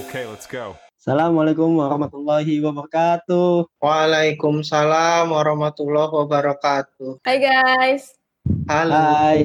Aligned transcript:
Okay, 0.00 0.24
let's 0.24 0.48
go. 0.48 0.80
Assalamualaikum 0.96 1.76
warahmatullahi 1.76 2.56
wabarakatuh. 2.64 3.68
Waalaikumsalam 3.84 5.28
warahmatullahi 5.28 6.08
wabarakatuh. 6.08 7.20
Hai 7.28 7.36
guys, 7.36 8.16
Halo. 8.64 8.96
Hai. 8.96 9.44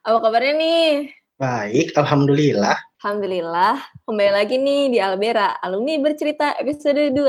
apa 0.00 0.16
kabarnya 0.24 0.56
nih? 0.56 1.12
Baik, 1.36 1.92
alhamdulillah. 1.92 2.80
Alhamdulillah, 3.04 3.76
kembali 4.08 4.32
lagi 4.32 4.56
nih 4.56 4.96
di 4.96 4.98
Albera, 5.04 5.60
alumni 5.60 6.00
bercerita 6.00 6.56
episode 6.56 7.12
2. 7.12 7.20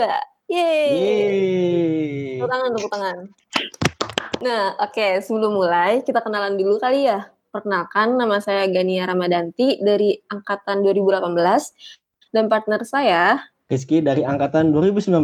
Yeay! 0.47 0.87
Yeay. 0.87 2.39
Tepuk 2.39 2.47
tangan, 2.47 2.69
tepuk 2.79 2.91
tangan. 2.95 3.17
Nah, 4.39 4.79
oke, 4.79 5.19
sebelum 5.19 5.51
mulai, 5.51 5.99
kita 5.99 6.23
kenalan 6.23 6.55
dulu 6.55 6.79
kali 6.79 7.11
ya. 7.11 7.27
Perkenalkan, 7.53 8.17
nama 8.17 8.41
saya 8.41 8.65
Gania 8.65 9.05
Ramadanti 9.05 9.77
dari 9.77 10.17
Angkatan 10.25 10.81
2018, 10.81 12.33
dan 12.33 12.49
partner 12.49 12.81
saya. 12.81 13.45
Rizky 13.69 14.01
dari 14.01 14.25
angkatan 14.25 14.73
2019. 14.73 15.21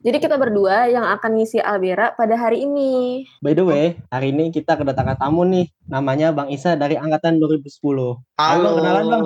Jadi 0.00 0.16
kita 0.16 0.40
berdua 0.40 0.88
yang 0.88 1.04
akan 1.04 1.36
ngisi 1.36 1.60
Albera 1.60 2.16
pada 2.16 2.40
hari 2.40 2.64
ini. 2.64 3.20
By 3.44 3.52
the 3.52 3.68
way, 3.68 4.00
hari 4.08 4.32
ini 4.32 4.48
kita 4.48 4.80
kedatangan 4.80 5.20
tamu 5.20 5.44
nih. 5.44 5.68
Namanya 5.92 6.32
Bang 6.32 6.48
Isa 6.48 6.72
dari 6.72 6.96
angkatan 6.96 7.36
2010. 7.36 8.16
Halo. 8.40 8.80
kenalan, 8.80 9.04
Bang. 9.12 9.24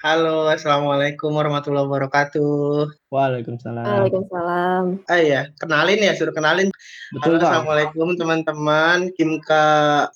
Halo, 0.00 0.48
assalamualaikum 0.48 1.28
warahmatullahi 1.28 1.84
wabarakatuh. 1.84 2.88
Waalaikumsalam. 3.12 3.84
Waalaikumsalam. 3.84 5.04
Ah 5.04 5.20
ya, 5.20 5.52
kenalin 5.60 6.00
ya, 6.00 6.16
suruh 6.16 6.32
kenalin. 6.32 6.72
Betul, 7.12 7.36
Halo, 7.36 7.44
assalamualaikum 7.44 8.16
teman-teman. 8.16 9.12
Kimka 9.12 9.64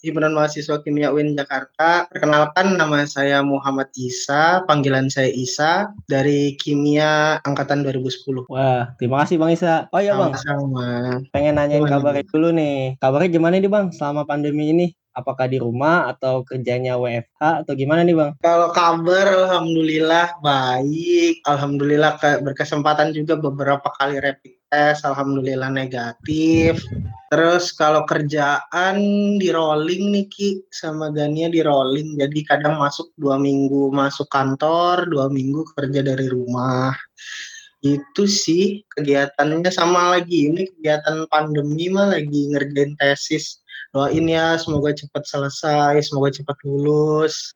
Himpunan 0.00 0.32
Mahasiswa 0.32 0.80
Kimia 0.80 1.12
UIN 1.12 1.36
Jakarta. 1.36 2.08
Perkenalkan 2.08 2.80
nama 2.80 3.04
saya 3.04 3.44
Muhammad 3.44 3.92
Isa, 3.92 4.64
panggilan 4.64 5.12
saya 5.12 5.28
Isa 5.28 5.92
dari 6.08 6.56
Kimia 6.56 7.44
angkatan 7.44 7.84
2010. 7.84 8.48
Wah, 8.48 8.88
terima 8.96 9.20
kasih 9.20 9.36
Bang 9.36 9.52
Isa. 9.52 9.92
Oh 9.92 10.00
iya 10.00 10.16
Bang, 10.16 10.32
Sama-sama. 10.32 11.20
pengen 11.28 11.60
nanyain 11.60 11.84
kabarnya 11.84 12.24
dulu 12.32 12.56
nih. 12.56 12.96
Kabarnya 13.04 13.28
gimana 13.28 13.60
nih 13.60 13.68
Bang 13.68 13.92
selama 13.92 14.24
pandemi 14.24 14.72
ini? 14.72 14.96
Apakah 15.14 15.46
di 15.46 15.62
rumah 15.62 16.10
atau 16.10 16.42
kerjanya 16.42 16.98
WFH 16.98 17.62
atau 17.62 17.72
gimana 17.78 18.02
nih 18.02 18.18
Bang? 18.18 18.32
Kalau 18.42 18.74
kabar 18.74 19.30
alhamdulillah 19.30 20.42
baik. 20.42 21.40
Alhamdulillah 21.46 22.18
ke- 22.18 22.42
berkesempatan 22.42 23.14
juga 23.14 23.38
beberapa 23.38 23.86
kali 23.94 24.18
rapid 24.18 24.64
test 24.74 25.06
alhamdulillah 25.06 25.70
negatif. 25.70 26.82
Terus 27.30 27.70
kalau 27.74 28.02
kerjaan 28.06 28.98
di 29.38 29.48
rolling 29.54 30.10
nih 30.10 30.26
Ki 30.26 30.48
sama 30.74 31.14
Gania 31.14 31.46
di 31.46 31.62
rolling. 31.62 32.18
Jadi 32.18 32.42
kadang 32.42 32.82
masuk 32.82 33.14
dua 33.14 33.38
minggu 33.38 33.94
masuk 33.94 34.26
kantor, 34.30 35.06
dua 35.06 35.30
minggu 35.30 35.62
kerja 35.78 36.02
dari 36.02 36.26
rumah. 36.26 36.94
Itu 37.82 38.26
sih 38.26 38.82
kegiatannya 38.94 39.70
sama 39.70 40.14
lagi. 40.18 40.50
Ini 40.50 40.62
kegiatan 40.74 41.26
pandemi 41.30 41.90
mah 41.90 42.14
lagi 42.14 42.50
ngerjain 42.50 42.98
tesis. 42.98 43.63
Doain 43.94 44.26
ya 44.28 44.58
semoga 44.58 44.90
cepat 44.94 45.22
selesai, 45.26 46.02
semoga 46.02 46.34
cepat 46.34 46.56
lulus. 46.66 47.54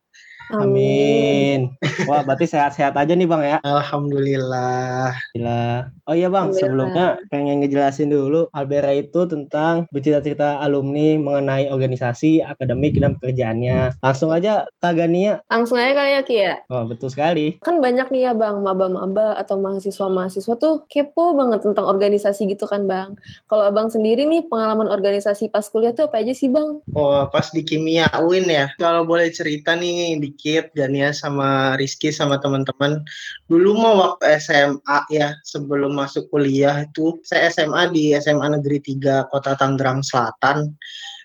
Amin. 0.55 1.77
Wah, 2.09 2.25
berarti 2.25 2.49
sehat-sehat 2.49 2.97
aja 2.97 3.13
nih 3.13 3.29
Bang 3.29 3.45
ya. 3.45 3.61
Alhamdulillah. 3.61 5.13
Gila. 5.37 5.93
Oh 6.09 6.17
iya 6.17 6.33
Bang, 6.33 6.57
sebelumnya 6.57 7.21
pengen 7.29 7.61
ngejelasin 7.61 8.09
dulu 8.09 8.49
Albera 8.57 8.97
itu 8.97 9.29
tentang 9.29 9.85
bercerita-cerita 9.93 10.57
alumni 10.65 11.21
mengenai 11.21 11.69
organisasi, 11.69 12.41
akademik, 12.41 12.97
dan 12.97 13.21
pekerjaannya. 13.21 14.01
Langsung 14.01 14.33
aja 14.33 14.65
Kak 14.81 14.97
Gania. 14.97 15.45
Langsung 15.53 15.77
aja 15.77 15.93
kali 15.93 16.11
ya, 16.17 16.23
Ki 16.25 16.37
ya. 16.41 16.55
Oh, 16.73 16.89
betul 16.89 17.13
sekali. 17.13 17.61
kan 17.61 17.83
banyak 17.83 18.09
nih 18.09 18.31
ya 18.31 18.33
bang 18.33 18.63
maba-maba 18.65 19.37
atau 19.37 19.61
mahasiswa-mahasiswa 19.61 20.55
tuh 20.57 20.89
kepo 20.89 21.37
banget 21.37 21.61
tentang 21.67 21.85
organisasi 21.85 22.49
gitu 22.49 22.65
kan 22.65 22.89
bang 22.89 23.13
kalau 23.45 23.67
abang 23.69 23.93
sendiri 23.93 24.25
nih 24.25 24.47
pengalaman 24.49 24.89
organisasi 24.89 25.53
pas 25.53 25.67
kuliah 25.69 25.93
tuh 25.93 26.09
apa 26.09 26.23
aja 26.25 26.33
sih 26.33 26.49
bang 26.49 26.81
Oh, 26.97 27.29
pas 27.29 27.51
di 27.53 27.63
kimia 27.63 28.09
UIN 28.19 28.49
ya. 28.49 28.67
Kalau 28.81 29.05
boleh 29.05 29.29
cerita 29.31 29.77
nih 29.77 30.17
dikit 30.39 30.71
Gania 30.79 31.11
sama 31.11 31.75
Rizky 31.75 32.15
sama 32.15 32.39
teman-teman. 32.39 33.03
Dulu 33.51 33.75
mah 33.75 33.95
waktu 33.99 34.39
SMA 34.39 34.99
ya, 35.11 35.35
sebelum 35.43 35.99
masuk 35.99 36.31
kuliah 36.31 36.87
itu 36.87 37.19
saya 37.27 37.51
SMA 37.51 37.91
di 37.91 38.15
SMA 38.15 38.55
Negeri 38.55 38.79
3 38.79 39.27
Kota 39.35 39.59
Tangerang 39.59 40.07
Selatan. 40.07 40.79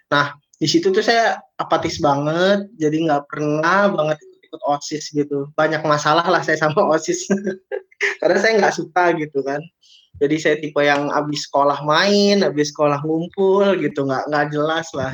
Nah, 0.09 0.33
di 0.57 0.65
situ 0.65 0.89
tuh 0.89 1.05
saya 1.05 1.37
apatis 1.61 2.01
banget, 2.01 2.65
jadi 2.81 3.05
nggak 3.05 3.29
pernah 3.29 3.93
banget 3.93 4.17
ikut 4.49 4.61
OSIS 4.65 5.13
gitu. 5.13 5.53
Banyak 5.53 5.85
masalah 5.85 6.25
lah 6.25 6.41
saya 6.41 6.57
sama 6.57 6.81
OSIS. 6.89 7.29
Karena 8.19 8.37
saya 8.41 8.57
nggak 8.57 8.75
suka 8.81 9.13
gitu 9.21 9.45
kan. 9.45 9.61
Jadi 10.17 10.35
saya 10.41 10.55
tipe 10.57 10.81
yang 10.81 11.09
abis 11.13 11.49
sekolah 11.49 11.85
main, 11.85 12.41
abis 12.41 12.73
sekolah 12.73 13.01
ngumpul 13.05 13.77
gitu, 13.77 14.05
nggak 14.09 14.29
nggak 14.29 14.45
jelas 14.53 14.89
lah. 14.97 15.13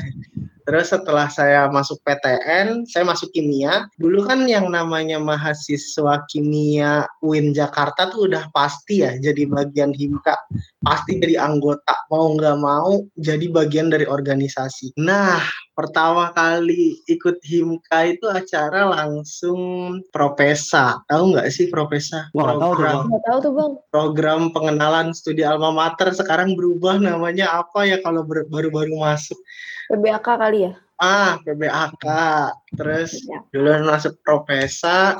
Terus 0.64 0.92
setelah 0.92 1.26
saya 1.32 1.68
masuk 1.70 2.00
PTN, 2.04 2.84
saya 2.88 3.04
masuk 3.06 3.32
kimia. 3.32 3.88
Dulu 3.96 4.26
kan 4.26 4.44
yang 4.44 4.68
namanya 4.68 5.16
mahasiswa 5.20 6.24
kimia 6.28 7.06
UIN 7.24 7.52
Jakarta 7.56 8.10
tuh 8.10 8.28
udah 8.30 8.48
pasti 8.52 9.02
ya 9.04 9.16
jadi 9.16 9.48
bagian 9.48 9.94
himka, 9.96 10.36
pasti 10.84 11.20
jadi 11.20 11.40
anggota 11.40 11.94
mau 12.10 12.32
nggak 12.34 12.56
mau 12.58 13.00
jadi 13.16 13.46
bagian 13.48 13.88
dari 13.88 14.04
organisasi. 14.04 14.96
Nah, 15.00 15.40
pertama 15.72 16.34
kali 16.34 17.00
ikut 17.08 17.40
himka 17.46 18.18
itu 18.18 18.26
acara 18.28 18.90
langsung 18.90 19.60
Propesa. 20.12 21.00
Tahu 21.08 21.36
nggak 21.36 21.48
sih 21.48 21.72
Propesa? 21.72 22.28
Wah, 22.36 22.56
tuh, 22.56 22.60
Program- 22.60 23.08
tahu 23.24 23.38
tuh 23.40 23.52
bang 23.54 23.72
program 23.90 24.40
pengenalan 24.50 25.14
studi 25.14 25.46
alma 25.46 25.70
mater 25.70 26.10
sekarang 26.10 26.58
berubah 26.58 26.98
namanya 26.98 27.62
apa 27.62 27.86
ya 27.86 27.98
kalau 28.02 28.26
baru-baru 28.26 28.96
masuk 28.96 29.38
PBAK 29.90 30.26
kali 30.38 30.70
ya? 30.70 30.72
Ah 31.00 31.40
PBAK 31.42 32.04
terus 32.78 33.18
Ya. 33.26 33.42
dulu 33.50 33.88
masuk 33.88 34.14
Propesa 34.22 35.18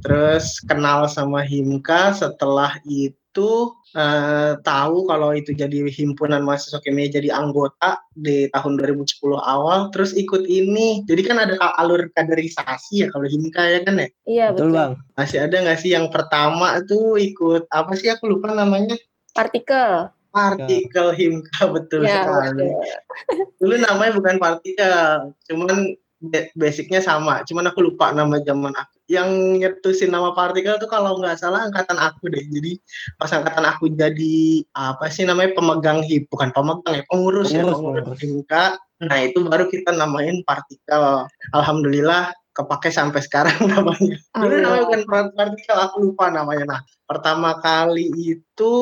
terus 0.00 0.62
kenal 0.64 1.04
sama 1.06 1.44
Himka. 1.44 2.14
Setelah 2.14 2.78
itu 2.86 3.74
eh, 3.92 4.56
tahu 4.62 5.04
kalau 5.04 5.36
itu 5.36 5.52
jadi 5.52 5.84
himpunan 5.92 6.40
mahasiswa 6.40 6.80
kimia 6.80 7.12
jadi 7.12 7.32
anggota 7.36 8.00
di 8.16 8.48
tahun 8.48 8.80
2010 8.80 9.04
awal 9.36 9.90
terus 9.92 10.16
ikut 10.16 10.46
ini. 10.48 11.04
Jadi 11.04 11.20
kan 11.26 11.36
ada 11.42 11.58
alur 11.76 12.08
kaderisasi 12.14 13.04
ya 13.04 13.12
kalau 13.12 13.26
Himka 13.28 13.60
ya 13.66 13.80
kan 13.84 14.00
ya? 14.00 14.08
Iya 14.24 14.46
Betul 14.56 14.72
betul, 14.72 14.78
Bang. 14.78 14.92
masih 15.18 15.38
ada 15.44 15.56
nggak 15.58 15.78
sih 15.82 15.90
yang 15.92 16.08
pertama 16.08 16.80
tuh 16.86 17.18
ikut 17.20 17.66
apa 17.68 17.92
sih 17.98 18.08
aku 18.08 18.30
lupa 18.30 18.54
namanya? 18.54 18.96
Partikel 19.34 20.08
partikel 20.36 21.08
himka 21.16 21.62
betul 21.74 22.04
ya 22.04 22.20
sekali. 22.20 22.68
betul. 22.68 23.48
Dulu 23.56 23.74
namanya 23.80 24.12
bukan 24.12 24.36
partikel, 24.36 25.32
cuman 25.48 25.96
ba- 26.28 26.50
basicnya 26.52 27.00
sama. 27.00 27.40
Cuman 27.48 27.72
aku 27.72 27.80
lupa 27.88 28.12
nama 28.12 28.36
zaman 28.44 28.76
aku. 28.76 28.94
Yang 29.08 29.30
nyetusin 29.62 30.10
nama 30.12 30.34
partikel 30.36 30.76
tuh 30.76 30.90
kalau 30.90 31.16
nggak 31.16 31.40
salah 31.40 31.64
angkatan 31.70 31.96
aku 31.96 32.28
deh. 32.28 32.42
Jadi 32.42 32.76
pas 33.16 33.32
angkatan 33.32 33.64
aku 33.64 33.88
jadi 33.96 34.36
apa 34.76 35.08
sih 35.08 35.24
namanya 35.24 35.56
pemegang 35.56 36.04
hip, 36.04 36.28
bukan 36.28 36.52
pemegang 36.52 37.00
ya, 37.00 37.04
pengurus, 37.08 37.48
ya, 37.48 37.64
Pengurus, 37.64 37.80
pengurus 37.80 38.02
pengurus. 38.04 38.20
himka. 38.20 38.64
Nah 39.08 39.18
itu 39.24 39.38
baru 39.44 39.64
kita 39.72 39.90
namain 39.96 40.44
partikel. 40.44 41.24
Alhamdulillah 41.54 42.34
kepake 42.56 42.88
sampai 42.88 43.20
sekarang 43.20 43.52
namanya. 43.72 44.16
Dulu 44.32 44.54
namanya 44.56 44.84
bukan 44.88 45.02
partikel, 45.36 45.76
aku 45.76 45.96
lupa 46.00 46.32
namanya. 46.32 46.64
Nah, 46.64 46.80
pertama 47.04 47.60
kali 47.60 48.10
itu 48.16 48.74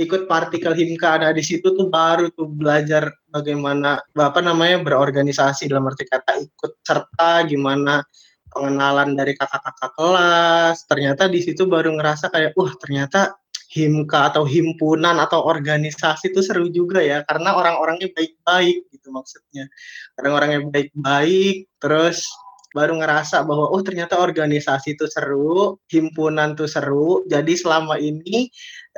ikut 0.00 0.24
partikel 0.24 0.72
himka 0.72 1.20
nah 1.20 1.28
di 1.28 1.44
situ 1.44 1.76
tuh 1.76 1.92
baru 1.92 2.32
tuh 2.32 2.48
belajar 2.48 3.12
bagaimana 3.28 4.00
apa 4.16 4.40
namanya 4.40 4.80
berorganisasi 4.80 5.68
dalam 5.68 5.84
arti 5.92 6.08
kata 6.08 6.40
ikut 6.40 6.80
serta 6.80 7.44
gimana 7.44 8.00
pengenalan 8.48 9.12
dari 9.12 9.36
kakak-kakak 9.36 9.92
kelas 9.92 10.88
ternyata 10.88 11.28
di 11.28 11.44
situ 11.44 11.68
baru 11.68 11.92
ngerasa 12.00 12.32
kayak 12.32 12.56
wah 12.56 12.72
ternyata 12.80 13.36
himka 13.70 14.34
atau 14.34 14.42
himpunan 14.42 15.20
atau 15.22 15.46
organisasi 15.46 16.34
itu 16.34 16.42
seru 16.42 16.66
juga 16.74 16.98
ya 16.98 17.22
karena 17.22 17.54
orang-orangnya 17.54 18.10
baik-baik 18.10 18.90
gitu 18.90 19.14
maksudnya 19.14 19.70
orang-orangnya 20.18 20.66
baik-baik 20.66 21.70
terus 21.78 22.26
baru 22.70 23.02
ngerasa 23.02 23.42
bahwa 23.42 23.70
oh 23.70 23.82
ternyata 23.82 24.18
organisasi 24.18 24.94
itu 24.94 25.06
seru, 25.10 25.78
himpunan 25.90 26.54
tuh 26.54 26.70
seru. 26.70 27.26
Jadi 27.26 27.58
selama 27.58 27.98
ini 27.98 28.46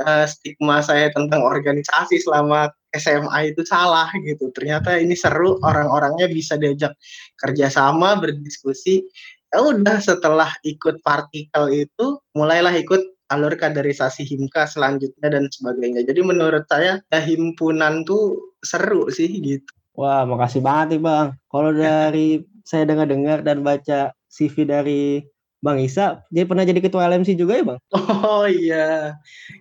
eh, 0.01 0.27
stigma 0.29 0.85
saya 0.85 1.09
tentang 1.13 1.41
organisasi 1.41 2.21
selama 2.21 2.69
SMA 2.93 3.57
itu 3.57 3.65
salah 3.65 4.13
gitu. 4.21 4.53
Ternyata 4.53 5.01
ini 5.01 5.17
seru, 5.17 5.57
orang-orangnya 5.65 6.29
bisa 6.29 6.61
diajak 6.61 6.93
kerjasama, 7.41 8.21
berdiskusi. 8.21 9.05
Ya 9.53 9.61
udah 9.61 10.01
setelah 10.01 10.49
ikut 10.65 11.05
partikel 11.05 11.65
itu, 11.73 12.07
mulailah 12.37 12.73
ikut 12.73 13.01
alur 13.33 13.57
kaderisasi 13.57 14.29
himka 14.29 14.69
selanjutnya 14.69 15.33
dan 15.33 15.49
sebagainya. 15.49 16.05
Jadi 16.05 16.21
menurut 16.21 16.69
saya 16.69 17.01
ya, 17.09 17.21
himpunan 17.21 18.05
tuh 18.05 18.57
seru 18.61 19.09
sih 19.09 19.29
gitu. 19.41 19.73
Wah, 19.97 20.25
makasih 20.25 20.65
banget 20.65 20.97
nih 20.97 21.01
Bang. 21.05 21.29
Kalau 21.53 21.71
dari 21.73 22.41
saya 22.65 22.89
dengar-dengar 22.89 23.45
dan 23.45 23.61
baca 23.67 24.15
CV 24.33 24.67
dari 24.67 25.23
Bang 25.63 25.79
Isa, 25.79 26.27
jadi 26.35 26.43
pernah 26.43 26.67
jadi 26.67 26.83
ketua 26.83 27.07
LMC 27.07 27.39
juga 27.39 27.55
ya 27.55 27.63
Bang? 27.63 27.79
Oh 28.27 28.51
iya, 28.51 29.15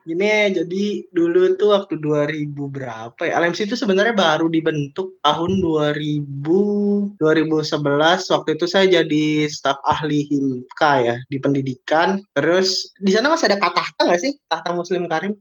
ini 0.09 0.50
jadi 0.50 1.06
dulu 1.13 1.53
tuh 1.62 1.77
waktu 1.77 2.01
2000 2.01 2.50
berapa 2.57 3.21
ya, 3.21 3.38
LMC 3.38 3.69
itu 3.69 3.77
sebenarnya 3.77 4.18
baru 4.18 4.50
dibentuk 4.50 5.21
tahun 5.21 5.62
2000, 5.62 7.21
2011, 7.21 8.33
waktu 8.33 8.50
itu 8.57 8.65
saya 8.65 8.89
jadi 8.89 9.45
staf 9.45 9.77
ahli 9.86 10.25
HIMKA 10.25 10.94
ya, 11.06 11.15
di 11.30 11.38
pendidikan, 11.38 12.18
terus 12.33 12.89
di 12.98 13.13
sana 13.13 13.30
masih 13.30 13.53
ada 13.53 13.62
kata 13.62 14.01
nggak 14.01 14.21
sih, 14.25 14.33
Tahta 14.50 14.74
Muslim 14.74 15.06
Karim? 15.06 15.38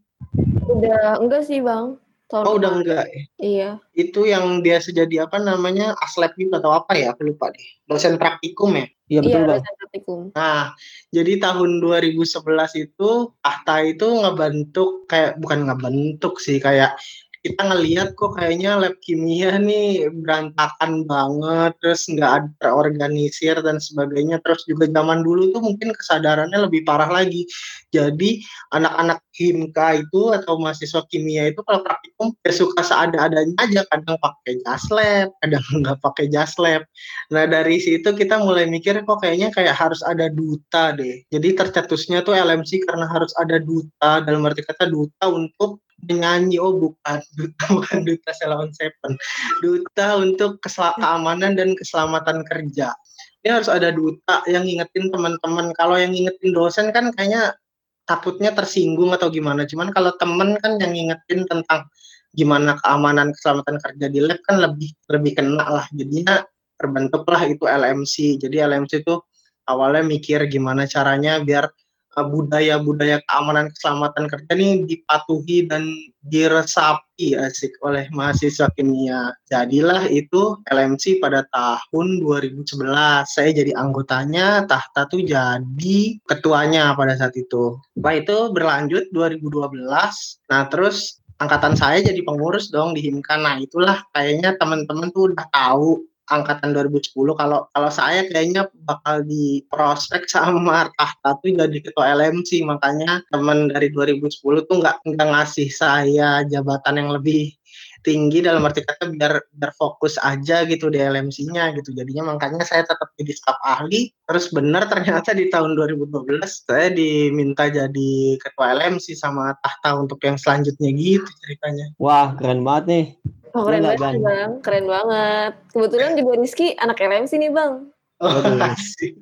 Udah 0.68 1.16
enggak 1.24 1.48
sih 1.48 1.64
Bang. 1.64 1.96
Tahun 2.30 2.46
Oh 2.46 2.62
udah 2.62 2.70
enggak 2.78 3.04
ya? 3.10 3.22
Iya. 3.42 3.70
Itu 3.90 4.22
yang 4.22 4.62
dia 4.62 4.78
sejadi 4.78 5.26
apa 5.26 5.42
namanya, 5.42 5.98
aslep 5.98 6.38
gitu 6.38 6.54
atau 6.54 6.70
apa 6.78 6.94
ya, 6.94 7.10
aku 7.10 7.26
lupa 7.26 7.50
deh. 7.50 7.68
Dosen 7.90 8.22
praktikum 8.22 8.78
ya? 8.78 8.86
Iya 9.10 9.20
betul 9.26 9.40
Iya, 9.42 9.48
dosen 9.58 9.74
praktikum. 9.82 10.20
Nah, 10.38 10.62
jadi 11.10 11.32
tahun 11.42 11.70
2011 11.82 12.70
itu 12.78 13.10
Tahta 13.42 13.76
itu 13.82 14.06
ngebentuk 14.06 15.10
kayak 15.10 15.42
bukan 15.42 15.66
ngebentuk 15.66 16.38
sih 16.38 16.62
kayak 16.62 16.94
kita 17.40 17.72
ngelihat 17.72 18.12
kok 18.20 18.36
kayaknya 18.36 18.76
lab 18.76 18.92
kimia 19.00 19.56
nih 19.56 20.12
berantakan 20.12 21.08
banget 21.08 21.72
terus 21.80 22.04
nggak 22.04 22.32
ada 22.36 22.48
terorganisir 22.60 23.56
dan 23.64 23.80
sebagainya. 23.80 24.44
Terus 24.44 24.68
juga 24.68 24.84
zaman 24.92 25.24
dulu 25.24 25.48
tuh 25.56 25.64
mungkin 25.64 25.96
kesadarannya 25.96 26.68
lebih 26.68 26.84
parah 26.84 27.08
lagi. 27.08 27.48
Jadi 27.96 28.44
anak-anak 28.76 29.24
himka 29.32 30.04
itu 30.04 30.36
atau 30.36 30.60
mahasiswa 30.60 31.00
kimia 31.08 31.48
itu 31.48 31.64
kalau 31.64 31.80
praktikum 31.80 32.36
ya 32.44 32.52
suka 32.52 32.84
seada-adanya 32.84 33.56
aja. 33.56 33.88
Kadang 33.88 34.20
pakai 34.20 34.60
jas 34.60 34.84
lab 34.92 35.32
kadang 35.40 35.64
nggak 35.80 35.98
pakai 36.04 36.28
jas 36.28 36.60
lab. 36.60 36.84
Nah 37.32 37.48
dari 37.48 37.80
situ 37.80 38.12
kita 38.12 38.36
mulai 38.36 38.68
mikir 38.68 39.00
kok 39.00 39.24
kayaknya 39.24 39.48
kayak 39.48 39.72
harus 39.72 40.04
ada 40.04 40.28
duta 40.28 40.92
deh. 40.92 41.24
Jadi 41.32 41.56
tercetusnya 41.56 42.20
tuh 42.20 42.36
LMC 42.36 42.84
karena 42.84 43.08
harus 43.08 43.32
ada 43.40 43.56
duta 43.56 44.20
dalam 44.20 44.44
arti 44.44 44.60
kata 44.60 44.92
duta 44.92 45.32
untuk 45.32 45.80
menyanyi 46.08 46.56
oh 46.56 46.76
bukan 46.76 47.20
duta 47.36 47.64
bukan 47.76 47.98
duta 48.06 48.30
Selawan 48.36 48.70
Seven. 48.72 49.12
Duta 49.60 50.06
untuk 50.20 50.62
kesel- 50.64 50.96
keamanan 50.96 51.58
dan 51.58 51.76
keselamatan 51.76 52.46
kerja. 52.46 52.94
Ini 53.40 53.48
harus 53.56 53.72
ada 53.72 53.88
duta 53.92 54.44
yang 54.48 54.68
ngingetin 54.68 55.08
teman-teman. 55.08 55.72
Kalau 55.76 55.96
yang 55.96 56.12
ngingetin 56.12 56.52
dosen 56.52 56.92
kan 56.92 57.08
kayaknya 57.12 57.56
takutnya 58.04 58.52
tersinggung 58.52 59.12
atau 59.16 59.32
gimana. 59.32 59.64
Cuman 59.64 59.92
kalau 59.92 60.12
temen 60.20 60.56
kan 60.60 60.76
yang 60.76 60.92
ngingetin 60.92 61.48
tentang 61.48 61.88
gimana 62.30 62.78
keamanan 62.78 63.34
keselamatan 63.34 63.76
kerja 63.82 64.06
di 64.06 64.20
lab 64.22 64.38
kan 64.46 64.60
lebih 64.60 64.92
lebih 65.08 65.32
kena 65.40 65.66
lah. 65.66 65.86
Jadinya 65.90 66.44
terbentuklah 66.76 67.42
itu 67.48 67.64
LMC. 67.64 68.40
Jadi 68.40 68.56
LMC 68.60 69.04
itu 69.04 69.20
awalnya 69.68 70.02
mikir 70.04 70.44
gimana 70.50 70.84
caranya 70.88 71.38
biar 71.40 71.70
budaya-budaya 72.18 73.22
keamanan 73.30 73.70
keselamatan 73.70 74.26
kerja 74.26 74.52
ini 74.58 74.82
dipatuhi 74.82 75.70
dan 75.70 75.86
diresapi 76.26 77.38
asik 77.38 77.72
oleh 77.86 78.10
mahasiswa 78.10 78.66
kimia. 78.74 79.30
Jadilah 79.48 80.10
itu 80.10 80.58
LMC 80.68 81.22
pada 81.22 81.46
tahun 81.54 82.20
2011. 82.20 83.24
Saya 83.30 83.50
jadi 83.54 83.72
anggotanya, 83.78 84.66
Tahta 84.66 85.06
tuh 85.06 85.22
jadi 85.22 85.98
ketuanya 86.26 86.92
pada 86.98 87.14
saat 87.14 87.38
itu. 87.38 87.78
Setelah 87.94 88.16
itu 88.18 88.36
berlanjut 88.52 89.04
2012. 89.14 90.42
Nah, 90.50 90.66
terus 90.68 91.22
angkatan 91.40 91.72
saya 91.72 92.04
jadi 92.04 92.20
pengurus 92.20 92.68
dong 92.68 92.92
di 92.92 93.00
Himka. 93.06 93.40
Nah, 93.40 93.56
itulah 93.62 94.04
kayaknya 94.12 94.58
teman-teman 94.60 95.08
tuh 95.14 95.32
udah 95.32 95.46
tahu 95.48 96.04
angkatan 96.30 96.72
2010 96.72 97.10
kalau 97.34 97.66
kalau 97.74 97.90
saya 97.90 98.24
kayaknya 98.30 98.70
bakal 98.86 99.26
di 99.26 99.66
prospek 99.68 100.30
sama 100.30 100.86
Tahta 100.98 101.36
tuh 101.42 101.52
jadi 101.52 101.78
ketua 101.82 102.14
LMC 102.16 102.62
makanya 102.64 103.20
teman 103.34 103.68
dari 103.68 103.90
2010 103.90 104.40
tuh 104.40 104.76
nggak 104.78 105.02
nggak 105.04 105.28
ngasih 105.34 105.68
saya 105.68 106.46
jabatan 106.46 107.02
yang 107.02 107.10
lebih 107.12 107.54
tinggi 108.00 108.40
dalam 108.40 108.64
arti 108.64 108.80
kata 108.84 109.12
biar 109.12 109.44
biar 109.52 109.72
fokus 109.76 110.16
aja 110.20 110.64
gitu 110.64 110.88
di 110.88 110.98
LMC-nya 111.00 111.76
gitu. 111.76 111.92
Jadinya 111.92 112.34
makanya 112.34 112.64
saya 112.64 112.84
tetap 112.84 113.12
jadi 113.16 113.32
staf 113.36 113.58
ahli. 113.64 114.12
Terus 114.24 114.48
benar 114.52 114.88
ternyata 114.88 115.36
di 115.36 115.52
tahun 115.52 115.76
2012 115.76 116.40
saya 116.44 116.88
diminta 116.92 117.68
jadi 117.68 118.12
ketua 118.40 118.76
LMC 118.76 119.16
sama 119.16 119.52
Tahta 119.60 120.00
untuk 120.00 120.20
yang 120.24 120.40
selanjutnya 120.40 120.90
gitu 120.96 121.28
ceritanya. 121.44 121.92
Wah 122.00 122.32
keren 122.36 122.64
banget 122.64 122.84
nih. 122.88 123.06
Oh, 123.50 123.66
keren 123.66 123.82
Iya 123.82 123.98
banget? 123.98 124.20
Bang. 124.22 124.50
Keren 124.62 124.86
banget. 124.86 125.52
Kebetulan 125.74 126.10
juga 126.14 126.32
Rizky 126.38 126.66
anak 126.78 127.02
LMC 127.02 127.32
nih, 127.40 127.50
Bang. 127.50 127.90
oh, 128.20 128.36
asik. 128.62 129.16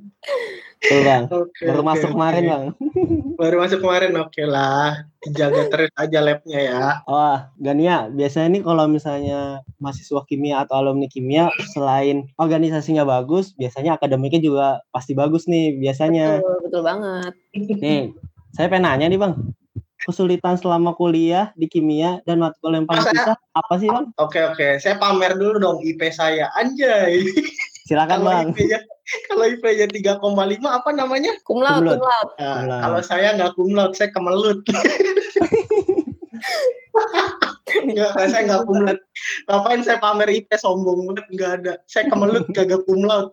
Betul 0.78 1.00
Bang. 1.06 1.22
Oke, 1.30 1.62
Baru 1.66 1.80
oke, 1.82 1.88
masuk 1.90 2.08
oke. 2.10 2.14
kemarin 2.18 2.42
Bang. 2.46 2.64
Baru 3.38 3.56
masuk 3.62 3.78
kemarin, 3.82 4.10
oke 4.18 4.42
lah. 4.46 5.06
Dijaga 5.22 5.62
terus 5.70 5.90
aja 5.94 6.18
labnya 6.22 6.58
ya. 6.58 6.82
Wah, 7.06 7.50
Gania, 7.58 8.10
biasanya 8.10 8.58
nih 8.58 8.62
kalau 8.66 8.84
misalnya 8.90 9.62
mahasiswa 9.78 10.22
kimia 10.26 10.66
atau 10.66 10.82
alumni 10.82 11.06
kimia 11.06 11.50
selain 11.74 12.26
organisasinya 12.38 13.06
bagus, 13.06 13.54
biasanya 13.54 13.98
akademiknya 13.98 14.42
juga 14.42 14.66
pasti 14.90 15.14
bagus 15.14 15.46
nih 15.46 15.78
biasanya. 15.78 16.42
Betul, 16.42 16.56
betul 16.66 16.82
banget. 16.82 17.32
Nih, 17.54 18.02
saya 18.54 18.66
pengen 18.66 18.86
nanya 18.90 19.06
nih 19.10 19.18
Bang. 19.18 19.34
Kesulitan 20.08 20.56
selama 20.56 20.96
kuliah 20.96 21.52
di 21.52 21.68
kimia 21.68 22.24
dan 22.24 22.40
matkul 22.40 22.72
yang 22.72 22.88
paling 22.88 23.04
susah 23.04 23.36
apa 23.52 23.74
sih 23.76 23.86
Bang? 23.86 24.08
Oke, 24.16 24.40
oke. 24.40 24.80
Saya 24.80 24.96
pamer 24.96 25.36
dulu 25.36 25.60
dong 25.60 25.78
IP 25.84 26.00
saya. 26.08 26.48
Anjay. 26.56 27.28
Silakan 27.84 28.20
Kalau 28.20 28.32
Bang. 28.32 28.46
IP-nya 28.52 28.80
kalau 29.28 29.44
IP-nya 29.44 29.84
3,5 29.88 30.24
apa 30.64 30.90
namanya? 30.92 31.32
Cum 31.44 31.60
laude, 31.60 31.92
Cum 31.92 32.00
laude. 32.00 32.00
cum 32.00 32.08
laude. 32.08 32.32
Nah, 32.34 32.48
Cum 32.56 32.64
laude. 32.64 32.80
kalau 32.80 33.00
saya 33.04 33.28
nggak 33.36 33.52
cum 33.52 33.70
laude, 33.72 33.94
saya 33.94 34.08
kemelut. 34.08 34.58
Nggak, 37.68 38.10
saya 38.32 38.42
nggak 38.44 38.62
cum 38.64 38.80
laude. 38.80 39.02
Ngapain 39.44 39.80
saya 39.84 39.98
pamer 40.00 40.28
IP 40.32 40.48
sombong 40.56 41.04
banget? 41.04 41.26
Nggak 41.36 41.50
ada. 41.60 41.72
Saya 41.84 42.08
kemelut 42.08 42.48
kagak 42.56 42.80
cum 42.88 43.04
laude. 43.04 43.32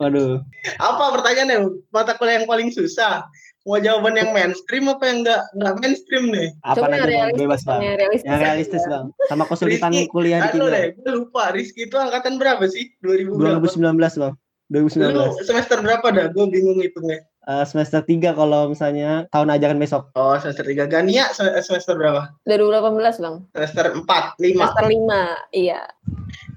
Waduh. 0.00 0.40
Apa 0.80 1.04
pertanyaannya? 1.20 1.84
Mata 1.92 2.16
kuliah 2.16 2.40
yang 2.40 2.48
paling 2.48 2.72
susah? 2.72 3.28
Mau 3.68 3.76
jawaban 3.76 4.16
yang 4.16 4.32
mainstream 4.32 4.88
apa 4.88 5.04
yang 5.04 5.18
nggak 5.20 5.40
nggak 5.52 5.74
mainstream 5.84 6.24
nih? 6.32 6.48
Apa 6.64 6.80
Coba 6.80 6.96
Bang? 6.96 7.04
realistis, 7.04 7.40
Bebas 7.44 7.62
Bang. 7.62 7.80
yang 7.84 7.96
realistis. 8.00 8.24
Yang 8.26 8.40
realistis 8.40 8.82
Bang. 8.88 9.04
Sama 9.28 9.44
kesulitan 9.44 9.90
Rizky, 9.92 10.08
kuliah 10.08 10.38
di 10.40 10.48
Aduh 10.48 10.66
kimia. 10.66 10.72
deh, 10.72 10.84
gue 10.96 11.12
lupa. 11.12 11.42
Rizky 11.52 11.80
itu 11.84 11.96
angkatan 12.00 12.40
berapa 12.40 12.64
sih? 12.66 12.88
2000 13.04 13.36
berapa? 13.36 13.60
2019 13.60 14.16
Bang. 14.16 14.34
Lu 14.70 14.86
2019. 14.88 15.44
semester 15.44 15.76
berapa 15.84 16.06
dah? 16.08 16.26
Gue 16.32 16.44
bingung 16.48 16.80
hitungnya. 16.80 17.20
Eh, 17.50 17.66
semester 17.66 17.98
3 18.06 18.30
kalau 18.38 18.70
misalnya 18.70 19.26
tahun 19.34 19.50
ajaran 19.50 19.82
besok. 19.82 20.14
Oh, 20.14 20.38
semester 20.38 20.62
3. 20.62 20.86
Gania 20.86 21.34
se- 21.34 21.58
semester 21.66 21.98
berapa? 21.98 22.30
2018, 22.46 23.18
Bang. 23.18 23.42
Semester 23.50 23.90
4, 23.90 24.38
5. 24.38 24.70
Semester 24.70 24.86
5. 24.86 25.20
Iya. 25.50 25.82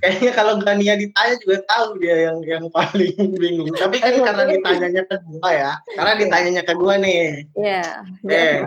Kayaknya 0.06 0.32
kalau 0.38 0.54
Gania 0.62 0.94
ditanya 0.94 1.36
juga 1.42 1.58
tahu 1.66 1.98
dia 1.98 2.30
yang 2.30 2.38
yang 2.46 2.66
paling 2.70 3.16
bingung. 3.42 3.74
Tapi 3.74 3.98
kan 3.98 4.14
karena 4.22 4.44
ditanyanya 4.54 5.04
ke 5.10 5.18
gua 5.26 5.50
ya. 5.50 5.72
Karena 5.98 6.14
ditanyanya 6.14 6.62
ke 6.62 6.74
gua 6.78 6.94
nih. 7.02 7.42
Iya. 7.58 7.86
Eh, 8.30 8.58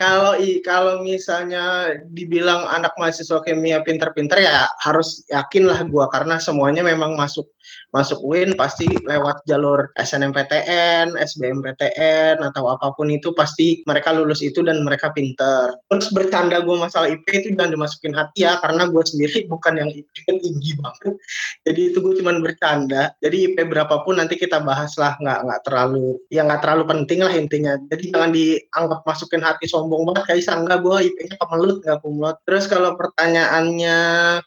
kalau 0.00 0.40
kalau 0.64 1.04
misalnya 1.04 1.96
dibilang 2.16 2.64
anak 2.72 2.96
mahasiswa 2.96 3.44
kimia 3.44 3.84
pinter-pinter 3.84 4.40
ya 4.40 4.64
harus 4.80 5.20
yakin 5.28 5.68
lah 5.68 5.84
gua 5.84 6.08
karena 6.08 6.40
semuanya 6.40 6.80
memang 6.80 7.12
masuk 7.12 7.44
masuk 7.94 8.18
UIN 8.22 8.54
pasti 8.58 8.86
lewat 9.06 9.46
jalur 9.46 9.90
SNMPTN, 9.98 11.14
SBMPTN 11.16 12.42
atau 12.42 12.70
apa 12.70 12.92
pun 12.94 13.10
itu 13.10 13.30
pasti 13.32 13.82
mereka 13.86 14.14
lulus 14.14 14.42
itu 14.42 14.62
dan 14.62 14.82
mereka 14.82 15.10
pinter. 15.14 15.74
Terus 15.90 16.10
bercanda 16.10 16.62
gua 16.62 16.88
masalah 16.88 17.10
IP 17.10 17.26
itu 17.30 17.48
jangan 17.54 17.72
dimasukin 17.74 18.14
hati 18.14 18.46
ya 18.46 18.58
karena 18.60 18.90
gua 18.90 19.02
sendiri 19.06 19.46
bukan 19.46 19.74
yang 19.78 19.90
IP 19.92 20.10
tinggi 20.26 20.72
banget. 20.78 21.14
Jadi 21.66 21.80
itu 21.92 21.98
gue 22.02 22.14
cuman 22.22 22.42
bercanda. 22.42 23.14
Jadi 23.22 23.50
IP 23.50 23.66
berapapun 23.66 24.18
nanti 24.18 24.38
kita 24.38 24.62
bahas 24.62 24.94
lah 25.00 25.18
nggak 25.18 25.40
nggak 25.46 25.60
terlalu 25.66 26.18
ya 26.30 26.46
nggak 26.46 26.62
terlalu 26.62 26.84
penting 26.86 27.20
lah 27.22 27.34
intinya. 27.34 27.74
Jadi 27.90 28.04
jangan 28.12 28.30
dianggap 28.34 29.00
masukin 29.06 29.42
hati 29.42 29.66
sombong 29.66 30.06
banget 30.06 30.24
kayak 30.30 30.54
enggak 30.56 30.80
gue 30.82 30.96
IP-nya 31.12 31.36
kemelut 31.38 31.76
nggak 31.82 31.98
kumlot. 32.02 32.36
Terus 32.46 32.64
kalau 32.70 32.94
pertanyaannya 32.94 33.98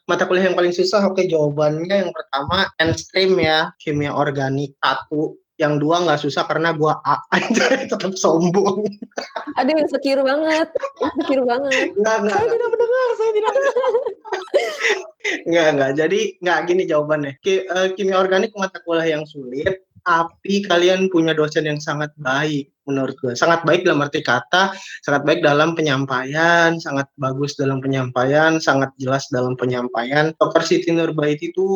mata 0.08 0.24
kuliah 0.26 0.50
yang 0.50 0.58
paling 0.58 0.74
susah 0.74 1.04
oke 1.06 1.22
jawabannya 1.22 1.96
yang 2.08 2.12
pertama 2.16 2.70
mainstream 2.80 3.39
ya 3.40 3.72
kimia 3.80 4.12
organik 4.14 4.76
satu 4.84 5.40
yang 5.60 5.76
dua 5.76 6.08
nggak 6.08 6.24
susah 6.24 6.48
karena 6.48 6.72
gua 6.72 7.04
A 7.04 7.20
aja 7.36 7.84
tetap 7.84 8.16
sombong 8.16 8.88
Aduh, 9.60 9.76
insecure 9.76 10.24
banget. 10.24 10.72
Insecure 11.04 11.44
banget. 11.44 11.92
nggak 12.00 12.18
nggak 12.24 12.38
Saya 12.40 12.48
tidak 12.48 12.70
mendengar, 12.72 13.08
saya 13.20 13.32
tidak 13.36 13.52
mendengar. 13.52 13.92
Nggak, 15.50 15.68
nggak. 15.76 15.92
Jadi 16.00 16.20
nggak 16.40 16.60
gini 16.64 16.84
jawabannya. 16.88 17.34
Eh, 17.44 17.88
kimia 18.00 18.18
organik 18.24 18.56
mata 18.56 18.80
kuliah 18.88 19.20
yang 19.20 19.28
sulit 19.28 19.84
tapi 20.06 20.66
kalian 20.66 21.08
punya 21.12 21.36
dosen 21.36 21.68
yang 21.68 21.80
sangat 21.82 22.14
baik 22.20 22.72
menurut 22.90 23.14
gue 23.22 23.38
sangat 23.38 23.62
baik 23.70 23.86
dalam 23.86 24.02
arti 24.02 24.26
kata 24.26 24.74
sangat 25.06 25.22
baik 25.22 25.46
dalam 25.46 25.78
penyampaian 25.78 26.74
sangat 26.82 27.06
bagus 27.22 27.54
dalam 27.54 27.78
penyampaian 27.80 28.58
sangat 28.58 28.90
jelas 28.98 29.30
dalam 29.30 29.54
penyampaian. 29.54 30.34
Dr. 30.42 30.66
Siti 30.66 30.90
Nurbait 30.90 31.38
itu 31.38 31.68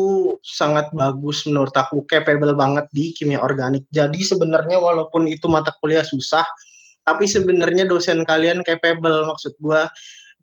sangat 0.41 0.89
bagus 0.91 1.45
menurut 1.45 1.73
aku 1.77 2.01
capable 2.09 2.57
banget 2.57 2.89
di 2.89 3.13
kimia 3.13 3.37
organik. 3.37 3.85
Jadi 3.93 4.25
sebenarnya 4.25 4.81
walaupun 4.81 5.29
itu 5.29 5.45
mata 5.45 5.69
kuliah 5.77 6.01
susah 6.03 6.43
tapi 7.03 7.27
sebenarnya 7.27 7.85
dosen 7.85 8.23
kalian 8.23 8.63
capable 8.63 9.27
maksud 9.27 9.53
gue 9.59 9.81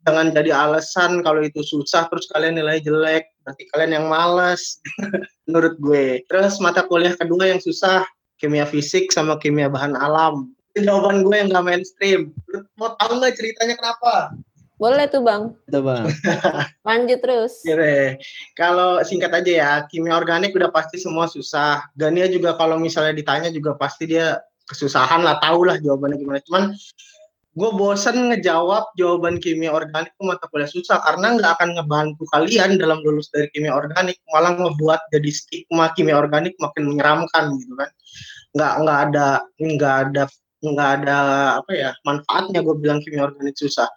jangan 0.05 0.33
jadi 0.33 0.51
alasan 0.53 1.21
kalau 1.21 1.41
itu 1.45 1.61
susah 1.61 2.09
terus 2.09 2.29
kalian 2.29 2.57
nilai 2.57 2.81
jelek 2.81 3.30
berarti 3.43 3.63
kalian 3.73 3.91
yang 4.01 4.07
malas 4.07 4.81
menurut 5.49 5.75
gue. 5.81 6.23
Terus 6.29 6.57
mata 6.61 6.85
kuliah 6.85 7.13
kedua 7.17 7.51
yang 7.51 7.61
susah 7.61 8.05
kimia 8.41 8.65
fisik 8.65 9.13
sama 9.13 9.37
kimia 9.37 9.69
bahan 9.69 9.93
alam. 9.97 10.49
Jawaban 10.73 11.27
gue 11.27 11.35
yang 11.35 11.51
gak 11.51 11.65
mainstream. 11.67 12.31
Mau 12.79 12.95
tahu 12.95 13.19
nggak 13.19 13.35
ceritanya 13.35 13.75
kenapa? 13.75 14.31
Boleh 14.81 15.05
tuh 15.05 15.21
bang. 15.21 15.53
Itu 15.69 15.85
bang. 15.85 16.09
Lanjut 16.89 17.19
terus. 17.21 17.61
Gire. 17.61 18.17
kalau 18.57 18.97
singkat 19.05 19.29
aja 19.29 19.51
ya 19.51 19.71
kimia 19.85 20.17
organik 20.17 20.57
udah 20.57 20.73
pasti 20.73 20.97
semua 20.97 21.29
susah. 21.29 21.85
Gania 21.93 22.25
juga 22.25 22.57
kalau 22.57 22.81
misalnya 22.81 23.13
ditanya 23.13 23.53
juga 23.53 23.77
pasti 23.77 24.09
dia 24.09 24.41
kesusahan 24.65 25.21
lah 25.21 25.37
tahu 25.37 25.69
lah 25.69 25.77
jawabannya 25.77 26.17
gimana. 26.17 26.39
Cuman 26.49 26.63
gue 27.51 27.69
bosen 27.75 28.31
ngejawab 28.31 28.95
jawaban 28.95 29.35
kimia 29.35 29.75
organik 29.75 30.15
itu 30.15 30.23
mata 30.23 30.47
kuliah 30.47 30.71
susah 30.71 31.03
karena 31.03 31.35
nggak 31.35 31.51
akan 31.59 31.69
ngebantu 31.75 32.23
kalian 32.31 32.79
dalam 32.79 33.03
lulus 33.03 33.27
dari 33.27 33.51
kimia 33.51 33.75
organik 33.75 34.15
malah 34.31 34.55
ngebuat 34.55 35.11
jadi 35.11 35.29
stigma 35.35 35.91
kimia 35.91 36.15
organik 36.15 36.55
makin 36.63 36.87
menyeramkan 36.87 37.51
gitu 37.59 37.75
kan. 37.75 37.89
Nggak 38.55 38.73
nggak 38.87 38.99
ada 39.11 39.27
nggak 39.59 39.95
ada 40.07 40.23
nggak 40.61 40.89
ada 41.01 41.17
apa 41.59 41.71
ya 41.75 41.89
manfaatnya 42.07 42.63
gue 42.63 42.75
bilang 42.79 43.03
kimia 43.03 43.27
organik 43.27 43.59
susah. 43.59 43.91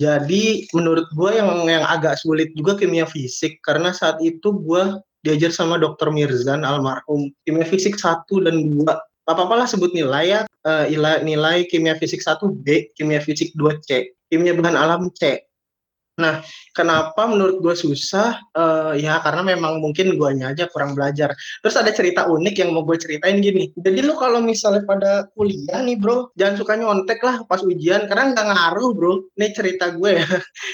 Jadi 0.00 0.68
menurut 0.72 1.08
gue 1.12 1.30
yang 1.36 1.68
yang 1.68 1.84
agak 1.84 2.16
sulit 2.16 2.52
juga 2.56 2.80
kimia 2.80 3.04
fisik 3.04 3.60
karena 3.60 3.92
saat 3.92 4.16
itu 4.24 4.56
gue 4.64 5.00
diajar 5.20 5.52
sama 5.52 5.76
dokter 5.76 6.08
Mirzan 6.08 6.64
almarhum. 6.64 7.28
Kimia 7.44 7.68
fisik 7.68 8.00
satu 8.00 8.40
dan 8.40 8.72
dua 8.72 8.96
apa 9.26 9.40
apalah 9.42 9.66
sebut 9.66 9.90
nilai 9.90 10.32
ya. 10.32 10.40
Uh, 10.66 10.86
nilai 11.22 11.66
kimia 11.70 11.94
fisik 11.94 12.22
1 12.22 12.42
B 12.66 12.90
kimia 12.98 13.22
fisik 13.22 13.54
2 13.54 13.86
C 13.86 14.10
kimia 14.26 14.54
bahan 14.54 14.74
alam 14.74 15.06
C 15.14 15.45
Nah, 16.16 16.40
kenapa 16.72 17.28
menurut 17.28 17.60
gue 17.60 17.76
susah? 17.76 18.40
Uh, 18.56 18.96
ya 18.96 19.20
karena 19.20 19.44
memang 19.44 19.84
mungkin 19.84 20.16
gue 20.16 20.30
aja 20.40 20.64
kurang 20.72 20.96
belajar. 20.96 21.36
Terus 21.60 21.76
ada 21.76 21.92
cerita 21.92 22.24
unik 22.24 22.56
yang 22.56 22.72
mau 22.72 22.88
gue 22.88 22.96
ceritain 22.96 23.36
gini. 23.44 23.68
Jadi 23.76 24.00
lu 24.00 24.16
kalau 24.16 24.40
misalnya 24.40 24.80
pada 24.88 25.28
kuliah 25.36 25.84
nih 25.84 26.00
bro, 26.00 26.32
jangan 26.40 26.56
suka 26.56 26.72
nyontek 26.80 27.20
lah 27.20 27.44
pas 27.44 27.60
ujian 27.60 28.08
karena 28.08 28.32
nggak 28.32 28.48
ngaruh 28.48 28.90
bro. 28.96 29.14
Ini 29.36 29.52
cerita 29.52 29.92
gue 29.92 30.24
ya. 30.24 30.28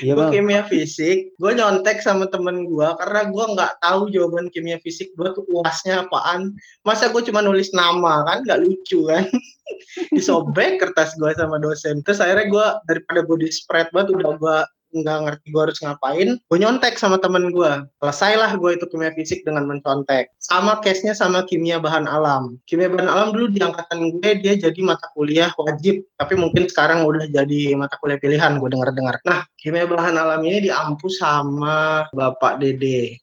Iya, 0.06 0.12
gue 0.14 0.26
kimia 0.30 0.62
fisik, 0.70 1.34
gue 1.34 1.52
nyontek 1.58 1.98
sama 1.98 2.30
temen 2.30 2.70
gue 2.70 2.88
karena 3.02 3.26
gue 3.26 3.44
nggak 3.58 3.72
tahu 3.82 4.14
jawaban 4.14 4.46
kimia 4.54 4.78
fisik 4.78 5.10
gue 5.18 5.26
tuh 5.34 5.42
uasnya 5.50 6.06
apaan. 6.06 6.54
Masa 6.86 7.10
gue 7.10 7.22
cuma 7.26 7.42
nulis 7.42 7.74
nama 7.74 8.22
kan, 8.30 8.46
nggak 8.46 8.62
lucu 8.62 9.10
kan? 9.10 9.26
Disobek 10.14 10.78
kertas 10.78 11.18
gue 11.18 11.34
sama 11.34 11.58
dosen. 11.58 11.98
Terus 12.06 12.22
akhirnya 12.22 12.46
gue 12.46 12.66
daripada 12.86 13.20
body 13.26 13.50
spread 13.50 13.90
banget 13.90 14.22
udah 14.22 14.38
gue 14.38 14.58
nggak 14.92 15.18
ngerti 15.24 15.46
gue 15.50 15.62
harus 15.64 15.78
ngapain 15.80 16.28
gue 16.38 16.58
nyontek 16.60 17.00
sama 17.00 17.16
temen 17.16 17.50
gue 17.50 17.72
selesailah 17.98 18.52
gue 18.60 18.70
itu 18.76 18.84
kimia 18.90 19.14
fisik 19.14 19.46
dengan 19.46 19.64
mencontek. 19.64 20.34
Sama 20.42 20.82
case-nya 20.82 21.14
sama 21.14 21.46
kimia 21.46 21.78
bahan 21.78 22.04
alam. 22.04 22.58
Kimia 22.66 22.90
bahan 22.90 23.08
alam 23.08 23.28
dulu 23.30 23.50
di 23.52 23.62
angkatan 23.62 24.18
gue 24.18 24.30
dia 24.42 24.54
jadi 24.58 24.80
mata 24.82 25.06
kuliah 25.14 25.54
wajib. 25.56 26.02
Tapi 26.18 26.34
mungkin 26.34 26.66
sekarang 26.66 27.06
udah 27.06 27.30
jadi 27.30 27.78
mata 27.78 27.96
kuliah 28.02 28.18
pilihan 28.18 28.58
gue 28.58 28.68
dengar-dengar 28.68 29.14
nah 29.22 29.46
kimia 29.60 29.86
bahan 29.86 30.18
alam 30.18 30.40
ini 30.42 30.70
diampu 30.70 31.06
sama 31.08 32.10
bapak 32.10 32.58
dede. 32.58 33.22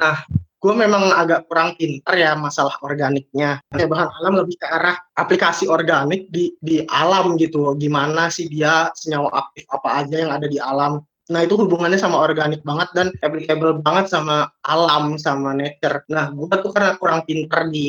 Nah 0.00 0.26
gue 0.60 0.74
memang 0.76 1.08
agak 1.16 1.48
kurang 1.48 1.72
pintar 1.80 2.14
ya 2.20 2.36
masalah 2.36 2.76
organiknya. 2.84 3.64
Kayak 3.72 3.90
bahan 3.90 4.10
alam 4.20 4.34
lebih 4.44 4.60
ke 4.60 4.68
arah 4.68 4.96
aplikasi 5.16 5.64
organik 5.66 6.28
di 6.28 6.52
di 6.60 6.84
alam 6.84 7.40
gitu. 7.40 7.72
Gimana 7.80 8.28
sih 8.28 8.46
dia 8.46 8.92
senyawa 8.92 9.32
aktif 9.32 9.64
apa 9.72 10.04
aja 10.04 10.16
yang 10.20 10.30
ada 10.36 10.44
di 10.44 10.60
alam. 10.60 11.00
Nah 11.30 11.46
itu 11.46 11.54
hubungannya 11.54 11.96
sama 11.96 12.20
organik 12.20 12.60
banget 12.66 12.90
dan 12.92 13.08
applicable 13.24 13.80
banget 13.80 14.12
sama 14.12 14.50
alam 14.66 15.16
sama 15.16 15.56
nature. 15.56 16.04
Nah 16.12 16.28
gue 16.34 16.50
tuh 16.60 16.74
karena 16.76 16.98
kurang 17.00 17.24
pintar 17.24 17.70
di 17.72 17.88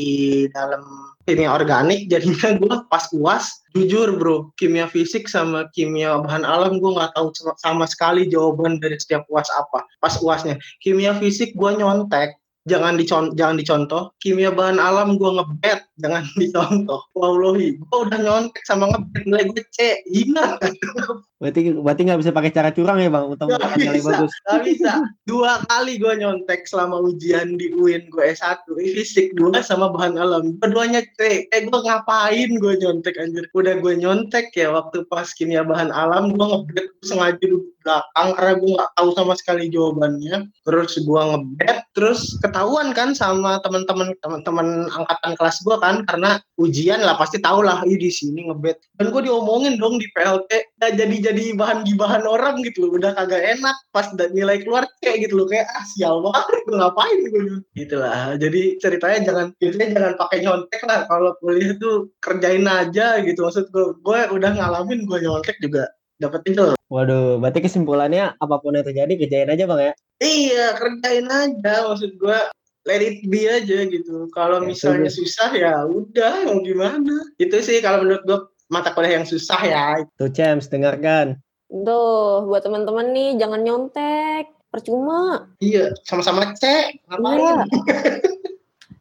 dalam 0.53 1.11
kimia 1.25 1.53
organik 1.53 2.05
jadinya 2.11 2.57
gue 2.57 2.75
pas 2.89 3.05
uas 3.13 3.61
jujur 3.77 4.17
bro 4.17 4.49
kimia 4.57 4.89
fisik 4.89 5.29
sama 5.29 5.69
kimia 5.71 6.17
bahan 6.21 6.43
alam 6.43 6.81
gue 6.81 6.91
nggak 6.91 7.13
tahu 7.13 7.29
sama 7.61 7.85
sekali 7.85 8.27
jawaban 8.27 8.81
dari 8.81 8.97
setiap 8.97 9.23
uas 9.29 9.47
apa 9.53 9.85
pas 10.01 10.17
uasnya 10.19 10.57
kimia 10.81 11.13
fisik 11.21 11.53
gue 11.53 11.71
nyontek 11.77 12.40
jangan 12.69 12.93
dicon 12.97 13.33
jangan 13.33 13.57
dicontoh. 13.57 14.03
Kimia 14.21 14.53
bahan 14.53 14.77
alam 14.77 15.17
gue 15.17 15.29
ngebet 15.29 15.81
jangan 15.97 16.23
dicontoh. 16.41 17.01
Wallahi 17.17 17.77
gue 17.81 17.97
udah 17.97 18.19
nyontek 18.21 18.63
sama 18.69 18.89
ngebet 18.93 19.23
nilai 19.25 19.45
gue 19.49 19.63
C 19.73 20.01
gimana 20.09 20.57
berarti 21.41 21.73
berarti 21.73 22.01
nggak 22.05 22.19
bisa 22.21 22.31
pakai 22.37 22.53
cara 22.53 22.69
curang 22.69 23.01
ya 23.01 23.09
bang? 23.09 23.25
Untuk 23.33 23.49
mendapatkan 23.49 23.81
nilai 23.81 24.01
bagus. 24.05 24.33
gak 24.45 24.61
bisa. 24.61 24.93
Dua 25.25 25.57
kali 25.65 25.97
gue 25.97 26.13
nyontek 26.21 26.69
selama 26.69 27.01
ujian 27.01 27.57
di 27.57 27.73
UIN 27.73 28.13
gue 28.13 28.23
S1 28.29 28.61
fisik 28.77 29.33
dua 29.33 29.65
sama 29.65 29.89
bahan 29.89 30.21
alam. 30.21 30.53
Keduanya 30.61 31.01
C. 31.17 31.49
Eh 31.49 31.61
gue 31.65 31.79
ngapain 31.81 32.49
gue 32.61 32.73
nyontek 32.77 33.17
anjir? 33.17 33.49
Udah 33.57 33.73
gue 33.81 33.93
nyontek 33.97 34.53
ya 34.53 34.69
waktu 34.69 35.01
pas 35.09 35.33
kimia 35.33 35.65
bahan 35.65 35.89
alam 35.89 36.37
gue 36.37 36.45
ngebet 36.45 36.87
sengaja 37.01 37.41
duduk 37.41 37.73
belakang 37.81 38.29
karena 38.37 38.53
gue 38.61 38.69
nggak 38.77 38.91
tahu 38.93 39.09
sama 39.17 39.33
sekali 39.33 39.63
jawabannya. 39.73 40.35
Terus 40.61 40.91
gue 41.01 41.21
ngebet 41.25 41.77
terus 41.97 42.21
ketahuan 42.51 42.91
kan 42.91 43.15
sama 43.15 43.63
teman-teman 43.63 44.11
teman-teman 44.19 44.91
angkatan 44.91 45.39
kelas 45.39 45.63
gue 45.63 45.79
kan 45.79 46.03
karena 46.03 46.35
ujian 46.59 46.99
lah 46.99 47.15
pasti 47.15 47.39
tahu 47.39 47.63
lah 47.63 47.79
di 47.87 48.11
sini 48.11 48.51
ngebet. 48.51 48.75
Dan 48.99 49.15
gue 49.15 49.23
diomongin 49.23 49.79
dong 49.79 49.95
di 49.95 50.11
PLT 50.11 50.51
ya 50.83 50.87
jadi 50.91 51.31
jadi 51.31 51.55
bahan 51.55 51.87
bahan 51.87 52.27
orang 52.27 52.59
gitu 52.67 52.83
loh. 52.83 52.99
Udah 52.99 53.15
kagak 53.15 53.55
enak 53.55 53.73
pas 53.95 54.11
nilai 54.35 54.59
keluar 54.59 54.83
kayak 54.99 55.31
gitu 55.31 55.39
loh 55.39 55.47
kayak 55.47 55.71
ah 55.71 55.85
sial 55.95 56.19
banget 56.19 56.59
gue 56.67 56.75
ngapain 56.75 57.17
gue 57.23 57.41
gitulah. 57.79 58.35
Jadi 58.35 58.61
ceritanya 58.83 59.19
jangan 59.31 59.47
ceritanya 59.55 59.89
jangan 59.95 60.13
pakai 60.19 60.37
nyontek 60.43 60.81
lah 60.83 60.99
kalau 61.07 61.31
kuliah 61.39 61.71
tuh 61.79 62.11
kerjain 62.19 62.67
aja 62.67 63.23
gitu. 63.23 63.47
Maksud 63.47 63.71
gue 63.71 63.95
gue 64.03 64.19
udah 64.35 64.51
ngalamin 64.59 65.07
gue 65.07 65.17
nyontek 65.23 65.55
juga 65.63 65.87
dapat 66.21 66.41
itu. 66.45 66.77
Waduh, 66.93 67.41
berarti 67.41 67.65
kesimpulannya 67.65 68.37
apa 68.37 68.55
pun 68.61 68.77
yang 68.77 68.85
terjadi 68.85 69.13
kerjain 69.17 69.49
aja 69.49 69.65
bang 69.65 69.81
ya? 69.81 69.93
Iya, 70.21 70.65
kerjain 70.77 71.27
aja. 71.27 71.73
Maksud 71.89 72.21
gue 72.21 72.39
let 72.85 73.01
it 73.01 73.25
be 73.25 73.49
aja 73.49 73.89
gitu. 73.89 74.29
Kalau 74.31 74.61
ya, 74.61 74.67
misalnya 74.69 75.09
itu. 75.09 75.25
susah 75.25 75.49
ya 75.57 75.73
udah 75.89 76.45
mau 76.45 76.61
gimana. 76.61 77.25
Itu 77.41 77.57
sih 77.65 77.81
kalau 77.81 78.05
menurut 78.05 78.23
gue 78.29 78.39
mata 78.69 78.93
kuliah 78.93 79.21
yang 79.21 79.27
susah 79.27 79.59
ya. 79.65 79.85
Tuh 80.21 80.29
Champs, 80.29 80.69
dengarkan. 80.69 81.41
Tuh, 81.71 82.45
buat 82.45 82.61
teman-teman 82.61 83.15
nih 83.15 83.39
jangan 83.41 83.61
nyontek. 83.65 84.51
Percuma. 84.71 85.51
Iya, 85.59 85.91
sama-sama 86.07 86.55
cek. 86.55 87.03
Ngapain? 87.11 87.39
Iya. 87.39 87.55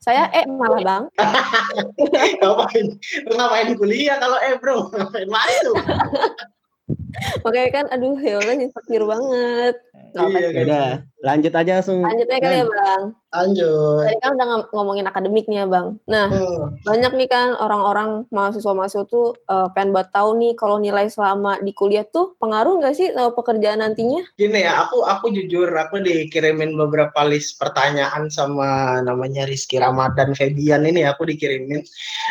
Saya 0.01 0.33
eh 0.33 0.49
malah 0.49 0.81
bang. 0.81 1.05
ngapain? 2.41 2.87
ngapain 3.29 3.69
kuliah 3.77 4.17
kalau 4.17 4.41
eh 4.41 4.57
bro? 4.57 4.89
Ngapain 4.89 5.29
main 5.29 5.61
lu? 5.69 5.75
Makanya 7.45 7.71
kan 7.73 7.85
aduh 7.95 8.17
ya 8.21 8.39
Allah 8.41 8.57
insecure 8.59 9.07
banget. 9.09 9.75
Iya, 10.15 10.65
udah. 10.67 10.89
Lanjut 11.21 11.53
aja 11.53 11.73
langsung. 11.81 12.01
Lanjut 12.01 12.29
aja 12.33 12.41
kali 12.41 12.57
ya, 12.57 12.67
Bang. 12.67 13.05
Lanjut. 13.31 14.03
Tadi 14.09 14.19
kan 14.25 14.31
udah 14.41 14.47
ngomongin 14.73 15.07
akademiknya, 15.07 15.69
Bang. 15.69 16.01
Nah, 16.09 16.33
hmm. 16.33 16.81
banyak 16.83 17.13
nih 17.13 17.29
kan 17.29 17.53
orang-orang 17.61 18.25
mahasiswa-mahasiswa 18.33 19.05
tuh 19.05 19.37
uh, 19.53 19.69
pengen 19.77 19.93
buat 19.93 20.09
tahu 20.17 20.41
nih 20.41 20.57
kalau 20.57 20.81
nilai 20.81 21.13
selama 21.13 21.61
di 21.61 21.77
kuliah 21.77 22.09
tuh 22.09 22.35
pengaruh 22.41 22.81
nggak 22.81 22.97
sih 22.97 23.13
sama 23.13 23.37
pekerjaan 23.37 23.85
nantinya? 23.85 24.25
Gini 24.41 24.65
ya, 24.65 24.89
aku 24.89 25.05
aku 25.05 25.29
jujur 25.29 25.69
aku 25.69 26.01
dikirimin 26.01 26.73
beberapa 26.73 27.21
list 27.29 27.61
pertanyaan 27.61 28.33
sama 28.33 28.99
namanya 29.05 29.45
Rizky 29.45 29.77
Ramadan 29.77 30.33
Febian 30.33 30.89
ini 30.89 31.05
aku 31.05 31.29
dikirimin. 31.29 31.85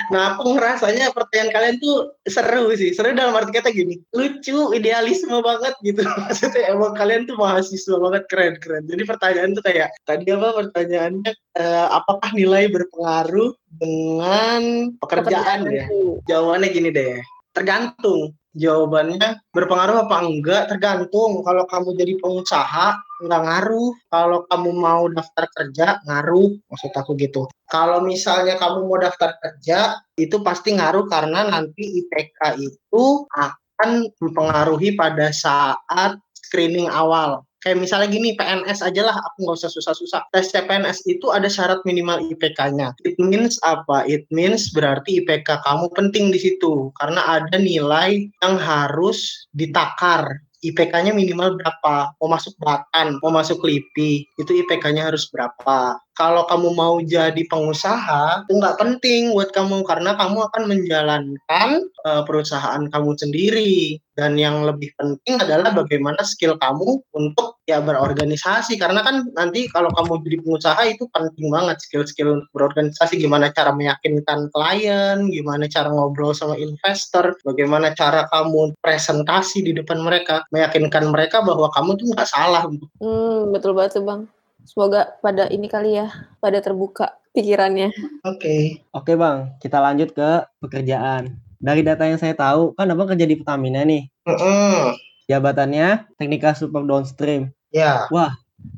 Nah, 0.10 0.34
aku 0.34 0.58
ngerasanya 0.58 1.14
pertanyaan 1.14 1.54
kalian 1.54 1.76
tuh 1.78 2.18
seru 2.26 2.74
sih. 2.74 2.90
Seru 2.98 3.14
dalam 3.14 3.38
arti 3.38 3.54
kata 3.54 3.70
gini, 3.70 4.02
lucu, 4.18 4.74
idealisme 4.74 5.38
banget 5.46 5.78
gitu. 5.86 6.02
Maksudnya 6.26 6.74
emang 6.74 6.98
kalian 6.98 7.30
tuh 7.30 7.38
mahasiswa 7.38 7.59
banget 8.00 8.24
keren 8.32 8.56
keren. 8.58 8.84
Jadi 8.88 9.04
pertanyaan 9.06 9.52
tuh 9.58 9.64
kayak 9.66 9.90
tadi 10.08 10.26
apa 10.32 10.50
pertanyaannya 10.56 11.32
uh, 11.60 11.88
apakah 12.00 12.30
nilai 12.34 12.72
berpengaruh 12.72 13.52
dengan 13.80 14.62
pekerjaan, 15.00 15.68
ya? 15.70 15.86
Jawabannya 16.26 16.70
gini 16.72 16.90
deh. 16.90 17.20
Tergantung. 17.54 18.34
Jawabannya 18.50 19.46
berpengaruh 19.54 20.10
apa 20.10 20.26
enggak 20.26 20.64
tergantung. 20.74 21.46
Kalau 21.46 21.70
kamu 21.70 21.90
jadi 21.96 22.14
pengusaha 22.18 22.98
nggak 23.22 23.42
ngaruh. 23.46 23.92
Kalau 24.10 24.40
kamu 24.50 24.70
mau 24.74 25.04
daftar 25.06 25.46
kerja 25.54 26.02
ngaruh. 26.10 26.58
Maksud 26.66 26.92
aku 26.98 27.14
gitu. 27.22 27.46
Kalau 27.70 28.02
misalnya 28.02 28.58
kamu 28.58 28.90
mau 28.90 28.98
daftar 28.98 29.38
kerja, 29.38 30.02
itu 30.18 30.42
pasti 30.42 30.74
ngaruh 30.74 31.06
karena 31.06 31.46
nanti 31.46 32.02
IPK 32.02 32.58
itu 32.58 33.30
akan 33.38 34.10
mempengaruhi 34.18 34.98
pada 34.98 35.30
saat 35.30 36.18
screening 36.34 36.90
awal. 36.90 37.46
Kayak 37.60 37.78
misalnya 37.84 38.08
gini, 38.08 38.40
PNS 38.40 38.80
aja 38.80 39.02
lah, 39.04 39.16
aku 39.20 39.44
nggak 39.44 39.58
usah 39.60 39.72
susah-susah. 39.72 40.32
Tes 40.32 40.48
CPNS 40.48 41.04
itu 41.12 41.28
ada 41.28 41.52
syarat 41.52 41.84
minimal 41.84 42.24
IPK-nya. 42.32 42.96
It 43.04 43.20
means 43.20 43.60
apa? 43.68 44.08
It 44.08 44.24
means 44.32 44.72
berarti 44.72 45.20
IPK 45.20 45.60
kamu 45.68 45.92
penting 45.92 46.32
di 46.32 46.40
situ. 46.40 46.96
Karena 46.96 47.40
ada 47.40 47.60
nilai 47.60 48.32
yang 48.40 48.56
harus 48.56 49.48
ditakar 49.52 50.40
IPK-nya 50.60 51.16
minimal 51.16 51.56
berapa, 51.56 52.12
mau 52.20 52.30
masuk 52.32 52.56
Batan, 52.60 53.20
mau 53.24 53.32
masuk 53.32 53.64
LIPI, 53.64 54.28
itu 54.36 54.52
IPK-nya 54.64 55.08
harus 55.08 55.28
berapa. 55.32 55.96
Kalau 56.20 56.44
kamu 56.52 56.76
mau 56.76 57.00
jadi 57.00 57.40
pengusaha, 57.48 58.44
itu 58.44 58.60
nggak 58.60 58.76
penting 58.76 59.32
buat 59.32 59.56
kamu 59.56 59.88
karena 59.88 60.20
kamu 60.20 60.52
akan 60.52 60.64
menjalankan 60.68 61.70
uh, 62.04 62.28
perusahaan 62.28 62.84
kamu 62.92 63.12
sendiri. 63.16 64.04
Dan 64.20 64.36
yang 64.36 64.68
lebih 64.68 64.92
penting 65.00 65.40
adalah 65.40 65.72
bagaimana 65.72 66.20
skill 66.28 66.60
kamu 66.60 67.00
untuk 67.16 67.59
ya 67.70 67.80
berorganisasi. 67.86 68.82
Karena 68.82 69.06
kan 69.06 69.30
nanti 69.38 69.70
kalau 69.70 69.94
kamu 69.94 70.26
jadi 70.26 70.38
pengusaha 70.42 70.82
itu 70.90 71.06
penting 71.14 71.54
banget 71.54 71.78
skill-skill 71.86 72.42
berorganisasi. 72.52 73.22
Gimana 73.22 73.54
cara 73.54 73.70
meyakinkan 73.70 74.50
klien, 74.50 75.30
gimana 75.30 75.70
cara 75.70 75.94
ngobrol 75.94 76.34
sama 76.34 76.58
investor, 76.58 77.38
bagaimana 77.46 77.94
cara 77.94 78.26
kamu 78.34 78.74
presentasi 78.82 79.62
di 79.62 79.78
depan 79.78 80.02
mereka, 80.02 80.42
meyakinkan 80.50 81.14
mereka 81.14 81.46
bahwa 81.46 81.70
kamu 81.78 81.96
tuh 82.02 82.06
nggak 82.10 82.30
salah. 82.30 82.66
Hmm, 82.98 83.54
betul 83.54 83.78
banget 83.78 84.02
tuh 84.02 84.04
bang. 84.10 84.22
Semoga 84.66 85.16
pada 85.24 85.48
ini 85.48 85.70
kali 85.70 85.98
ya, 86.02 86.10
pada 86.42 86.60
terbuka 86.60 87.16
pikirannya. 87.38 87.94
Oke. 88.26 88.42
Okay. 88.42 88.64
Oke 88.92 89.14
bang, 89.16 89.54
kita 89.62 89.78
lanjut 89.78 90.12
ke 90.12 90.30
pekerjaan. 90.60 91.38
Dari 91.60 91.84
data 91.84 92.08
yang 92.08 92.16
saya 92.16 92.34
tahu, 92.34 92.72
kan 92.74 92.88
abang 92.88 93.12
kerja 93.12 93.28
di 93.28 93.36
Pertamina 93.36 93.84
nih. 93.84 94.08
Mm 94.24 94.38
-hmm. 94.38 94.96
Jabatannya 95.30 96.10
teknikal 96.18 96.58
super 96.58 96.82
downstream. 96.88 97.54
Ya. 97.70 98.10
Wah, 98.10 98.34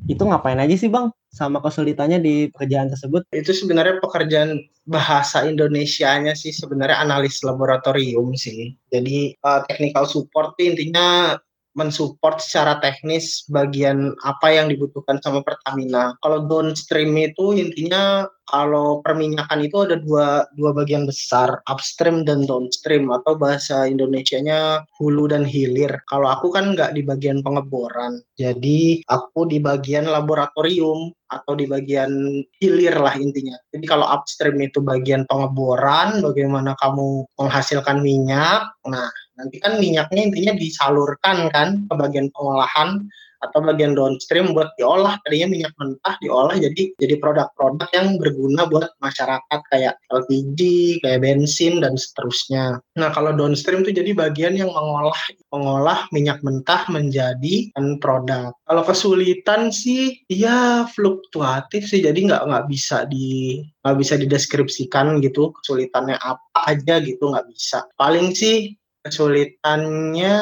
itu 0.06 0.22
ngapain 0.22 0.60
aja 0.60 0.76
sih 0.76 0.88
bang? 0.92 1.10
Sama 1.32 1.64
kesulitannya 1.64 2.20
di 2.20 2.34
pekerjaan 2.52 2.92
tersebut? 2.92 3.24
Itu 3.32 3.56
sebenarnya 3.56 4.04
pekerjaan 4.04 4.60
bahasa 4.84 5.48
Indonesianya 5.48 6.36
sih 6.36 6.52
sebenarnya 6.52 7.00
analis 7.00 7.40
laboratorium 7.40 8.36
sih. 8.36 8.76
Jadi 8.92 9.32
uh, 9.40 9.64
technical 9.64 10.04
support 10.04 10.52
intinya 10.60 11.40
mensupport 11.72 12.36
secara 12.40 12.78
teknis 12.80 13.48
bagian 13.48 14.12
apa 14.24 14.52
yang 14.52 14.68
dibutuhkan 14.68 15.20
sama 15.24 15.40
Pertamina. 15.40 16.16
Kalau 16.20 16.44
downstream 16.44 17.16
itu 17.16 17.56
intinya 17.56 18.28
kalau 18.52 19.00
perminyakan 19.00 19.64
itu 19.64 19.86
ada 19.86 19.96
dua 19.96 20.44
dua 20.58 20.76
bagian 20.76 21.08
besar, 21.08 21.64
upstream 21.70 22.28
dan 22.28 22.44
downstream 22.44 23.08
atau 23.08 23.38
bahasa 23.38 23.88
Indonesianya 23.88 24.84
hulu 25.00 25.32
dan 25.32 25.46
hilir. 25.48 26.04
Kalau 26.10 26.28
aku 26.28 26.52
kan 26.52 26.76
nggak 26.76 26.92
di 26.92 27.00
bagian 27.06 27.40
pengeboran, 27.40 28.20
jadi 28.36 29.00
aku 29.08 29.48
di 29.48 29.62
bagian 29.62 30.04
laboratorium 30.04 31.14
atau 31.32 31.56
di 31.56 31.64
bagian 31.64 32.44
hilir 32.60 32.92
lah 33.00 33.16
intinya. 33.16 33.56
Jadi 33.72 33.88
kalau 33.88 34.04
upstream 34.04 34.60
itu 34.60 34.84
bagian 34.84 35.24
pengeboran, 35.24 36.20
bagaimana 36.20 36.76
kamu 36.76 37.24
menghasilkan 37.40 38.04
minyak. 38.04 38.68
Nah, 38.84 39.08
nanti 39.36 39.56
kan 39.62 39.80
minyaknya 39.80 40.20
intinya 40.28 40.52
disalurkan 40.56 41.48
kan 41.50 41.68
ke 41.88 41.94
bagian 41.96 42.28
pengolahan 42.32 43.08
atau 43.42 43.58
bagian 43.60 43.98
downstream 43.98 44.54
buat 44.54 44.70
diolah 44.78 45.18
tadinya 45.26 45.50
minyak 45.50 45.74
mentah 45.76 46.14
diolah 46.22 46.54
jadi 46.54 46.94
jadi 46.96 47.14
produk-produk 47.18 47.90
yang 47.90 48.16
berguna 48.16 48.70
buat 48.70 48.94
masyarakat 49.02 49.60
kayak 49.68 49.98
LPG, 50.14 50.60
kayak 51.02 51.20
bensin 51.26 51.82
dan 51.82 51.98
seterusnya. 51.98 52.78
Nah, 52.94 53.10
kalau 53.10 53.34
downstream 53.34 53.82
itu 53.82 53.90
jadi 53.90 54.14
bagian 54.14 54.54
yang 54.54 54.70
mengolah 54.70 55.18
mengolah 55.50 56.06
minyak 56.14 56.38
mentah 56.46 56.86
menjadi 56.88 57.74
produk. 57.98 58.54
Kalau 58.64 58.82
kesulitan 58.86 59.74
sih 59.74 60.22
ya 60.30 60.86
fluktuatif 60.88 61.84
sih 61.90 62.00
jadi 62.00 62.16
nggak 62.16 62.42
nggak 62.46 62.66
bisa 62.70 63.04
di 63.10 63.60
nggak 63.82 63.98
bisa 63.98 64.14
dideskripsikan 64.14 65.18
gitu 65.18 65.50
kesulitannya 65.58 66.16
apa 66.22 66.70
aja 66.70 67.02
gitu 67.02 67.34
nggak 67.34 67.50
bisa. 67.50 67.82
Paling 67.98 68.32
sih 68.32 68.78
kesulitannya 69.02 70.36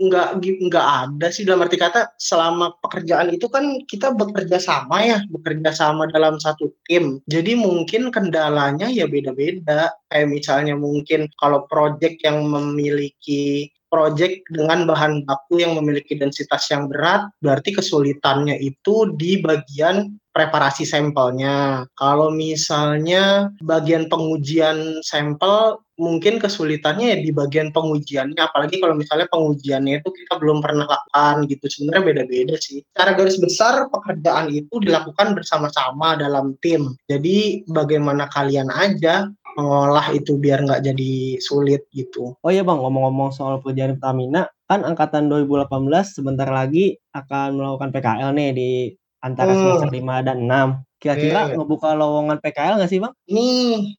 nggak 0.00 0.28
nggak 0.40 0.86
ada 1.04 1.26
sih. 1.28 1.44
Dalam 1.44 1.68
arti 1.68 1.76
kata 1.76 2.16
selama 2.16 2.72
pekerjaan 2.80 3.32
itu 3.32 3.46
kan 3.52 3.84
kita 3.84 4.16
bekerja 4.16 4.56
sama 4.56 5.04
ya 5.04 5.18
bekerja 5.28 5.70
sama 5.76 6.08
dalam 6.08 6.40
satu 6.40 6.72
tim. 6.88 7.20
Jadi 7.28 7.54
mungkin 7.54 8.08
kendalanya 8.08 8.88
ya 8.88 9.04
beda-beda. 9.04 9.92
Kayak 10.08 10.28
misalnya 10.32 10.74
mungkin 10.74 11.28
kalau 11.36 11.68
project 11.68 12.24
yang 12.24 12.48
memiliki 12.48 13.68
project 13.88 14.44
dengan 14.52 14.84
bahan 14.88 15.24
baku 15.24 15.60
yang 15.60 15.76
memiliki 15.76 16.14
densitas 16.14 16.68
yang 16.72 16.86
berat, 16.88 17.28
berarti 17.40 17.74
kesulitannya 17.76 18.56
itu 18.60 19.12
di 19.16 19.40
bagian 19.40 20.16
preparasi 20.38 20.86
sampelnya. 20.86 21.82
Kalau 21.98 22.30
misalnya 22.30 23.50
bagian 23.58 24.06
pengujian 24.06 25.02
sampel 25.02 25.82
mungkin 25.98 26.38
kesulitannya 26.38 27.06
ya 27.10 27.18
di 27.18 27.34
bagian 27.34 27.74
pengujiannya. 27.74 28.38
Apalagi 28.38 28.78
kalau 28.78 28.94
misalnya 28.94 29.26
pengujiannya 29.34 29.98
itu 29.98 30.10
kita 30.14 30.38
belum 30.38 30.62
pernah 30.62 30.86
lakukan 30.86 31.50
gitu. 31.50 31.66
Sebenarnya 31.66 32.02
beda-beda 32.06 32.54
sih. 32.62 32.86
Cara 32.94 33.18
garis 33.18 33.36
besar 33.42 33.90
pekerjaan 33.90 34.54
itu 34.54 34.78
dilakukan 34.78 35.34
bersama-sama 35.34 36.14
dalam 36.14 36.54
tim. 36.62 36.94
Jadi 37.10 37.66
bagaimana 37.66 38.30
kalian 38.30 38.70
aja 38.70 39.26
mengolah 39.58 40.14
itu 40.14 40.38
biar 40.38 40.62
nggak 40.62 40.86
jadi 40.86 41.42
sulit 41.42 41.90
gitu. 41.90 42.38
Oh 42.38 42.50
iya 42.54 42.62
bang, 42.62 42.78
ngomong-ngomong 42.78 43.34
soal 43.34 43.58
pekerjaan 43.58 43.98
Pertamina, 43.98 44.46
kan 44.70 44.86
angkatan 44.86 45.26
2018 45.26 45.66
sebentar 46.06 46.46
lagi 46.46 46.94
akan 47.10 47.58
melakukan 47.58 47.90
PKL 47.90 48.30
nih 48.38 48.48
di 48.54 48.70
antara 49.18 49.50
hmm. 49.50 49.58
semester 49.58 49.90
5 49.90 50.26
dan 50.30 50.38
6. 50.46 51.02
Kira-kira 51.02 51.40
okay. 51.50 51.54
ngebuka 51.58 51.90
lowongan 51.98 52.38
PKL 52.38 52.78
nggak 52.78 52.90
sih 52.90 53.02
bang? 53.02 53.14
Ini 53.26 53.48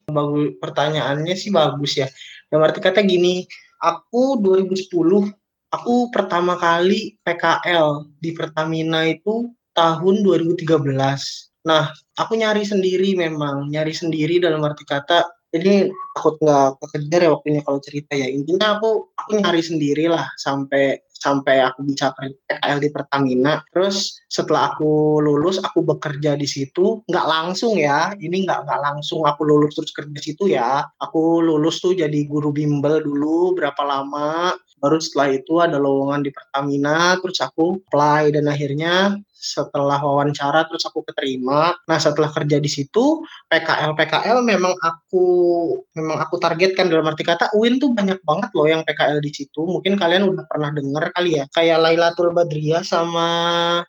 bagus 0.08 0.56
pertanyaannya 0.64 1.34
sih 1.36 1.52
bagus 1.52 1.92
ya. 2.00 2.08
Yang 2.48 2.60
arti 2.64 2.80
kata 2.80 3.00
gini, 3.04 3.44
aku 3.84 4.40
2010 4.40 4.88
aku 5.70 5.94
pertama 6.10 6.56
kali 6.56 7.20
PKL 7.20 8.08
di 8.16 8.32
Pertamina 8.32 9.04
itu 9.06 9.52
tahun 9.76 10.24
2013. 10.24 10.64
Nah, 11.68 11.92
aku 12.16 12.32
nyari 12.40 12.64
sendiri 12.64 13.12
memang, 13.12 13.68
nyari 13.68 13.92
sendiri 13.92 14.40
dalam 14.40 14.64
arti 14.64 14.88
kata 14.88 15.39
jadi 15.50 15.90
takut 16.14 16.38
nggak 16.38 16.78
kekejar 16.78 17.20
ya 17.26 17.30
waktunya 17.34 17.60
kalau 17.66 17.78
cerita 17.82 18.12
ya 18.14 18.26
intinya 18.30 18.78
aku 18.78 19.10
aku 19.18 19.30
nyari 19.38 19.62
sendiri 19.62 20.06
lah 20.06 20.30
sampai 20.38 21.02
sampai 21.20 21.60
aku 21.60 21.84
bisa 21.84 22.16
PKL 22.16 22.78
di 22.80 22.88
Pertamina. 22.88 23.60
Terus 23.68 24.24
setelah 24.26 24.72
aku 24.72 25.20
lulus, 25.20 25.60
aku 25.60 25.84
bekerja 25.84 26.34
di 26.34 26.48
situ. 26.48 27.04
Nggak 27.04 27.26
langsung 27.28 27.76
ya, 27.76 28.16
ini 28.16 28.48
nggak 28.48 28.64
nggak 28.64 28.80
langsung 28.80 29.28
aku 29.28 29.44
lulus 29.44 29.76
terus 29.76 29.92
kerja 29.92 30.10
di 30.10 30.22
situ 30.24 30.48
ya. 30.48 30.80
Aku 30.96 31.44
lulus 31.44 31.84
tuh 31.84 31.92
jadi 31.92 32.24
guru 32.24 32.50
bimbel 32.50 33.04
dulu 33.04 33.52
berapa 33.52 33.84
lama. 33.84 34.56
Baru 34.80 34.96
setelah 34.96 35.36
itu 35.36 35.60
ada 35.60 35.76
lowongan 35.76 36.24
di 36.24 36.32
Pertamina, 36.32 37.20
terus 37.20 37.36
aku 37.44 37.76
apply 37.84 38.32
dan 38.32 38.48
akhirnya 38.48 39.20
setelah 39.40 39.96
wawancara 40.04 40.68
terus 40.68 40.84
aku 40.84 41.00
keterima. 41.08 41.72
Nah 41.88 41.98
setelah 41.98 42.28
kerja 42.28 42.60
di 42.60 42.68
situ 42.68 43.24
PKL 43.48 43.96
PKL 43.96 44.44
memang 44.44 44.76
aku 44.76 45.24
memang 45.96 46.20
aku 46.20 46.36
targetkan 46.36 46.92
dalam 46.92 47.08
arti 47.08 47.24
kata 47.24 47.56
UIN 47.56 47.80
tuh 47.80 47.96
banyak 47.96 48.20
banget 48.20 48.50
loh 48.52 48.68
yang 48.68 48.84
PKL 48.84 49.24
di 49.24 49.32
situ. 49.32 49.64
Mungkin 49.64 49.96
kalian 49.96 50.28
udah 50.28 50.44
pernah 50.44 50.68
dengar 50.76 51.08
kali 51.16 51.40
ya 51.40 51.48
kayak 51.56 51.80
Lailatul 51.80 52.36
Badriah 52.36 52.84
sama 52.84 53.28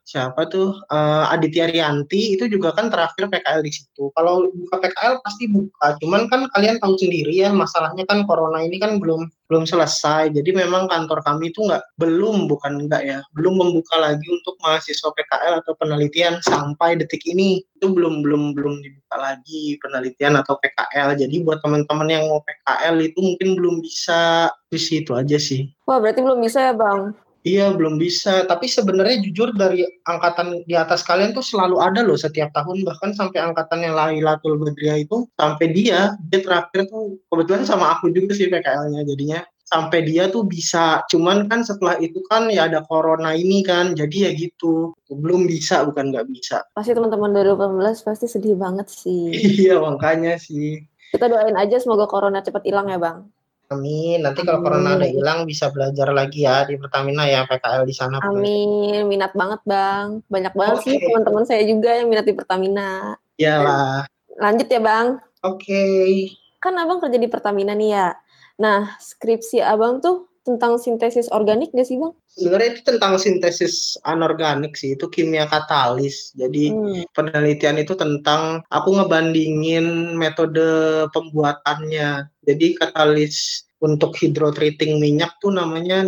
siapa 0.08 0.48
tuh 0.48 0.80
uh, 0.88 1.28
Aditya 1.36 1.68
Rianti 1.68 2.40
itu 2.40 2.48
juga 2.48 2.72
kan 2.72 2.88
terakhir 2.88 3.28
PKL 3.28 3.60
di 3.60 3.72
situ. 3.76 4.08
Kalau 4.16 4.48
buka 4.48 4.80
PKL 4.80 5.20
pasti 5.20 5.52
buka. 5.52 6.00
Cuman 6.00 6.32
kan 6.32 6.48
kalian 6.56 6.80
tahu 6.80 6.96
sendiri 6.96 7.36
ya 7.36 7.52
masalahnya 7.52 8.08
kan 8.08 8.24
corona 8.24 8.64
ini 8.64 8.80
kan 8.80 8.96
belum 8.96 9.28
belum 9.52 9.68
selesai. 9.68 10.32
Jadi 10.32 10.56
memang 10.56 10.88
kantor 10.88 11.20
kami 11.28 11.52
itu 11.52 11.68
nggak 11.68 12.00
belum 12.00 12.48
bukan 12.48 12.88
enggak 12.88 13.04
ya 13.04 13.20
belum 13.36 13.60
membuka 13.60 14.00
lagi 14.00 14.24
untuk 14.32 14.56
mahasiswa 14.64 15.12
PKL 15.12 15.60
atau 15.60 15.76
penelitian 15.76 16.40
sampai 16.40 16.96
detik 16.96 17.20
ini 17.28 17.60
itu 17.60 17.92
belum 17.92 18.24
belum 18.24 18.56
belum 18.56 18.80
dibuka 18.80 19.20
lagi 19.20 19.76
penelitian 19.84 20.40
atau 20.40 20.56
PKL. 20.56 21.20
Jadi 21.20 21.36
buat 21.44 21.60
teman-teman 21.60 22.08
yang 22.08 22.24
mau 22.32 22.40
PKL 22.48 22.96
itu 23.04 23.20
mungkin 23.20 23.60
belum 23.60 23.76
bisa 23.84 24.48
di 24.72 24.80
situ 24.80 25.12
aja 25.12 25.36
sih. 25.36 25.68
Wah 25.84 26.00
berarti 26.00 26.24
belum 26.24 26.40
bisa 26.40 26.72
ya 26.72 26.74
bang? 26.74 27.12
Iya 27.42 27.74
belum 27.74 27.98
bisa, 27.98 28.46
tapi 28.46 28.70
sebenarnya 28.70 29.18
jujur 29.26 29.50
dari 29.58 29.82
angkatan 30.06 30.62
di 30.70 30.78
atas 30.78 31.02
kalian 31.02 31.34
tuh 31.34 31.42
selalu 31.42 31.82
ada 31.82 32.06
loh 32.06 32.14
setiap 32.14 32.54
tahun 32.54 32.86
bahkan 32.86 33.18
sampai 33.18 33.42
angkatan 33.42 33.82
yang 33.82 33.98
Lailatul 33.98 34.62
Badriah 34.62 35.02
itu 35.02 35.26
sampai 35.34 35.74
dia 35.74 36.14
dia 36.30 36.40
terakhir 36.46 36.86
tuh 36.86 37.18
kebetulan 37.34 37.66
sama 37.66 37.98
aku 37.98 38.14
juga 38.14 38.38
sih 38.38 38.46
PKL-nya 38.46 39.10
jadinya 39.10 39.42
sampai 39.72 40.04
dia 40.04 40.28
tuh 40.28 40.44
bisa. 40.44 41.02
Cuman 41.08 41.48
kan 41.48 41.64
setelah 41.64 41.96
itu 42.04 42.20
kan 42.28 42.52
ya 42.52 42.68
ada 42.68 42.84
corona 42.84 43.32
ini 43.32 43.64
kan, 43.64 43.96
jadi 43.96 44.30
ya 44.30 44.32
gitu. 44.36 44.92
Belum 45.08 45.48
bisa, 45.48 45.88
bukan 45.88 46.12
nggak 46.12 46.28
bisa. 46.28 46.68
Pasti 46.76 46.92
teman-teman 46.92 47.32
2018 47.32 48.04
pasti 48.04 48.28
sedih 48.28 48.60
banget 48.60 48.92
sih. 48.92 49.32
iya, 49.32 49.80
makanya 49.80 50.36
sih. 50.36 50.84
Kita 51.16 51.32
doain 51.32 51.56
aja 51.56 51.80
semoga 51.80 52.04
corona 52.12 52.44
cepat 52.44 52.68
hilang 52.68 52.92
ya, 52.92 53.00
Bang. 53.00 53.32
Amin. 53.72 54.20
Nanti 54.20 54.44
kalau 54.44 54.60
corona 54.60 55.00
udah 55.00 55.08
hilang 55.08 55.40
bisa 55.48 55.72
belajar 55.72 56.12
lagi 56.12 56.44
ya 56.44 56.68
di 56.68 56.76
Pertamina 56.76 57.24
ya 57.24 57.48
PKL 57.48 57.88
di 57.88 57.96
sana. 57.96 58.20
Amin. 58.20 59.08
Minat 59.08 59.32
banget 59.32 59.64
bang. 59.64 60.20
Banyak 60.28 60.54
banget 60.54 60.78
okay. 60.84 60.86
sih 60.92 60.96
teman-teman 61.00 61.44
saya 61.48 61.64
juga 61.64 61.96
yang 61.96 62.12
minat 62.12 62.28
di 62.28 62.36
Pertamina. 62.36 63.16
Iyalah. 63.40 64.04
Lanjut 64.36 64.68
ya 64.68 64.82
bang. 64.84 65.08
Oke. 65.48 65.64
Okay. 65.64 66.12
Kan 66.60 66.76
abang 66.76 67.00
kerja 67.00 67.16
di 67.16 67.32
Pertamina 67.32 67.72
nih 67.72 67.90
ya. 67.96 68.08
Nah 68.60 69.00
skripsi 69.00 69.64
abang 69.64 70.04
tuh 70.04 70.31
tentang 70.42 70.82
sintesis 70.82 71.30
organik 71.30 71.70
gak 71.74 71.86
sih 71.86 72.02
bang? 72.02 72.14
Sebenarnya 72.34 72.70
itu 72.74 72.82
tentang 72.88 73.14
sintesis 73.22 73.96
anorganik 74.02 74.74
sih, 74.74 74.98
itu 74.98 75.06
kimia 75.08 75.46
katalis. 75.46 76.34
Jadi 76.34 76.74
hmm. 76.74 77.14
penelitian 77.14 77.78
itu 77.78 77.94
tentang 77.94 78.66
aku 78.74 78.90
ngebandingin 78.98 80.18
metode 80.18 81.06
pembuatannya. 81.14 82.30
Jadi 82.46 82.68
katalis 82.78 83.68
untuk 83.82 84.18
hidrotreating 84.18 85.02
minyak 85.02 85.38
tuh 85.42 85.54
namanya 85.54 86.06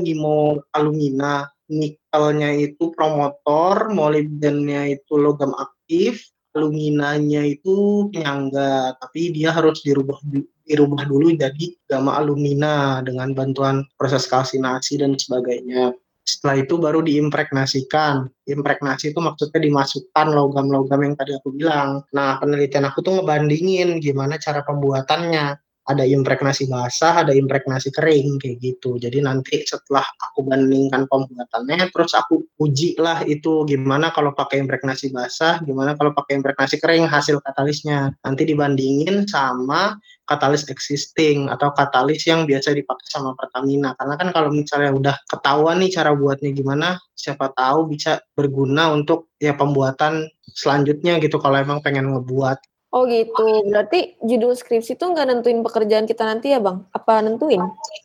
alumina. 0.74 1.50
Nikelnya 1.74 2.54
itu 2.60 2.92
promotor, 2.94 3.90
molibdennya 3.90 4.94
itu 4.94 5.16
logam 5.16 5.56
aktif, 5.58 6.22
aluminanya 6.54 7.42
itu 7.42 8.08
penyangga, 8.14 8.94
tapi 9.02 9.34
dia 9.34 9.50
harus 9.50 9.82
dirubah 9.82 10.22
dirubah 10.64 11.08
dulu 11.08 11.36
jadi 11.36 11.66
gamma 11.88 12.20
alumina 12.20 13.04
dengan 13.04 13.36
bantuan 13.36 13.84
proses 14.00 14.28
kalsinasi 14.28 15.00
dan 15.00 15.16
sebagainya. 15.16 15.96
Setelah 16.24 16.64
itu 16.64 16.80
baru 16.80 17.04
diimpregnasikan. 17.04 18.32
Impregnasi 18.48 19.12
itu 19.12 19.20
maksudnya 19.20 19.60
dimasukkan 19.60 20.28
logam-logam 20.32 21.04
yang 21.04 21.16
tadi 21.20 21.36
aku 21.36 21.52
bilang. 21.52 22.00
Nah, 22.16 22.40
penelitian 22.40 22.88
aku 22.88 23.04
tuh 23.04 23.20
ngebandingin 23.20 24.00
gimana 24.00 24.40
cara 24.40 24.64
pembuatannya 24.64 25.63
ada 25.84 26.08
impregnasi 26.08 26.72
basah, 26.72 27.28
ada 27.28 27.36
impregnasi 27.36 27.92
kering 27.92 28.40
kayak 28.40 28.58
gitu. 28.64 28.96
Jadi 28.96 29.20
nanti 29.20 29.68
setelah 29.68 30.04
aku 30.16 30.48
bandingkan 30.48 31.12
pembuatannya, 31.12 31.92
terus 31.92 32.16
aku 32.16 32.48
uji 32.64 32.96
lah 32.96 33.20
itu 33.28 33.68
gimana 33.68 34.16
kalau 34.16 34.32
pakai 34.32 34.64
impregnasi 34.64 35.12
basah, 35.12 35.60
gimana 35.68 36.00
kalau 36.00 36.16
pakai 36.16 36.40
impregnasi 36.40 36.80
kering 36.80 37.04
hasil 37.04 37.44
katalisnya. 37.44 38.16
Nanti 38.24 38.48
dibandingin 38.48 39.28
sama 39.28 40.00
katalis 40.24 40.72
existing 40.72 41.52
atau 41.52 41.76
katalis 41.76 42.24
yang 42.24 42.48
biasa 42.48 42.72
dipakai 42.72 43.08
sama 43.12 43.36
Pertamina. 43.36 43.92
Karena 44.00 44.16
kan 44.16 44.32
kalau 44.32 44.50
misalnya 44.56 44.96
udah 44.96 45.16
ketahuan 45.28 45.84
nih 45.84 45.92
cara 45.92 46.16
buatnya 46.16 46.56
gimana, 46.56 46.96
siapa 47.12 47.52
tahu 47.52 47.92
bisa 47.92 48.24
berguna 48.32 48.96
untuk 48.96 49.36
ya 49.36 49.52
pembuatan 49.52 50.32
selanjutnya 50.56 51.20
gitu 51.20 51.40
kalau 51.44 51.60
emang 51.60 51.84
pengen 51.84 52.12
ngebuat 52.16 52.73
Oh 52.94 53.10
gitu, 53.10 53.66
berarti 53.74 54.22
judul 54.22 54.54
skripsi 54.54 54.94
itu 54.94 55.02
nggak 55.02 55.26
nentuin 55.26 55.66
pekerjaan 55.66 56.06
kita 56.06 56.30
nanti 56.30 56.54
ya 56.54 56.62
bang? 56.62 56.86
Apa 56.94 57.26
nentuin? 57.26 57.58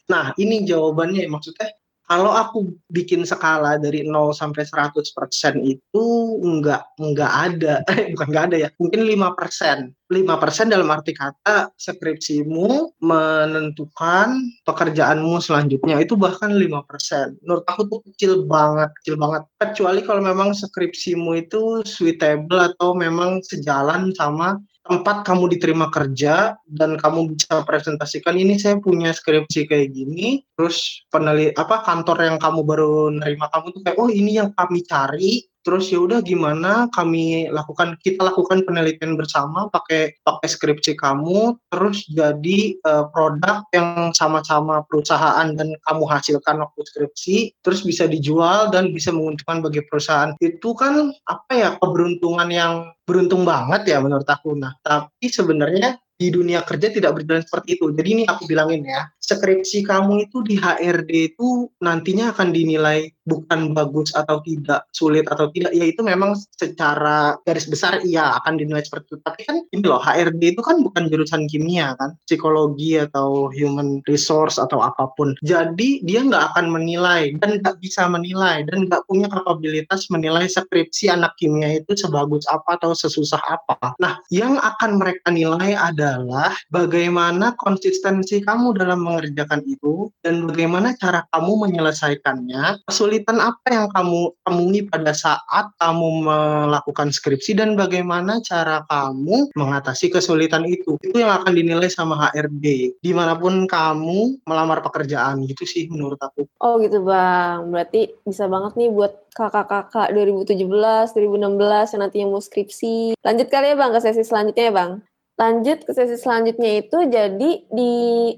Nah 0.09 0.33
ini 0.41 0.65
jawabannya 0.65 1.29
maksudnya 1.29 1.77
kalau 2.09 2.33
aku 2.33 2.73
bikin 2.89 3.21
skala 3.29 3.77
dari 3.77 4.01
0 4.01 4.33
sampai 4.33 4.65
100% 4.65 5.61
itu 5.61 6.05
nggak 6.41 6.83
nggak 6.97 7.33
ada, 7.53 7.85
eh, 7.93 8.17
bukan 8.17 8.29
nggak 8.33 8.45
ada 8.49 8.57
ya, 8.65 8.69
mungkin 8.81 9.05
5%. 9.05 9.93
5% 10.09 10.73
dalam 10.73 10.89
arti 10.89 11.13
kata 11.13 11.69
skripsimu 11.77 12.97
menentukan 13.05 14.41
pekerjaanmu 14.65 15.37
selanjutnya 15.37 16.01
itu 16.01 16.17
bahkan 16.17 16.57
5%. 16.57 17.45
Menurut 17.45 17.65
aku 17.69 17.85
tuh 17.93 18.01
kecil 18.09 18.49
banget, 18.49 18.89
kecil 19.05 19.21
banget. 19.21 19.45
Kecuali 19.61 20.01
kalau 20.01 20.25
memang 20.25 20.57
skripsimu 20.57 21.45
itu 21.45 21.85
suitable 21.85 22.73
atau 22.73 22.97
memang 22.97 23.45
sejalan 23.45 24.17
sama 24.17 24.57
tempat 24.89 25.21
kamu 25.23 25.53
diterima 25.53 25.93
kerja 25.93 26.57
dan 26.65 26.97
kamu 26.97 27.37
bisa 27.37 27.61
presentasikan 27.69 28.35
ini 28.41 28.57
saya 28.57 28.81
punya 28.81 29.13
skripsi 29.13 29.69
kayak 29.69 29.93
gini 29.93 30.41
terus 30.57 31.05
penelit 31.13 31.53
apa 31.61 31.85
kantor 31.85 32.25
yang 32.25 32.41
kamu 32.41 32.65
baru 32.65 33.13
nerima 33.13 33.53
kamu 33.53 33.77
tuh 33.77 33.81
kayak 33.85 34.01
oh 34.01 34.09
ini 34.09 34.41
yang 34.41 34.51
kami 34.57 34.81
cari 34.89 35.45
terus 35.63 35.91
ya 35.93 36.01
udah 36.03 36.25
gimana? 36.25 36.87
Kami 36.91 37.49
lakukan 37.53 37.99
kita 38.01 38.27
lakukan 38.27 38.65
penelitian 38.65 39.15
bersama 39.15 39.69
pakai 39.69 40.17
pakai 40.23 40.49
skripsi 40.49 40.97
kamu. 40.97 41.59
Terus 41.71 42.09
jadi 42.11 42.79
uh, 42.87 43.07
produk 43.13 43.65
yang 43.75 44.11
sama-sama 44.17 44.83
perusahaan 44.87 45.49
dan 45.55 45.75
kamu 45.87 46.05
hasilkan 46.09 46.63
waktu 46.63 46.81
skripsi 46.89 47.37
terus 47.63 47.85
bisa 47.85 48.09
dijual 48.09 48.73
dan 48.73 48.91
bisa 48.91 49.13
menguntungkan 49.15 49.61
bagi 49.61 49.85
perusahaan. 49.87 50.35
Itu 50.41 50.73
kan 50.75 51.13
apa 51.29 51.53
ya 51.53 51.69
keberuntungan 51.79 52.49
yang 52.49 52.73
beruntung 53.05 53.45
banget 53.45 53.89
ya 53.89 53.99
menurut 54.03 54.27
aku. 54.27 54.57
Nah 54.57 54.75
tapi 54.81 55.29
sebenarnya 55.29 56.01
di 56.19 56.35
dunia 56.35 56.67
kerja 56.67 56.91
tidak 56.91 57.15
berjalan 57.15 57.47
seperti 57.47 57.79
itu. 57.79 57.95
Jadi 57.95 58.09
ini 58.11 58.23
aku 58.27 58.51
bilangin 58.51 58.83
ya, 58.83 59.07
skripsi 59.23 59.87
kamu 59.87 60.27
itu 60.27 60.43
di 60.43 60.59
HRD 60.59 61.35
itu 61.35 61.71
nantinya 61.79 62.35
akan 62.35 62.51
dinilai 62.51 63.07
bukan 63.23 63.77
bagus 63.77 64.11
atau 64.19 64.43
tidak, 64.43 64.89
sulit 64.91 65.31
atau 65.31 65.47
tidak. 65.55 65.71
Ya 65.71 65.87
itu 65.87 66.03
memang 66.03 66.35
secara 66.59 67.39
garis 67.47 67.71
besar 67.71 68.03
iya 68.03 68.35
akan 68.43 68.59
dinilai 68.59 68.83
seperti 68.83 69.15
itu. 69.15 69.19
Tapi 69.23 69.41
kan 69.47 69.57
ini 69.71 69.85
loh, 69.87 70.03
HRD 70.03 70.59
itu 70.59 70.63
kan 70.65 70.83
bukan 70.83 71.07
jurusan 71.07 71.47
kimia 71.47 71.95
kan, 72.01 72.19
psikologi 72.27 72.99
atau 72.99 73.53
human 73.55 74.03
resource 74.11 74.59
atau 74.59 74.83
apa 74.83 75.13
pun. 75.15 75.39
Jadi 75.47 76.03
dia 76.03 76.27
nggak 76.27 76.57
akan 76.57 76.67
menilai 76.75 77.39
dan 77.39 77.63
nggak 77.63 77.79
bisa 77.79 78.11
menilai 78.11 78.67
dan 78.67 78.91
nggak 78.91 79.07
punya 79.07 79.31
kapabilitas 79.31 80.11
menilai 80.11 80.51
skripsi 80.51 81.15
anak 81.15 81.37
kimia 81.39 81.79
itu 81.79 81.95
sebagus 81.95 82.43
apa 82.51 82.81
atau 82.81 82.97
sesusah 82.97 83.45
apa. 83.45 83.95
Nah, 84.01 84.19
yang 84.33 84.57
akan 84.59 84.99
mereka 84.99 85.29
nilai 85.31 85.77
ada 85.77 86.08
adalah 86.09 86.57
bagaimana 86.73 87.53
konsistensi 87.61 88.41
kamu 88.41 88.73
dalam 88.81 89.05
mengerjakan 89.05 89.61
itu 89.69 90.09
dan 90.25 90.49
bagaimana 90.49 90.97
cara 90.97 91.29
kamu 91.37 91.69
menyelesaikannya. 91.69 92.89
Kesulitan 92.89 93.45
apa 93.45 93.69
yang 93.69 93.87
kamu 93.93 94.33
temui 94.41 94.89
pada 94.89 95.13
saat 95.13 95.69
kamu 95.77 96.25
melakukan 96.25 97.13
skripsi 97.13 97.61
dan 97.61 97.77
bagaimana 97.77 98.41
cara 98.41 98.89
kamu 98.89 99.53
mengatasi 99.53 100.09
kesulitan 100.09 100.65
itu. 100.65 100.97
Itu 101.05 101.21
yang 101.21 101.45
akan 101.45 101.53
dinilai 101.53 101.93
sama 101.93 102.17
HRD 102.33 102.97
di 103.05 103.13
mana 103.13 103.37
pun 103.37 103.69
kamu 103.69 104.41
melamar 104.49 104.81
pekerjaan 104.81 105.45
gitu 105.45 105.69
sih 105.69 105.93
menurut 105.93 106.17
aku. 106.25 106.49
Oh 106.65 106.81
gitu 106.81 107.05
bang, 107.05 107.69
berarti 107.69 108.17
bisa 108.25 108.49
banget 108.49 108.81
nih 108.81 108.89
buat 108.89 109.13
kakak-kakak 109.37 110.11
2017, 110.17 110.57
2016 110.57 111.93
yang 111.95 112.01
nantinya 112.01 112.27
mau 112.33 112.41
skripsi. 112.41 113.21
Lanjut 113.21 113.49
kali 113.53 113.67
ya 113.71 113.77
bang 113.77 113.91
ke 113.93 114.01
sesi 114.01 114.25
selanjutnya 114.25 114.73
ya 114.73 114.75
bang 114.75 114.93
lanjut 115.39 115.87
ke 115.87 115.95
sesi 115.95 116.19
selanjutnya 116.19 116.83
itu 116.83 116.99
jadi 117.07 117.51
di 117.71 117.93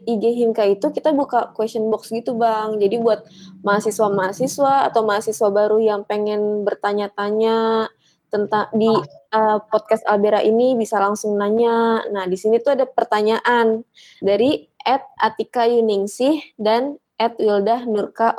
IG 0.05 0.25
Himka 0.45 0.69
itu 0.69 0.93
kita 0.93 1.17
buka 1.17 1.57
question 1.57 1.89
box 1.89 2.13
gitu 2.13 2.37
bang. 2.37 2.77
Jadi 2.77 3.01
buat 3.01 3.25
mahasiswa-mahasiswa 3.65 4.93
atau 4.93 5.01
mahasiswa 5.09 5.49
baru 5.49 5.81
yang 5.81 6.05
pengen 6.05 6.61
bertanya-tanya 6.69 7.89
tentang 8.29 8.69
di 8.77 8.93
uh, 9.33 9.59
podcast 9.73 10.05
Albera 10.05 10.45
ini 10.45 10.77
bisa 10.77 11.01
langsung 11.01 11.41
nanya. 11.41 12.05
Nah 12.13 12.29
di 12.29 12.37
sini 12.37 12.61
tuh 12.61 12.77
ada 12.77 12.85
pertanyaan 12.85 13.81
dari 14.21 14.69
at 14.85 15.03
Atika 15.17 15.65
Yuningsih 15.65 16.55
dan 16.61 17.01
at 17.17 17.37
Nurka 17.89 18.37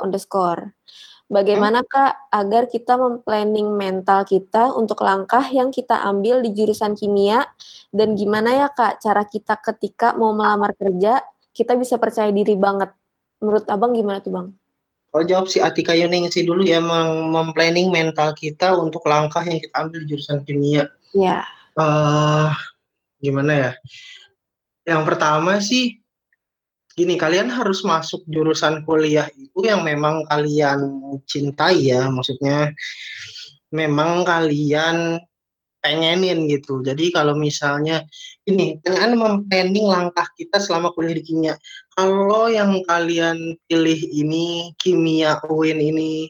Bagaimana 1.32 1.80
Kak 1.80 2.28
agar 2.28 2.68
kita 2.68 3.00
memplanning 3.00 3.72
mental 3.72 4.28
kita 4.28 4.68
untuk 4.76 5.00
langkah 5.00 5.40
yang 5.48 5.72
kita 5.72 5.96
ambil 6.04 6.44
di 6.44 6.52
jurusan 6.52 6.92
kimia 6.92 7.48
dan 7.88 8.12
gimana 8.12 8.52
ya 8.52 8.68
Kak 8.68 9.00
cara 9.00 9.24
kita 9.24 9.56
ketika 9.64 10.12
mau 10.12 10.36
melamar 10.36 10.76
kerja 10.76 11.24
kita 11.56 11.72
bisa 11.80 11.96
percaya 11.96 12.28
diri 12.28 12.52
banget. 12.52 12.92
Menurut 13.40 13.64
Abang 13.72 13.96
gimana 13.96 14.20
tuh 14.20 14.28
Bang? 14.28 14.52
Kalau 15.08 15.24
jawab 15.24 15.48
si 15.48 15.56
Atika 15.56 15.96
Yuning 15.96 16.28
sih 16.28 16.44
dulu 16.44 16.68
ya 16.68 16.84
memplanning 16.84 17.88
mental 17.88 18.36
kita 18.36 18.76
untuk 18.76 19.00
langkah 19.08 19.40
yang 19.40 19.56
kita 19.56 19.88
ambil 19.88 20.04
di 20.04 20.06
jurusan 20.12 20.44
kimia. 20.44 20.92
Ya. 21.16 21.48
Uh, 21.72 22.52
gimana 23.24 23.52
ya? 23.56 23.70
Yang 24.84 25.02
pertama 25.08 25.64
sih 25.64 26.01
gini 26.94 27.16
kalian 27.16 27.48
harus 27.48 27.82
masuk 27.82 28.22
jurusan 28.28 28.84
kuliah 28.84 29.28
itu 29.34 29.60
yang 29.64 29.82
memang 29.82 30.24
kalian 30.28 30.80
cintai 31.24 31.92
ya. 31.92 32.08
Maksudnya 32.08 32.72
memang 33.72 34.24
kalian 34.28 35.20
pengenin 35.82 36.46
gitu. 36.46 36.84
Jadi 36.84 37.10
kalau 37.10 37.34
misalnya 37.34 38.06
ini 38.46 38.78
dengan 38.82 39.14
memplanning 39.14 39.86
langkah 39.86 40.26
kita 40.34 40.58
selama 40.58 40.90
kuliah 40.94 41.14
di 41.14 41.24
kimia 41.24 41.54
kalau 41.94 42.50
yang 42.50 42.82
kalian 42.88 43.54
pilih 43.70 44.00
ini 44.10 44.74
kimia 44.80 45.38
UIN 45.46 45.78
ini 45.78 46.26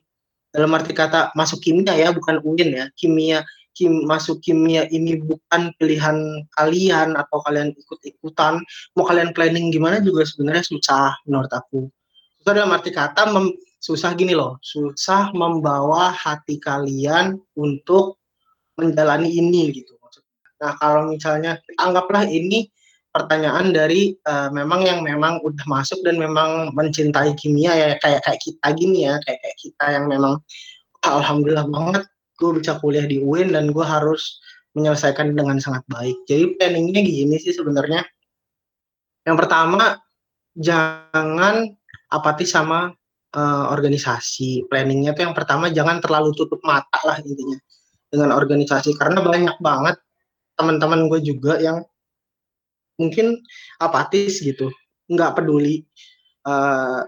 dalam 0.53 0.77
arti 0.77 0.92
kata 0.92 1.33
masuk 1.33 1.64
kimia 1.64 1.96
ya 1.96 2.12
bukan 2.12 2.44
UIN 2.44 2.70
ya 2.77 2.85
kimia 2.92 3.40
kim, 3.73 4.05
masuk 4.09 4.41
kimia 4.45 4.89
ini 4.93 5.21
bukan 5.21 5.73
pilihan 5.77 6.47
kalian 6.57 7.17
atau 7.17 7.39
kalian 7.45 7.73
ikut-ikutan. 7.77 8.61
Mau 8.97 9.05
kalian 9.05 9.33
planning 9.33 9.73
gimana 9.73 10.01
juga 10.01 10.25
sebenarnya 10.29 10.65
susah 10.65 11.17
menurut 11.29 11.53
aku. 11.53 11.89
Susah 12.41 12.53
dalam 12.53 12.73
arti 12.73 12.91
kata 12.93 13.29
mem, 13.33 13.53
susah 13.81 14.13
gini 14.15 14.37
loh. 14.37 14.61
Susah 14.61 15.33
membawa 15.33 16.13
hati 16.13 16.61
kalian 16.61 17.41
untuk 17.57 18.21
menjalani 18.77 19.29
ini 19.29 19.73
gitu 19.73 19.93
nah 20.63 20.79
kalau 20.79 21.11
misalnya 21.11 21.59
anggaplah 21.75 22.23
ini 22.31 22.71
pertanyaan 23.11 23.75
dari 23.75 24.15
uh, 24.31 24.47
memang 24.55 24.87
yang 24.87 25.03
memang 25.03 25.43
udah 25.43 25.67
masuk 25.67 25.99
dan 26.07 26.17
memang 26.23 26.71
mencintai 26.71 27.35
kimia 27.35 27.75
ya 27.75 27.89
kayak 27.99 28.23
kayak 28.23 28.41
kita 28.41 28.69
gini 28.79 29.11
ya 29.11 29.19
kayak 29.27 29.43
kayak 29.43 29.59
kita 29.59 29.85
yang 29.91 30.07
memang 30.07 30.39
alhamdulillah 31.03 31.67
banget 31.67 32.07
gue 32.42 32.59
bisa 32.59 32.83
kuliah 32.83 33.07
di 33.07 33.22
UIN 33.22 33.55
dan 33.55 33.70
gue 33.70 33.87
harus 33.87 34.42
menyelesaikan 34.74 35.38
dengan 35.38 35.62
sangat 35.62 35.87
baik. 35.87 36.26
Jadi 36.26 36.59
planningnya 36.59 37.07
gini 37.07 37.38
sih 37.38 37.55
sebenarnya. 37.55 38.02
Yang 39.22 39.37
pertama 39.38 40.02
jangan 40.59 41.70
apatis 42.11 42.50
sama 42.50 42.90
uh, 43.38 43.64
organisasi. 43.70 44.66
Planningnya 44.66 45.14
tuh 45.14 45.31
yang 45.31 45.37
pertama 45.37 45.70
jangan 45.70 46.02
terlalu 46.02 46.35
tutup 46.35 46.59
mata 46.66 46.98
lah 47.07 47.22
intinya 47.22 47.62
dengan 48.11 48.35
organisasi 48.35 48.98
karena 48.98 49.22
banyak 49.22 49.57
banget 49.62 49.96
teman-teman 50.59 51.09
gue 51.09 51.20
juga 51.24 51.57
yang 51.62 51.81
mungkin 53.00 53.40
apatis 53.81 54.44
gitu, 54.44 54.68
nggak 55.09 55.33
peduli 55.33 55.88
uh, 56.44 57.00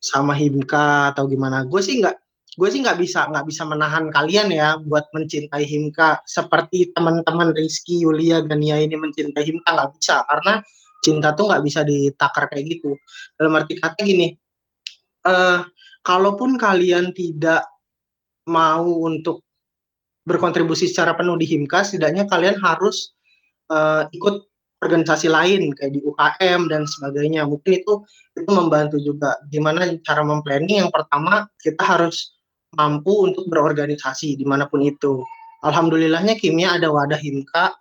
sama 0.00 0.32
himka 0.32 1.12
atau 1.12 1.28
gimana. 1.28 1.68
Gue 1.68 1.84
sih 1.84 2.00
nggak 2.00 2.16
gue 2.60 2.68
sih 2.68 2.84
nggak 2.84 3.00
bisa 3.00 3.24
nggak 3.32 3.48
bisa 3.48 3.64
menahan 3.64 4.12
kalian 4.12 4.52
ya 4.52 4.76
buat 4.84 5.08
mencintai 5.16 5.64
Himka 5.64 6.20
seperti 6.28 6.92
teman-teman 6.92 7.56
Rizky 7.56 8.04
Yulia 8.04 8.44
Gania 8.44 8.76
ini 8.76 9.00
mencintai 9.00 9.40
Himka 9.48 9.72
nggak 9.72 9.96
bisa. 9.96 10.20
Karena 10.28 10.60
cinta 11.00 11.32
tuh 11.32 11.48
nggak 11.48 11.64
bisa 11.64 11.80
ditakar 11.88 12.52
kayak 12.52 12.68
gitu. 12.68 13.00
Dalam 13.40 13.56
arti 13.56 13.80
kata 13.80 14.04
gini 14.04 14.36
uh, 15.24 15.64
kalaupun 16.04 16.60
kalian 16.60 17.16
tidak 17.16 17.64
mau 18.44 19.08
untuk 19.08 19.40
berkontribusi 20.28 20.84
secara 20.84 21.16
penuh 21.16 21.40
di 21.40 21.48
Himka 21.48 21.80
setidaknya 21.80 22.28
kalian 22.28 22.60
harus 22.60 23.16
uh, 23.72 24.04
ikut 24.12 24.44
organisasi 24.84 25.32
lain 25.32 25.72
kayak 25.76 25.96
di 25.96 26.04
UKM 26.04 26.68
dan 26.68 26.84
sebagainya. 26.84 27.48
Mungkin 27.48 27.72
itu 27.72 28.04
itu 28.36 28.50
membantu 28.52 29.00
juga. 29.00 29.40
Gimana 29.48 29.88
cara 30.04 30.20
memplanning? 30.20 30.84
Yang 30.84 30.92
pertama 30.92 31.48
kita 31.56 31.80
harus 31.80 32.36
mampu 32.74 33.26
untuk 33.26 33.50
berorganisasi 33.50 34.38
di 34.38 34.46
mana 34.46 34.70
pun 34.70 34.82
itu. 34.84 35.22
Alhamdulillahnya 35.60 36.38
kimia 36.38 36.78
ada 36.78 36.88
wadah 36.88 37.18
himka, 37.20 37.74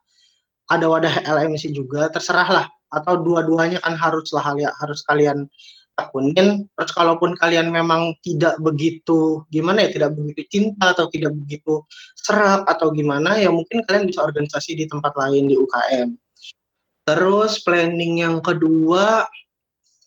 ada 0.69 0.86
wadah 0.89 1.23
LMC 1.23 1.71
juga, 1.71 2.10
terserahlah. 2.10 2.67
Atau 2.89 3.21
dua-duanya 3.21 3.78
kan 3.86 3.93
haruslah 3.93 4.41
harus 4.82 5.06
kalian 5.06 5.45
tekunin. 5.93 6.65
Terus 6.73 6.91
kalaupun 6.91 7.38
kalian 7.38 7.69
memang 7.69 8.17
tidak 8.25 8.58
begitu 8.60 9.45
gimana 9.54 9.86
ya, 9.86 9.89
tidak 9.93 10.17
begitu 10.17 10.41
cinta 10.49 10.97
atau 10.97 11.06
tidak 11.13 11.38
begitu 11.38 11.86
serap 12.17 12.65
atau 12.65 12.89
gimana, 12.89 13.38
ya 13.38 13.54
mungkin 13.54 13.86
kalian 13.86 14.10
bisa 14.10 14.25
organisasi 14.25 14.73
di 14.73 14.86
tempat 14.89 15.13
lain 15.15 15.47
di 15.47 15.56
UKM. 15.56 16.17
Terus 17.06 17.62
planning 17.62 18.21
yang 18.25 18.38
kedua, 18.41 19.25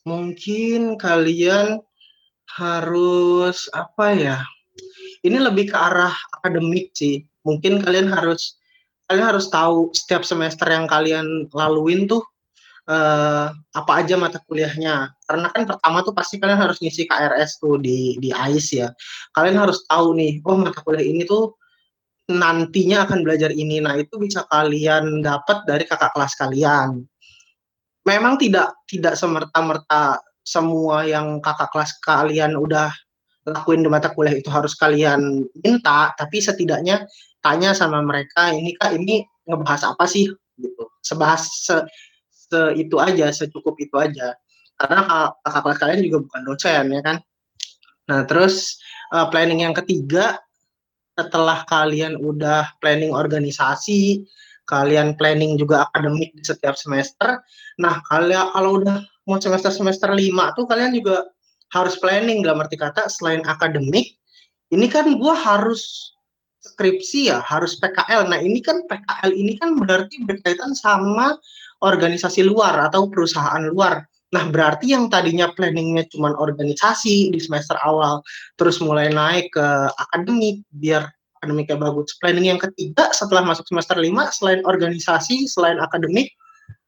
mungkin 0.06 0.98
kalian 0.98 1.82
harus 2.50 3.70
apa 3.70 4.06
ya? 4.12 4.38
Ini 5.22 5.38
lebih 5.38 5.70
ke 5.70 5.76
arah 5.78 6.14
akademik 6.38 6.90
sih. 6.94 7.22
Mungkin 7.46 7.82
kalian 7.82 8.11
harus 8.11 8.58
kalian 9.06 9.35
harus 9.35 9.46
tahu 9.50 9.90
setiap 9.94 10.22
semester 10.26 10.66
yang 10.70 10.87
kalian 10.87 11.50
laluin 11.54 12.06
tuh 12.06 12.22
uh, 12.90 13.50
apa 13.50 13.92
aja 14.02 14.18
mata 14.18 14.42
kuliahnya. 14.42 15.14
Karena 15.26 15.48
kan 15.50 15.62
pertama 15.66 16.02
tuh 16.02 16.14
pasti 16.14 16.38
kalian 16.42 16.58
harus 16.58 16.78
ngisi 16.82 17.06
KRS 17.06 17.62
tuh 17.62 17.78
di 17.78 18.18
di 18.18 18.35
AIS 18.35 18.66
ya. 18.74 18.88
Kalian 19.35 19.58
harus 19.58 19.82
tahu 19.87 20.14
nih, 20.18 20.42
oh 20.46 20.58
mata 20.58 20.80
kuliah 20.82 21.06
ini 21.06 21.22
tuh 21.26 21.54
nantinya 22.30 23.06
akan 23.06 23.26
belajar 23.26 23.50
ini. 23.50 23.82
Nah, 23.82 23.98
itu 23.98 24.18
bisa 24.18 24.46
kalian 24.50 25.22
dapat 25.22 25.66
dari 25.66 25.85
kakak 25.87 26.14
kelas 26.14 26.35
kalian. 26.38 27.02
Memang 28.02 28.35
tidak 28.38 28.74
tidak 28.90 29.14
semerta-merta 29.14 30.18
semua 30.42 31.06
yang 31.06 31.38
kakak 31.38 31.70
kelas 31.70 31.94
kalian 32.02 32.58
udah 32.58 32.90
lakuin 33.46 33.83
di 33.83 33.90
mata 33.90 34.14
kuliah 34.14 34.38
itu 34.38 34.48
harus 34.48 34.74
kalian 34.78 35.46
minta, 35.62 36.14
tapi 36.14 36.38
setidaknya 36.38 37.07
tanya 37.42 37.74
sama 37.74 37.98
mereka 38.02 38.55
ini 38.55 38.74
kak 38.78 38.94
ini 38.94 39.26
ngebahas 39.46 39.94
apa 39.94 40.07
sih 40.07 40.31
gitu. 40.59 40.85
Sebahas 41.02 41.42
se, 41.66 41.76
se 42.31 42.61
itu 42.78 42.96
aja, 43.02 43.35
secukup 43.35 43.74
itu 43.83 43.94
aja. 43.98 44.38
Karena 44.78 45.33
kakak 45.42 45.62
kelas 45.62 45.78
kalian 45.78 46.00
juga 46.07 46.18
bukan 46.26 46.42
dosen 46.46 46.85
ya 46.94 47.00
kan. 47.02 47.16
Nah 48.07 48.20
terus 48.26 48.78
uh, 49.11 49.26
planning 49.31 49.66
yang 49.66 49.74
ketiga 49.74 50.38
setelah 51.12 51.66
kalian 51.68 52.16
udah 52.16 52.72
planning 52.81 53.12
organisasi, 53.12 54.24
kalian 54.64 55.18
planning 55.18 55.61
juga 55.61 55.85
akademik 55.90 56.33
di 56.33 56.42
setiap 56.44 56.78
semester. 56.78 57.42
Nah, 57.76 58.00
kalian 58.09 58.52
kalau 58.57 58.81
udah 58.81 59.05
mau 59.28 59.38
semester 59.38 59.70
semester 59.70 60.11
lima 60.11 60.57
tuh 60.57 60.64
kalian 60.64 60.96
juga 60.96 61.28
harus 61.72 61.96
planning 61.98 62.44
dalam 62.44 62.61
arti 62.62 62.76
kata 62.76 63.08
selain 63.08 63.42
akademik 63.48 64.16
ini 64.72 64.87
kan 64.88 65.08
gue 65.16 65.35
harus 65.37 66.12
skripsi 66.62 67.32
ya 67.32 67.42
harus 67.42 67.76
PKL 67.80 68.30
nah 68.30 68.38
ini 68.38 68.62
kan 68.62 68.85
PKL 68.87 69.32
ini 69.35 69.58
kan 69.58 69.76
berarti 69.80 70.22
berkaitan 70.22 70.76
sama 70.76 71.37
organisasi 71.82 72.46
luar 72.46 72.78
atau 72.78 73.11
perusahaan 73.11 73.66
luar. 73.66 74.06
Nah 74.32 74.48
berarti 74.48 74.96
yang 74.96 75.12
tadinya 75.12 75.52
planningnya 75.52 76.08
cuma 76.08 76.32
organisasi 76.32 77.35
di 77.35 77.40
semester 77.42 77.76
awal 77.85 78.24
terus 78.56 78.80
mulai 78.80 79.12
naik 79.12 79.52
ke 79.52 79.66
akademik 80.00 80.64
biar 80.72 81.04
akademiknya 81.42 81.76
bagus. 81.76 82.16
Planning 82.22 82.56
yang 82.56 82.61
ketiga 82.62 83.12
setelah 83.12 83.44
masuk 83.44 83.68
semester 83.68 83.98
lima 84.00 84.32
selain 84.32 84.64
organisasi 84.64 85.44
selain 85.50 85.76
akademik 85.82 86.32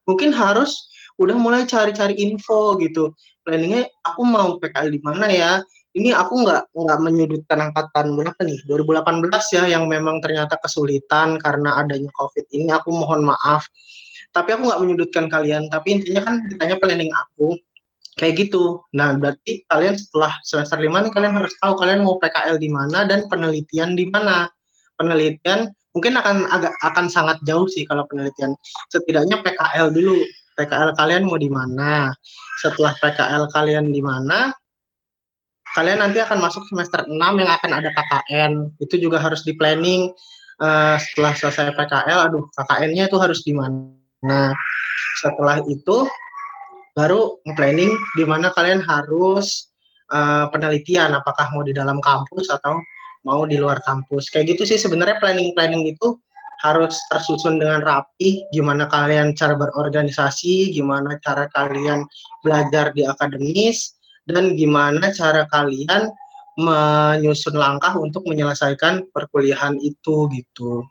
mungkin 0.09 0.33
harus 0.33 0.89
udah 1.19 1.37
mulai 1.39 1.63
cari-cari 1.69 2.19
info 2.19 2.75
gitu. 2.83 3.15
Planningnya 3.47 3.87
aku 4.03 4.23
mau 4.27 4.59
PKL 4.59 4.89
di 4.91 5.01
mana 5.05 5.27
ya? 5.31 5.53
Ini 5.95 6.11
aku 6.11 6.43
nggak 6.43 6.75
nggak 6.75 6.99
menyudutkan 7.07 7.71
angkatan 7.71 8.19
berapa 8.19 8.41
nih? 8.43 8.59
2018 8.67 9.31
ya 9.55 9.79
yang 9.79 9.87
memang 9.87 10.19
ternyata 10.19 10.59
kesulitan 10.59 11.39
karena 11.39 11.79
adanya 11.79 12.11
covid 12.19 12.43
ini 12.51 12.75
aku 12.75 12.91
mohon 12.91 13.23
maaf. 13.23 13.71
Tapi 14.35 14.59
aku 14.59 14.67
nggak 14.67 14.81
menyudutkan 14.83 15.31
kalian. 15.31 15.71
Tapi 15.71 16.03
intinya 16.03 16.27
kan 16.27 16.35
ditanya 16.51 16.83
planning 16.83 17.15
aku. 17.15 17.55
Kayak 18.19 18.47
gitu. 18.47 18.83
Nah 18.95 19.15
berarti 19.15 19.63
kalian 19.71 19.95
setelah 19.95 20.35
semester 20.43 20.79
lima 20.83 21.03
nih 21.03 21.15
kalian 21.15 21.35
harus 21.39 21.55
tahu 21.63 21.79
kalian 21.79 22.03
mau 22.03 22.19
PKL 22.19 22.59
di 22.59 22.71
mana 22.71 23.07
dan 23.07 23.31
penelitian 23.31 23.95
di 23.95 24.11
mana. 24.11 24.51
Penelitian 24.99 25.71
mungkin 25.95 26.19
akan 26.19 26.51
agak 26.51 26.75
akan 26.83 27.07
sangat 27.07 27.39
jauh 27.47 27.71
sih 27.71 27.87
kalau 27.87 28.03
penelitian. 28.11 28.59
Setidaknya 28.91 29.43
PKL 29.47 29.95
dulu 29.95 30.19
PKL 30.55 30.95
kalian 30.97 31.27
mau 31.27 31.39
di 31.39 31.51
mana. 31.51 32.15
Setelah 32.63 32.95
PKL 32.99 33.51
kalian 33.51 33.91
di 33.91 34.01
mana, 34.01 34.55
kalian 35.75 36.01
nanti 36.01 36.23
akan 36.23 36.39
masuk 36.39 36.65
semester 36.71 37.03
6 37.05 37.19
yang 37.19 37.51
akan 37.51 37.71
ada 37.75 37.91
KKN. 37.91 38.53
Itu 38.79 38.97
juga 39.03 39.19
harus 39.19 39.43
di 39.43 39.53
planning 39.59 40.15
uh, 40.63 40.97
setelah 40.97 41.35
selesai 41.35 41.75
PKL, 41.75 42.19
aduh 42.31 42.45
KKN-nya 42.55 43.11
itu 43.11 43.19
harus 43.19 43.43
di 43.43 43.53
mana. 43.53 44.55
Setelah 45.19 45.61
itu 45.67 46.07
baru 46.95 47.43
planning 47.59 47.91
di 48.15 48.25
mana 48.25 48.55
kalian 48.55 48.79
harus 48.79 49.75
uh, 50.15 50.47
penelitian 50.55 51.11
apakah 51.11 51.51
mau 51.51 51.67
di 51.67 51.75
dalam 51.75 51.99
kampus 51.99 52.47
atau 52.55 52.79
mau 53.27 53.43
di 53.49 53.59
luar 53.59 53.83
kampus. 53.83 54.31
Kayak 54.31 54.55
gitu 54.57 54.63
sih 54.75 54.79
sebenarnya 54.79 55.19
planning-planning 55.19 55.91
itu 55.91 56.15
harus 56.65 56.97
tersusun 57.13 57.61
dengan 57.61 57.85
rapi 57.85 58.49
gimana 58.49 58.89
kalian 58.89 59.37
cara 59.37 59.53
berorganisasi, 59.53 60.73
gimana 60.73 61.21
cara 61.21 61.45
kalian 61.53 62.09
belajar 62.41 62.97
di 62.97 63.05
akademis 63.05 64.01
dan 64.25 64.57
gimana 64.57 65.13
cara 65.13 65.45
kalian 65.53 66.09
menyusun 66.57 67.61
langkah 67.61 67.93
untuk 68.01 68.25
menyelesaikan 68.25 69.13
perkuliahan 69.13 69.77
itu 69.85 70.25
gitu. 70.33 70.89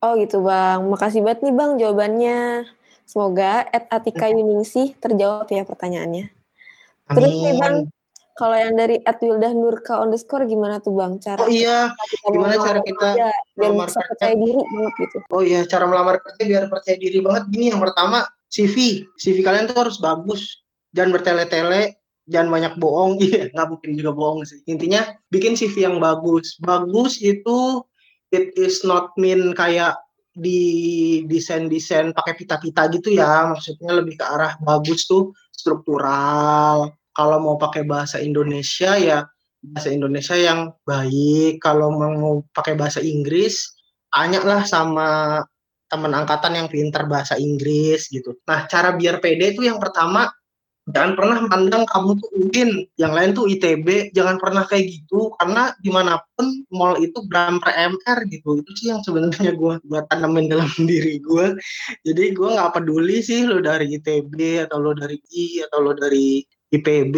Oh 0.00 0.12
gitu 0.18 0.42
Bang, 0.42 0.90
makasih 0.90 1.22
banget 1.22 1.46
nih 1.46 1.54
Bang 1.54 1.70
jawabannya. 1.78 2.66
Semoga 3.04 3.68
Ed 3.68 3.86
Atika 3.92 4.32
Yuningsih 4.32 4.96
terjawab 4.98 5.46
ya 5.52 5.62
pertanyaannya. 5.62 6.32
Amin. 7.10 7.14
Terus 7.14 7.34
nih 7.36 7.54
Bang, 7.60 7.76
kalau 8.40 8.56
yang 8.56 8.72
dari 8.72 8.96
at 9.04 9.20
Wildah 9.20 9.52
Nurka 9.52 10.00
underscore 10.00 10.48
gimana 10.48 10.80
tuh 10.80 10.96
bang? 10.96 11.20
Cara 11.20 11.44
oh 11.44 11.52
iya, 11.52 11.92
gimana 12.24 12.56
cara 12.56 12.80
kita 12.80 13.08
ya, 13.12 13.28
biar 13.52 13.72
bisa 13.76 14.00
percaya 14.00 14.32
diri 14.32 14.56
banget 14.64 14.92
gitu. 14.96 15.18
Oh 15.28 15.42
iya, 15.44 15.60
cara 15.68 15.84
melamar 15.84 16.16
kerja 16.24 16.42
biar 16.48 16.64
percaya 16.72 16.96
diri 16.96 17.20
banget. 17.20 17.52
Gini 17.52 17.68
yang 17.68 17.84
pertama 17.84 18.24
CV, 18.48 19.04
CV 19.20 19.44
kalian 19.44 19.68
tuh 19.68 19.76
harus 19.76 20.00
bagus, 20.00 20.64
jangan 20.96 21.20
bertele-tele, 21.20 22.00
jangan 22.32 22.48
banyak 22.48 22.72
bohong. 22.80 23.20
Iya, 23.28 23.52
nggak 23.52 23.68
mungkin 23.68 23.90
juga 23.92 24.10
bohong 24.16 24.40
sih. 24.48 24.64
Intinya 24.64 25.04
bikin 25.28 25.52
CV 25.60 25.84
yang 25.84 26.00
bagus. 26.00 26.56
Bagus 26.64 27.20
itu 27.20 27.84
it 28.32 28.56
is 28.56 28.80
not 28.88 29.12
mean 29.20 29.52
kayak 29.52 30.00
di 30.32 31.20
desain-desain 31.28 32.16
pakai 32.16 32.40
pita-pita 32.40 32.88
gitu 32.88 33.12
ya. 33.12 33.52
Maksudnya 33.52 34.00
lebih 34.00 34.16
ke 34.16 34.24
arah 34.24 34.56
bagus 34.64 35.04
tuh 35.04 35.36
struktural, 35.52 36.96
kalau 37.20 37.36
mau 37.36 37.60
pakai 37.60 37.84
bahasa 37.84 38.16
Indonesia 38.16 38.96
ya 38.96 39.28
bahasa 39.60 39.92
Indonesia 39.92 40.36
yang 40.36 40.72
baik. 40.88 41.60
Kalau 41.60 41.92
mau 41.92 42.40
pakai 42.56 42.80
bahasa 42.80 43.04
Inggris 43.04 43.76
tanyalah 44.08 44.64
sama 44.64 45.08
teman 45.90 46.14
angkatan 46.16 46.56
yang 46.56 46.68
pintar 46.70 47.04
bahasa 47.04 47.36
Inggris 47.36 48.08
gitu. 48.08 48.38
Nah 48.48 48.64
cara 48.70 48.96
biar 48.96 49.20
pede 49.20 49.52
itu 49.52 49.66
yang 49.68 49.76
pertama 49.76 50.32
jangan 50.90 51.12
pernah 51.14 51.38
mandang 51.46 51.84
kamu 51.86 52.18
tuh 52.18 52.30
UIN, 52.34 52.70
yang 52.98 53.12
lain 53.14 53.30
tuh 53.36 53.46
ITB, 53.46 54.10
jangan 54.16 54.40
pernah 54.40 54.64
kayak 54.66 54.90
gitu. 54.90 55.34
Karena 55.38 55.70
di 55.78 55.90
mana 55.92 56.18
pun 56.34 56.66
mall 56.72 56.98
itu 56.98 57.20
gram 57.30 57.62
per 57.62 58.26
gitu, 58.26 58.58
itu 58.58 58.70
sih 58.78 58.86
yang 58.90 59.02
sebenarnya 59.04 59.54
gue 59.54 59.78
gua 59.86 60.00
tanamin 60.10 60.50
dalam 60.50 60.70
diri 60.90 61.22
gue. 61.22 61.58
Jadi 62.06 62.24
gue 62.34 62.48
nggak 62.48 62.72
peduli 62.74 63.22
sih 63.22 63.46
lo 63.46 63.62
dari 63.62 63.98
ITB 63.98 64.66
atau 64.66 64.78
lo 64.82 64.96
dari 64.96 65.18
I 65.30 65.62
atau 65.68 65.78
lo 65.84 65.92
dari 65.94 66.42
IPB 66.70 67.16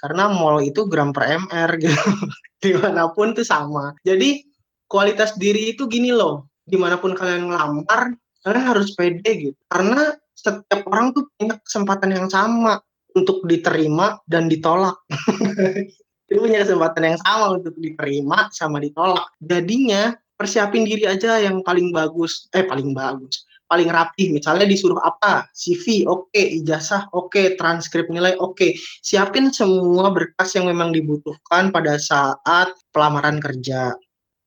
karena 0.00 0.32
mall 0.32 0.64
itu 0.64 0.88
gram 0.88 1.12
per 1.12 1.28
MR 1.48 1.76
gitu, 1.76 1.92
di 2.64 2.72
mana 2.76 3.12
pun 3.12 3.36
tuh 3.36 3.44
sama. 3.44 3.92
Jadi 4.04 4.44
kualitas 4.88 5.36
diri 5.36 5.76
itu 5.76 5.84
gini 5.84 6.12
loh, 6.12 6.48
di 6.64 6.80
mana 6.80 6.96
pun 6.96 7.12
kalian 7.12 7.52
ngelamar, 7.52 8.16
kalian 8.44 8.64
harus 8.64 8.96
pede 8.96 9.52
gitu, 9.52 9.58
karena 9.68 10.16
setiap 10.32 10.84
orang 10.88 11.12
tuh 11.12 11.28
punya 11.36 11.56
kesempatan 11.62 12.10
yang 12.12 12.28
sama 12.28 12.80
untuk 13.14 13.46
diterima 13.46 14.18
dan 14.26 14.50
ditolak. 14.50 14.98
Itu 16.28 16.40
punya 16.40 16.66
kesempatan 16.66 17.14
yang 17.14 17.18
sama 17.20 17.60
untuk 17.60 17.76
diterima 17.78 18.50
sama 18.50 18.82
ditolak. 18.82 19.28
Jadinya 19.38 20.16
persiapin 20.34 20.82
diri 20.82 21.06
aja 21.06 21.38
yang 21.38 21.62
paling 21.62 21.94
bagus, 21.94 22.50
eh 22.50 22.66
paling 22.66 22.90
bagus, 22.90 23.46
paling 23.68 23.88
rapi. 23.88 24.30
Misalnya 24.34 24.68
disuruh 24.68 25.00
apa? 25.00 25.48
CV, 25.56 26.04
oke, 26.04 26.30
okay. 26.30 26.60
ijazah, 26.60 27.08
oke, 27.12 27.32
okay. 27.32 27.46
transkrip 27.56 28.06
nilai, 28.12 28.36
oke. 28.36 28.54
Okay. 28.54 28.76
Siapin 29.00 29.50
semua 29.50 30.12
berkas 30.12 30.54
yang 30.54 30.68
memang 30.68 30.92
dibutuhkan 30.92 31.72
pada 31.72 31.96
saat 31.96 32.70
pelamaran 32.92 33.40
kerja. 33.40 33.96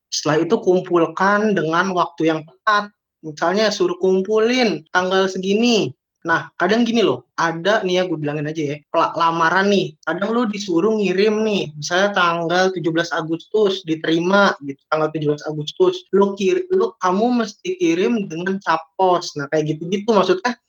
Setelah 0.08 0.48
itu 0.48 0.56
kumpulkan 0.64 1.58
dengan 1.58 1.92
waktu 1.92 2.32
yang 2.32 2.42
tepat. 2.48 2.94
Misalnya 3.26 3.74
suruh 3.74 3.98
kumpulin 3.98 4.86
tanggal 4.94 5.26
segini, 5.26 5.92
Nah, 6.28 6.52
kadang 6.60 6.84
gini 6.84 7.08
loh, 7.08 7.24
ada 7.40 7.80
nih 7.88 8.04
ya 8.04 8.12
gue 8.12 8.20
bilangin 8.20 8.52
aja 8.52 8.76
ya, 8.76 8.78
lamaran 9.16 9.72
nih, 9.72 9.96
kadang 10.04 10.36
lu 10.36 10.44
disuruh 10.52 10.92
ngirim 11.00 11.40
nih, 11.48 11.72
misalnya 11.80 12.12
tanggal 12.12 12.68
17 12.76 13.16
Agustus 13.16 13.80
diterima 13.88 14.52
gitu, 14.68 14.84
tanggal 14.92 15.08
17 15.16 15.48
Agustus, 15.48 16.04
lu 16.12 16.36
kir 16.36 16.68
lu 16.76 16.92
kamu 17.00 17.48
mesti 17.48 17.80
kirim 17.80 18.28
dengan 18.28 18.60
capos. 18.60 19.40
Nah, 19.40 19.48
kayak 19.48 19.80
gitu-gitu 19.80 20.12
maksudnya 20.12 20.60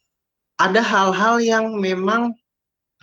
ada 0.63 0.79
hal-hal 0.79 1.43
yang 1.43 1.75
memang 1.75 2.39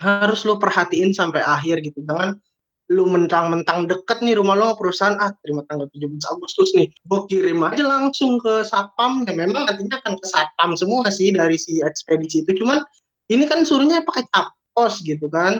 harus 0.00 0.44
lu 0.48 0.56
perhatiin 0.56 1.12
sampai 1.12 1.44
akhir 1.44 1.84
gitu. 1.84 2.00
Jangan 2.08 2.40
lu 2.86 3.02
mentang-mentang 3.10 3.90
deket 3.90 4.22
nih 4.22 4.38
rumah 4.38 4.54
lo 4.54 4.78
perusahaan. 4.78 5.18
Ah 5.18 5.34
terima 5.42 5.66
tanggal 5.66 5.90
17 5.90 6.22
Agustus 6.30 6.70
nih. 6.78 6.86
Gue 7.10 7.26
kirim 7.26 7.66
aja 7.66 7.82
langsung 7.82 8.38
ke 8.38 8.62
satpam. 8.62 9.26
Ya 9.26 9.34
memang 9.34 9.66
nantinya 9.66 9.98
akan 10.02 10.14
ke 10.22 10.26
satpam 10.26 10.78
semua 10.78 11.10
sih 11.10 11.34
dari 11.34 11.58
si 11.58 11.82
ekspedisi 11.82 12.46
itu. 12.46 12.62
Cuman 12.62 12.86
ini 13.26 13.44
kan 13.50 13.66
suruhnya 13.66 14.06
pakai 14.06 14.30
cap 14.30 14.54
pos 14.70 15.02
gitu 15.02 15.26
kan. 15.26 15.58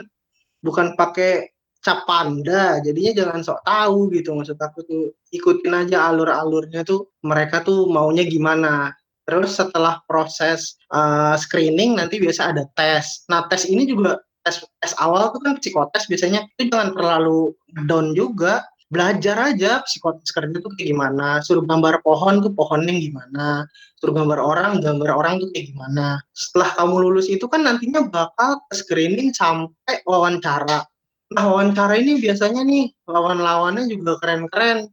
Bukan 0.63 0.95
pakai 0.95 1.51
cap 1.83 2.07
panda. 2.07 2.79
Jadinya 2.79 3.11
jangan 3.11 3.39
sok 3.43 3.59
tahu 3.67 3.99
gitu. 4.15 4.31
Maksud 4.31 4.55
aku 4.55 4.79
tuh 4.87 5.03
ikutin 5.35 5.73
aja 5.75 6.07
alur-alurnya 6.07 6.87
tuh 6.87 7.11
mereka 7.27 7.59
tuh 7.59 7.91
maunya 7.91 8.23
gimana. 8.23 8.95
Terus 9.27 9.59
setelah 9.59 9.99
proses 10.07 10.79
uh, 10.95 11.35
screening 11.35 11.99
nanti 11.99 12.23
biasa 12.23 12.55
ada 12.55 12.63
tes. 12.79 13.27
Nah 13.27 13.43
tes 13.51 13.67
ini 13.67 13.83
juga 13.83 14.23
tes 14.47 14.63
tes 14.63 14.93
awal 15.03 15.35
tuh 15.35 15.43
kan 15.43 15.59
psikotes 15.59 16.07
biasanya 16.07 16.47
itu 16.55 16.71
jangan 16.71 16.95
terlalu 16.95 17.51
down 17.83 18.15
juga. 18.15 18.63
Belajar 18.87 19.51
aja 19.51 19.83
psikotes 19.83 20.31
kerja 20.31 20.63
tuh 20.63 20.71
kayak 20.79 20.95
gimana. 20.95 21.43
Suruh 21.43 21.67
gambar 21.67 21.99
pohon 22.07 22.39
tuh 22.39 22.55
pohonnya 22.55 22.95
gimana. 22.95 23.67
Suruh 23.99 24.15
gambar 24.15 24.39
orang 24.39 24.79
gambar 24.79 25.11
orang 25.11 25.43
tuh 25.43 25.51
kayak 25.51 25.75
gimana. 25.75 26.23
Setelah 26.31 26.71
kamu 26.79 26.95
lulus 27.03 27.27
itu 27.27 27.43
kan 27.51 27.67
nantinya 27.67 28.07
bakal 28.07 28.63
screening 28.71 29.35
sampai 29.35 29.99
wawancara. 30.07 30.87
Nah 31.35 31.43
wawancara 31.51 31.99
ini 31.99 32.23
biasanya 32.23 32.63
nih 32.63 32.95
lawan-lawannya 33.11 33.91
juga 33.91 34.15
keren-keren. 34.23 34.87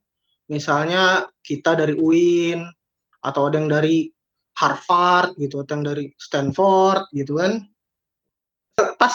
Misalnya 0.51 1.31
kita 1.47 1.79
dari 1.79 1.95
UIN 1.95 2.67
atau 3.23 3.47
ada 3.47 3.63
yang 3.63 3.71
dari 3.71 4.11
Harvard 4.59 5.39
gitu 5.39 5.63
atau 5.63 5.79
yang 5.79 5.87
dari 5.87 6.05
Stanford 6.19 7.15
gitu 7.15 7.39
kan 7.39 7.63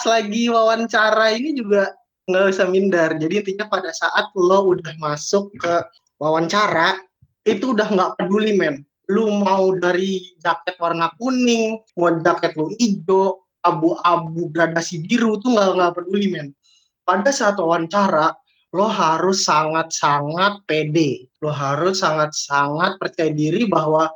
lagi 0.06 0.48
wawancara 0.48 1.34
ini 1.36 1.50
juga 1.52 1.92
nggak 2.30 2.44
usah 2.54 2.66
minder. 2.70 3.18
Jadi 3.18 3.34
intinya 3.42 3.66
pada 3.66 3.90
saat 3.90 4.30
lo 4.38 4.72
udah 4.72 4.94
masuk 5.02 5.50
ke 5.58 5.74
wawancara, 6.16 6.96
itu 7.44 7.74
udah 7.74 7.90
nggak 7.90 8.12
peduli 8.16 8.54
men. 8.56 8.86
Lu 9.10 9.28
mau 9.42 9.74
dari 9.74 10.38
jaket 10.38 10.78
warna 10.78 11.10
kuning, 11.18 11.82
mau 11.98 12.14
jaket 12.22 12.54
lu 12.54 12.70
hijau, 12.78 13.42
abu-abu 13.66 14.48
gradasi 14.54 15.02
biru 15.04 15.42
tuh 15.42 15.58
nggak 15.58 15.68
nggak 15.74 15.92
peduli 15.98 16.26
men. 16.30 16.54
Pada 17.02 17.34
saat 17.34 17.58
wawancara, 17.58 18.30
lo 18.70 18.86
harus 18.86 19.42
sangat-sangat 19.42 20.62
pede. 20.70 21.26
Lo 21.42 21.50
harus 21.50 22.00
sangat-sangat 22.06 23.02
percaya 23.02 23.34
diri 23.34 23.66
bahwa 23.66 24.06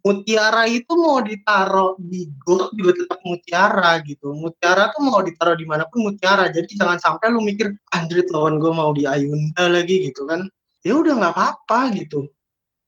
mutiara 0.00 0.64
itu 0.64 0.92
mau 0.96 1.20
ditaruh 1.20 1.96
di 2.00 2.28
got 2.40 2.72
juga 2.76 2.92
tetap 3.04 3.20
mutiara 3.24 4.00
gitu. 4.04 4.32
Mutiara 4.32 4.92
tuh 4.96 5.02
mau 5.04 5.20
ditaruh 5.20 5.56
di 5.56 5.66
mana 5.68 5.84
pun 5.88 6.08
mutiara. 6.10 6.48
Jadi 6.48 6.76
jangan 6.76 6.98
sampai 7.00 7.32
lu 7.32 7.44
mikir 7.44 7.72
anjrit 7.92 8.28
lawan 8.32 8.56
gue 8.60 8.72
mau 8.72 8.90
di 8.96 9.04
Ayunda 9.04 9.68
lagi 9.68 10.10
gitu 10.10 10.24
kan. 10.24 10.48
Ya 10.84 10.96
udah 10.96 11.12
nggak 11.20 11.34
apa-apa 11.36 11.92
gitu. 11.96 12.28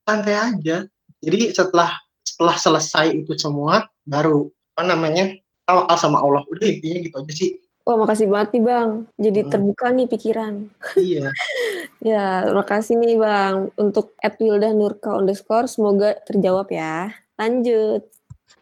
Santai 0.05 0.35
aja. 0.35 0.85
Jadi 1.23 1.53
setelah 1.53 1.93
setelah 2.25 2.57
selesai 2.57 3.13
itu 3.13 3.37
semua 3.37 3.85
baru 4.03 4.49
apa 4.75 4.83
namanya 4.89 5.37
tawakal 5.69 5.97
sama 6.01 6.17
Allah. 6.19 6.43
Udah 6.49 6.65
intinya 6.65 6.99
gitu 6.99 7.15
aja 7.21 7.33
sih. 7.33 7.62
Wah, 7.83 7.99
makasih 7.99 8.31
banget 8.31 8.55
nih 8.55 8.63
Bang. 8.63 8.89
Jadi 9.19 9.39
hmm. 9.43 9.49
terbuka 9.51 9.87
nih 9.91 10.07
pikiran. 10.07 10.53
Iya. 10.95 11.27
ya, 12.15 12.47
terima 12.47 12.63
kasih 12.63 12.95
nih 12.95 13.19
Bang. 13.19 13.75
Untuk 13.75 14.15
at 14.23 14.39
Wilda 14.39 14.71
Nurka 14.71 15.11
underscore, 15.19 15.67
semoga 15.67 16.15
terjawab 16.23 16.71
ya. 16.71 17.11
Lanjut. 17.35 18.07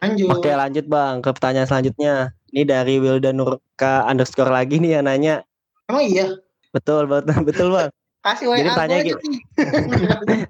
Lanjut. 0.02 0.26
Oke, 0.34 0.50
lanjut 0.50 0.86
Bang 0.90 1.22
ke 1.22 1.30
pertanyaan 1.30 1.70
selanjutnya. 1.70 2.34
Ini 2.50 2.66
dari 2.66 2.98
Wilda 2.98 3.30
Nurka 3.30 4.02
underscore 4.10 4.50
lagi 4.50 4.82
nih 4.82 4.98
yang 4.98 5.06
nanya. 5.06 5.46
Emang 5.86 6.02
iya? 6.02 6.26
Betul, 6.74 7.06
betul, 7.06 7.38
betul 7.48 7.68
Bang. 7.70 7.94
Kasih 8.26 8.50
WA 8.50 8.58
Jadi 8.58 8.70
tanya 8.74 8.96
gini. 9.06 9.38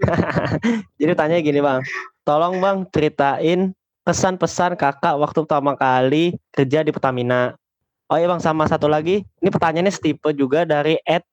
Jadi 1.00 1.12
tanya 1.12 1.36
gini 1.44 1.60
Bang. 1.60 1.84
Tolong 2.24 2.56
Bang 2.56 2.88
ceritain 2.88 3.76
pesan-pesan 4.08 4.80
kakak 4.80 5.20
waktu 5.20 5.44
pertama 5.44 5.76
kali 5.76 6.40
kerja 6.56 6.80
di 6.80 6.90
Pertamina 6.90 7.52
Oh 8.12 8.20
iya 8.20 8.28
bang, 8.28 8.44
sama 8.44 8.68
satu 8.68 8.92
lagi. 8.92 9.24
Ini 9.40 9.48
pertanyaannya 9.48 9.88
setipe 9.88 10.36
juga 10.36 10.68
dari 10.68 11.00
Ed 11.00 11.24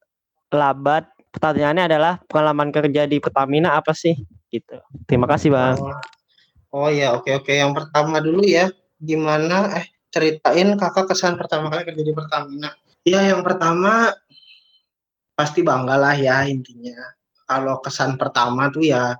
Labat. 0.55 1.11
Pertanyaannya 1.27 1.91
adalah 1.91 2.23
pengalaman 2.23 2.71
kerja 2.71 3.03
di 3.03 3.19
Pertamina 3.19 3.75
apa 3.75 3.91
sih? 3.91 4.15
Gitu. 4.47 4.79
Terima 5.03 5.27
kasih 5.27 5.51
bang. 5.51 5.75
Oh, 5.75 6.87
oh 6.87 6.87
ya, 6.87 7.19
oke 7.19 7.35
oke. 7.35 7.51
Yang 7.51 7.83
pertama 7.83 8.23
dulu 8.23 8.47
ya, 8.47 8.71
gimana? 8.95 9.75
Eh 9.75 9.91
ceritain 10.07 10.71
kakak 10.79 11.11
kesan 11.11 11.35
pertama 11.35 11.67
kali 11.67 11.83
kerja 11.83 11.99
di 11.99 12.13
Pertamina. 12.15 12.71
Iya, 13.03 13.35
yang 13.35 13.43
pertama 13.43 14.15
pasti 15.35 15.59
bangga 15.59 15.99
lah 15.99 16.15
ya 16.15 16.47
intinya. 16.47 16.95
Kalau 17.43 17.83
kesan 17.83 18.15
pertama 18.15 18.71
tuh 18.71 18.87
ya, 18.87 19.19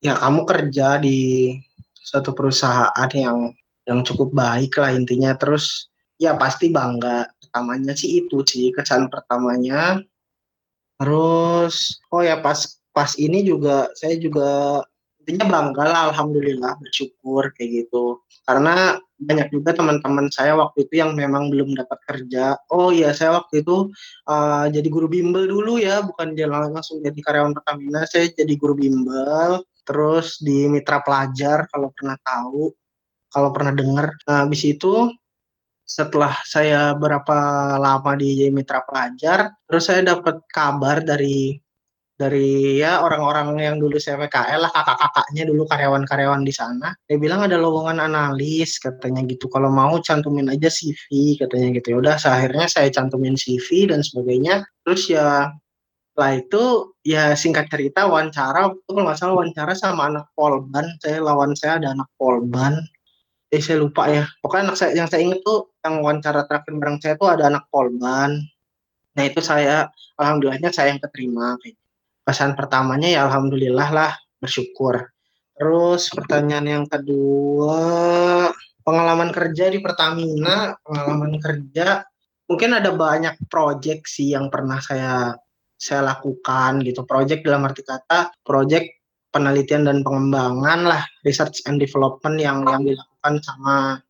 ya 0.00 0.16
kamu 0.16 0.48
kerja 0.48 0.96
di 0.96 1.52
suatu 1.92 2.32
perusahaan 2.32 3.10
yang 3.12 3.52
yang 3.84 4.00
cukup 4.00 4.32
baik 4.32 4.80
lah 4.80 4.96
intinya. 4.96 5.36
Terus 5.36 5.92
ya 6.20 6.36
pasti 6.36 6.72
bangga. 6.72 7.28
Pertamanya 7.40 7.92
sih 7.96 8.24
itu 8.24 8.42
sih 8.44 8.72
kesan 8.72 9.08
pertamanya. 9.12 10.00
Terus 11.00 12.00
oh 12.12 12.24
ya 12.24 12.40
pas 12.40 12.80
pas 12.92 13.12
ini 13.20 13.44
juga 13.44 13.92
saya 13.92 14.16
juga 14.16 14.80
intinya 15.26 15.58
bangga 15.58 15.84
lah 15.84 16.02
alhamdulillah 16.14 16.78
bersyukur 16.80 17.52
kayak 17.52 17.84
gitu. 17.84 18.22
Karena 18.46 18.96
banyak 19.16 19.48
juga 19.50 19.72
teman-teman 19.72 20.28
saya 20.28 20.54
waktu 20.54 20.86
itu 20.86 21.00
yang 21.02 21.16
memang 21.16 21.50
belum 21.50 21.74
dapat 21.74 21.98
kerja. 22.06 22.54
Oh 22.70 22.94
iya 22.94 23.10
saya 23.16 23.40
waktu 23.40 23.64
itu 23.64 23.90
uh, 24.28 24.70
jadi 24.70 24.86
guru 24.86 25.08
bimbel 25.10 25.48
dulu 25.48 25.80
ya 25.80 26.04
bukan 26.04 26.36
jalan 26.36 26.70
langsung 26.70 27.00
jadi 27.00 27.16
karyawan 27.16 27.56
Pertamina 27.56 28.04
saya 28.06 28.30
jadi 28.30 28.54
guru 28.54 28.78
bimbel. 28.78 29.66
Terus 29.86 30.38
di 30.42 30.70
mitra 30.70 31.02
pelajar 31.02 31.66
kalau 31.70 31.90
pernah 31.90 32.16
tahu 32.22 32.70
kalau 33.32 33.50
pernah 33.50 33.72
dengar. 33.74 34.14
Nah 34.30 34.46
habis 34.46 34.62
itu 34.62 35.10
setelah 35.86 36.34
saya 36.42 36.92
berapa 36.98 37.38
lama 37.78 38.12
di 38.18 38.50
mitra 38.50 38.82
pelajar, 38.82 39.54
terus 39.70 39.86
saya 39.86 40.02
dapat 40.02 40.42
kabar 40.50 41.00
dari 41.06 41.54
dari 42.16 42.80
ya 42.80 43.04
orang-orang 43.04 43.60
yang 43.60 43.76
dulu 43.76 44.00
saya 44.00 44.16
PKL 44.24 44.64
lah 44.64 44.72
kakak-kakaknya 44.72 45.42
dulu 45.52 45.68
karyawan-karyawan 45.68 46.42
di 46.48 46.50
sana. 46.50 46.96
Dia 47.04 47.20
bilang 47.20 47.44
ada 47.44 47.60
lowongan 47.60 48.00
analis 48.00 48.80
katanya 48.80 49.20
gitu. 49.28 49.52
Kalau 49.52 49.68
mau 49.68 50.00
cantumin 50.00 50.48
aja 50.48 50.72
CV 50.72 51.36
katanya 51.36 51.76
gitu. 51.76 51.86
Ya 51.92 51.96
udah 52.00 52.14
akhirnya 52.16 52.66
saya 52.72 52.88
cantumin 52.88 53.36
CV 53.36 53.92
dan 53.92 54.00
sebagainya. 54.00 54.64
Terus 54.82 55.12
ya 55.12 55.52
lah 56.16 56.32
itu 56.32 56.96
ya 57.04 57.36
singkat 57.36 57.68
cerita 57.68 58.08
wawancara 58.08 58.72
itu 58.72 58.88
kalau 58.88 59.04
nggak 59.04 59.20
salah 59.20 59.34
wawancara 59.36 59.72
sama 59.76 60.08
anak 60.08 60.26
Polban. 60.32 60.88
Saya 61.04 61.20
lawan 61.20 61.52
saya 61.52 61.76
ada 61.76 61.92
anak 61.92 62.08
Polban 62.16 62.80
eh 63.52 63.62
saya 63.62 63.78
lupa 63.78 64.10
ya 64.10 64.26
pokoknya 64.42 64.72
anak 64.72 64.76
saya 64.78 64.90
yang 64.98 65.08
saya 65.10 65.22
inget 65.22 65.40
tuh 65.46 65.70
yang 65.86 66.02
wawancara 66.02 66.44
terakhir 66.50 66.72
bareng 66.74 66.98
saya 66.98 67.14
tuh 67.14 67.28
ada 67.30 67.46
anak 67.46 67.70
Polban 67.70 68.42
nah 69.16 69.22
itu 69.22 69.40
saya 69.40 69.88
alhamdulillahnya 70.18 70.74
saya 70.74 70.92
yang 70.92 71.00
keterima 71.00 71.56
kayak 71.62 71.78
pesan 72.26 72.58
pertamanya 72.58 73.06
ya 73.06 73.20
alhamdulillah 73.30 73.88
lah 73.94 74.12
bersyukur. 74.42 75.14
Terus 75.56 76.12
pertanyaan 76.12 76.66
yang 76.66 76.84
kedua, 76.90 77.80
pengalaman 78.82 79.30
kerja 79.32 79.72
di 79.72 79.78
Pertamina, 79.80 80.76
pengalaman 80.84 81.38
kerja 81.40 82.04
mungkin 82.46 82.76
ada 82.76 82.92
banyak 82.92 83.40
proyek 83.48 84.04
sih 84.04 84.36
yang 84.36 84.52
pernah 84.52 84.82
saya 84.82 85.32
saya 85.78 86.02
lakukan 86.02 86.82
gitu. 86.84 87.06
Proyek 87.06 87.46
dalam 87.46 87.64
arti 87.64 87.86
kata 87.86 88.34
proyek 88.44 88.95
penelitian 89.36 89.84
dan 89.84 90.00
pengembangan 90.00 90.88
lah, 90.88 91.02
research 91.28 91.60
and 91.68 91.76
development 91.76 92.40
yang 92.40 92.64
yang 92.64 92.88
dilakukan 92.88 93.44
sama 93.44 94.00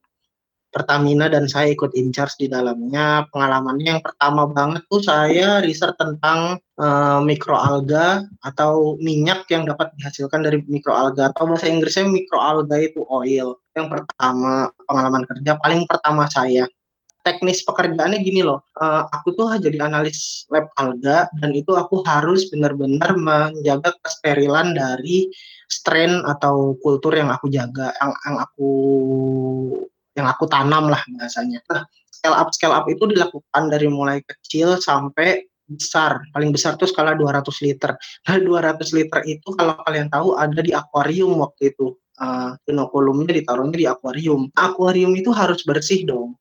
Pertamina 0.71 1.33
dan 1.33 1.49
saya 1.49 1.73
ikut 1.73 1.97
in 1.97 2.13
charge 2.13 2.37
di 2.37 2.53
dalamnya. 2.53 3.25
Pengalamannya 3.33 3.97
yang 3.97 4.03
pertama 4.05 4.45
banget 4.45 4.85
tuh 4.93 5.01
saya 5.01 5.65
riset 5.65 5.97
tentang 5.97 6.61
uh, 6.77 7.19
mikroalga 7.25 8.29
atau 8.45 9.01
minyak 9.01 9.49
yang 9.49 9.65
dapat 9.65 9.97
dihasilkan 9.97 10.45
dari 10.45 10.61
mikroalga 10.69 11.33
atau 11.33 11.49
bahasa 11.49 11.73
Inggrisnya 11.73 12.13
mikroalga 12.13 12.77
itu 12.77 13.09
oil. 13.09 13.57
Yang 13.73 13.87
pertama 13.89 14.69
pengalaman 14.85 15.25
kerja 15.25 15.57
paling 15.57 15.89
pertama 15.89 16.29
saya. 16.29 16.69
Teknis 17.27 17.67
pekerjaannya 17.67 18.23
gini 18.23 18.47
loh, 18.47 18.63
uh, 18.79 19.11
aku 19.11 19.35
tuh 19.35 19.59
jadi 19.59 19.83
analis 19.83 20.47
lab 20.47 20.71
alga 20.79 21.27
dan 21.43 21.51
itu 21.51 21.75
aku 21.75 22.07
harus 22.07 22.47
benar-benar 22.55 23.19
menjaga 23.19 23.99
kesterilan 23.99 24.79
dari 24.79 25.27
strain 25.67 26.23
atau 26.23 26.79
kultur 26.79 27.19
yang 27.19 27.35
aku 27.35 27.51
jaga, 27.51 27.91
yang, 27.99 28.15
yang 28.15 28.37
aku 28.39 28.71
yang 30.15 30.27
aku 30.31 30.47
tanam 30.47 30.87
lah 30.87 31.03
bahasanya. 31.19 31.59
Nah, 31.67 31.83
scale 32.15 32.37
up 32.39 32.49
scale 32.55 32.75
up 32.79 32.87
itu 32.87 33.11
dilakukan 33.11 33.63
dari 33.75 33.91
mulai 33.91 34.23
kecil 34.23 34.79
sampai 34.79 35.45
besar. 35.67 36.23
Paling 36.31 36.55
besar 36.55 36.79
tuh 36.79 36.87
skala 36.87 37.19
200 37.19 37.43
liter. 37.67 37.99
Nah, 37.99 38.37
200 38.39 38.87
liter 38.95 39.21
itu 39.27 39.49
kalau 39.59 39.75
kalian 39.83 40.09
tahu 40.09 40.39
ada 40.39 40.63
di 40.63 40.71
akuarium 40.71 41.43
waktu 41.43 41.75
itu. 41.75 41.99
Uh, 42.17 42.57
inokulumnya 42.65 43.29
ditaruhnya 43.29 43.77
di 43.77 43.85
akuarium. 43.85 44.49
Akuarium 44.57 45.13
itu 45.13 45.29
harus 45.37 45.61
bersih 45.69 46.09
dong. 46.09 46.33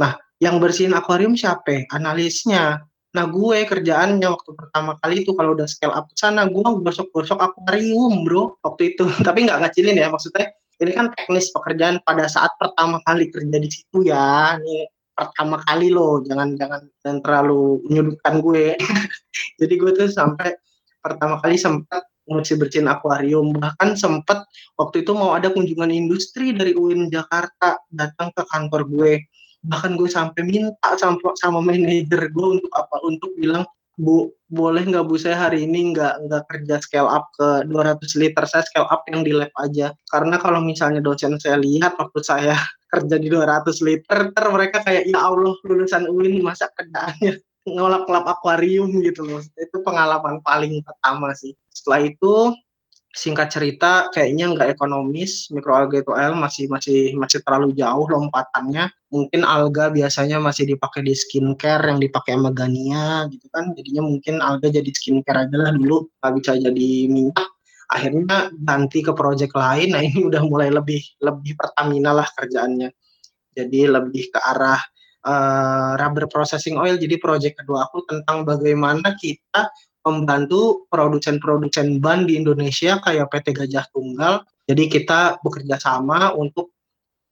Nah, 0.00 0.16
yang 0.42 0.60
bersihin 0.60 0.92
akuarium 0.92 1.32
siapa? 1.36 1.88
Analisnya. 1.92 2.84
Nah, 3.16 3.24
gue 3.24 3.64
kerjaannya 3.64 4.28
waktu 4.28 4.50
pertama 4.52 5.00
kali 5.00 5.24
itu 5.24 5.32
kalau 5.32 5.56
udah 5.56 5.64
scale 5.64 5.96
up 5.96 6.12
sana, 6.12 6.44
gue 6.44 6.60
gosok-gosok 6.60 7.40
akuarium, 7.40 8.24
bro. 8.28 8.60
Waktu 8.60 8.96
itu. 8.96 9.08
Tapi 9.26 9.48
nggak 9.48 9.64
ngacilin 9.64 9.96
ya, 9.96 10.12
maksudnya 10.12 10.52
ini 10.80 10.92
kan 10.92 11.08
teknis 11.16 11.48
pekerjaan 11.52 12.00
pada 12.04 12.28
saat 12.28 12.52
pertama 12.60 13.00
kali 13.08 13.32
kerja 13.32 13.56
di 13.56 13.70
situ 13.72 14.04
ya 14.04 14.60
ini 14.60 14.84
pertama 15.16 15.56
kali 15.64 15.88
loh 15.88 16.20
jangan 16.20 16.52
jangan 16.60 16.84
dan 17.00 17.24
terlalu 17.24 17.80
menyudutkan 17.88 18.44
gue 18.44 18.76
jadi 19.60 19.74
gue 19.80 19.90
tuh 19.96 20.12
sampai 20.12 20.52
pertama 21.00 21.40
kali 21.40 21.56
sempat 21.56 22.04
mesti 22.28 22.58
bersihin 22.58 22.90
akuarium 22.90 23.56
bahkan 23.56 23.96
sempat 23.96 24.44
waktu 24.76 25.06
itu 25.06 25.16
mau 25.16 25.32
ada 25.32 25.48
kunjungan 25.48 25.88
industri 25.88 26.52
dari 26.52 26.76
UIN 26.76 27.08
Jakarta 27.08 27.80
datang 27.88 28.34
ke 28.34 28.42
kantor 28.44 28.82
gue 28.90 29.12
bahkan 29.66 29.98
gue 29.98 30.06
sampai 30.06 30.42
minta 30.46 30.90
sama 30.96 31.18
sama 31.38 31.58
manajer 31.60 32.30
gue 32.30 32.46
untuk 32.58 32.72
apa 32.72 32.96
untuk 33.02 33.30
bilang 33.36 33.66
Bu, 33.96 34.28
boleh 34.52 34.84
nggak 34.84 35.08
Bu 35.08 35.16
saya 35.16 35.48
hari 35.48 35.64
ini 35.64 35.96
nggak 35.96 36.28
nggak 36.28 36.44
kerja 36.52 36.76
scale 36.84 37.08
up 37.08 37.32
ke 37.32 37.64
200 37.64 38.20
liter, 38.20 38.44
saya 38.44 38.60
scale 38.68 38.84
up 38.92 39.08
yang 39.08 39.24
di 39.24 39.32
lab 39.32 39.48
aja. 39.56 39.88
Karena 40.12 40.36
kalau 40.36 40.60
misalnya 40.60 41.00
dosen 41.00 41.40
saya 41.40 41.56
lihat 41.56 41.96
waktu 41.96 42.20
saya 42.20 42.60
kerja 42.92 43.16
di 43.16 43.32
200 43.32 43.88
liter, 43.88 44.18
ter 44.36 44.44
mereka 44.52 44.84
kayak 44.84 45.08
ya 45.08 45.16
Allah 45.16 45.56
lulusan 45.64 46.12
UIN 46.12 46.44
masa 46.44 46.68
kerjaannya 46.76 47.40
ngolap-ngolap 47.66 48.36
akuarium 48.36 49.00
gitu 49.00 49.24
loh. 49.24 49.40
Itu 49.56 49.80
pengalaman 49.80 50.44
paling 50.44 50.84
pertama 50.84 51.32
sih. 51.32 51.56
Setelah 51.72 52.04
itu 52.04 52.52
singkat 53.16 53.48
cerita 53.48 54.12
kayaknya 54.12 54.52
nggak 54.52 54.76
ekonomis 54.76 55.48
mikroalga 55.48 56.04
itu 56.04 56.12
L 56.12 56.36
masih 56.36 56.68
masih 56.68 57.16
masih 57.16 57.40
terlalu 57.40 57.72
jauh 57.72 58.04
lompatannya. 58.04 58.92
Mungkin 59.08 59.40
alga 59.40 59.88
biasanya 59.88 60.36
masih 60.36 60.68
dipakai 60.68 61.00
di 61.00 61.16
skincare 61.16 61.88
yang 61.88 61.96
dipakai 61.96 62.36
sama 62.36 62.52
Gania 62.52 63.24
gitu 63.32 63.48
kan. 63.48 63.72
Jadinya 63.72 64.04
mungkin 64.04 64.44
alga 64.44 64.68
jadi 64.68 64.90
skincare 64.92 65.48
aja 65.48 65.56
lah 65.56 65.72
dulu 65.72 66.12
nggak 66.20 66.32
bisa 66.36 66.52
jadi 66.60 66.88
minyak. 67.08 67.48
Akhirnya 67.88 68.52
ganti 68.52 69.00
ke 69.00 69.16
project 69.16 69.56
lain 69.56 69.96
nah 69.96 70.02
ini 70.04 70.28
udah 70.28 70.42
mulai 70.44 70.68
lebih 70.68 71.00
lebih 71.24 71.56
Pertamina 71.56 72.12
lah 72.12 72.28
kerjaannya. 72.36 72.92
Jadi 73.56 73.80
lebih 73.88 74.28
ke 74.28 74.40
arah 74.44 74.82
uh, 75.24 75.96
rubber 75.96 76.28
processing 76.28 76.76
oil. 76.76 77.00
Jadi 77.00 77.16
project 77.16 77.64
kedua 77.64 77.88
aku 77.88 78.04
tentang 78.04 78.44
bagaimana 78.44 79.16
kita 79.16 79.72
membantu 80.06 80.86
produsen-produsen 80.86 81.98
ban 81.98 82.22
di 82.30 82.38
Indonesia 82.38 83.02
kayak 83.02 83.26
PT 83.26 83.58
Gajah 83.58 83.90
Tunggal. 83.90 84.46
Jadi 84.70 84.86
kita 84.86 85.42
bekerja 85.42 85.82
sama 85.82 86.30
untuk 86.30 86.70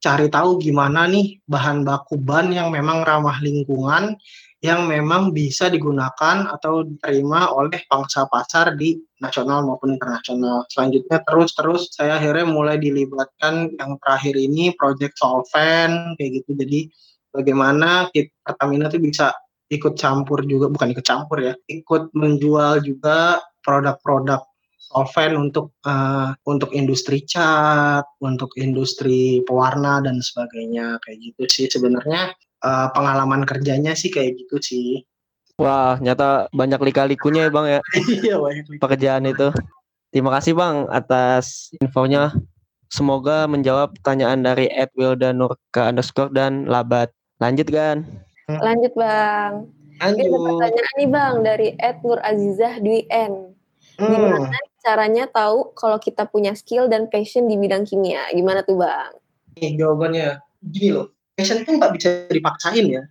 cari 0.03 0.27
tahu 0.27 0.59
gimana 0.59 1.07
nih 1.07 1.39
bahan 1.47 1.87
baku 1.87 2.19
ban 2.19 2.51
yang 2.51 2.69
memang 2.69 3.01
ramah 3.07 3.39
lingkungan 3.39 4.19
yang 4.63 4.89
memang 4.89 5.29
bisa 5.29 5.69
digunakan 5.69 6.49
atau 6.49 6.81
diterima 6.81 7.53
oleh 7.53 7.85
pangsa 7.85 8.25
pasar 8.25 8.73
di 8.73 8.97
nasional 9.21 9.61
maupun 9.61 9.93
internasional. 9.93 10.65
Selanjutnya 10.73 11.21
terus-terus 11.21 11.93
saya 11.93 12.17
akhirnya 12.17 12.49
mulai 12.49 12.81
dilibatkan 12.81 13.77
yang 13.77 13.97
terakhir 14.01 14.33
ini 14.33 14.73
project 14.73 15.21
solvent 15.21 16.17
kayak 16.17 16.41
gitu. 16.41 16.57
Jadi 16.57 16.89
bagaimana 17.29 18.09
Pertamina 18.41 18.89
itu 18.89 18.97
bisa 18.97 19.37
ikut 19.73 19.97
campur 19.97 20.45
juga 20.45 20.69
bukan 20.69 20.93
ikut 20.93 21.05
campur 21.05 21.41
ya 21.41 21.53
ikut 21.69 22.13
menjual 22.13 22.85
juga 22.85 23.41
produk-produk 23.65 24.45
solvent 24.95 25.33
untuk 25.35 25.73
uh, 25.83 26.31
untuk 26.45 26.71
industri 26.71 27.25
cat 27.25 28.05
untuk 28.21 28.53
industri 28.55 29.41
pewarna 29.43 29.99
dan 29.99 30.21
sebagainya 30.21 31.01
kayak 31.03 31.17
gitu 31.19 31.43
sih 31.49 31.65
sebenarnya. 31.67 32.31
Uh, 32.65 32.89
pengalaman 32.97 33.45
kerjanya 33.45 33.93
sih 33.93 34.09
kayak 34.09 34.39
gitu 34.41 34.57
sih. 34.57 34.89
Wah 35.59 35.99
nyata 36.01 36.49
banyak 36.49 36.81
lika-likunya 36.81 37.49
ya 37.49 37.51
bang 37.51 37.67
ya. 37.77 37.81
Iya 38.23 38.35
banyak 38.39 38.65
pekerjaan 38.79 39.23
itu. 39.27 39.51
Terima 40.09 40.31
kasih 40.39 40.55
bang 40.55 40.87
atas 40.87 41.75
infonya. 41.83 42.31
Semoga 42.87 43.49
menjawab 43.49 43.97
pertanyaan 43.99 44.45
dari 44.45 44.71
Ed 44.71 44.93
Wildanur 44.95 45.59
ke 45.73 45.81
underscore 45.83 46.31
dan 46.31 46.69
Labat. 46.69 47.11
Lanjut 47.43 47.67
kan. 47.67 48.24
Lanjut 48.49 48.93
Bang. 48.93 49.69
Lanjut. 50.01 50.25
Ini 50.27 50.37
pertanyaan 50.37 50.95
nih 50.99 51.09
Bang 51.09 51.35
dari 51.41 51.67
Ed 51.79 51.97
Nur 52.05 52.19
Azizah 52.21 52.77
Dwi 52.83 53.07
N. 53.09 53.55
Hmm. 53.95 54.11
Gimana 54.11 54.59
caranya 54.83 55.25
tahu 55.31 55.71
kalau 55.73 55.97
kita 55.97 56.27
punya 56.27 56.53
skill 56.53 56.91
dan 56.91 57.07
passion 57.07 57.47
di 57.47 57.55
bidang 57.55 57.87
kimia? 57.87 58.27
Gimana 58.35 58.61
tuh 58.61 58.77
Bang? 58.77 59.17
Nih 59.57 59.79
jawabannya 59.79 60.43
gini 60.61 60.89
loh. 60.93 61.15
Passion 61.33 61.63
itu 61.63 61.73
nggak 61.73 61.93
bisa 61.95 62.09
dipaksain 62.27 62.85
ya. 62.85 63.03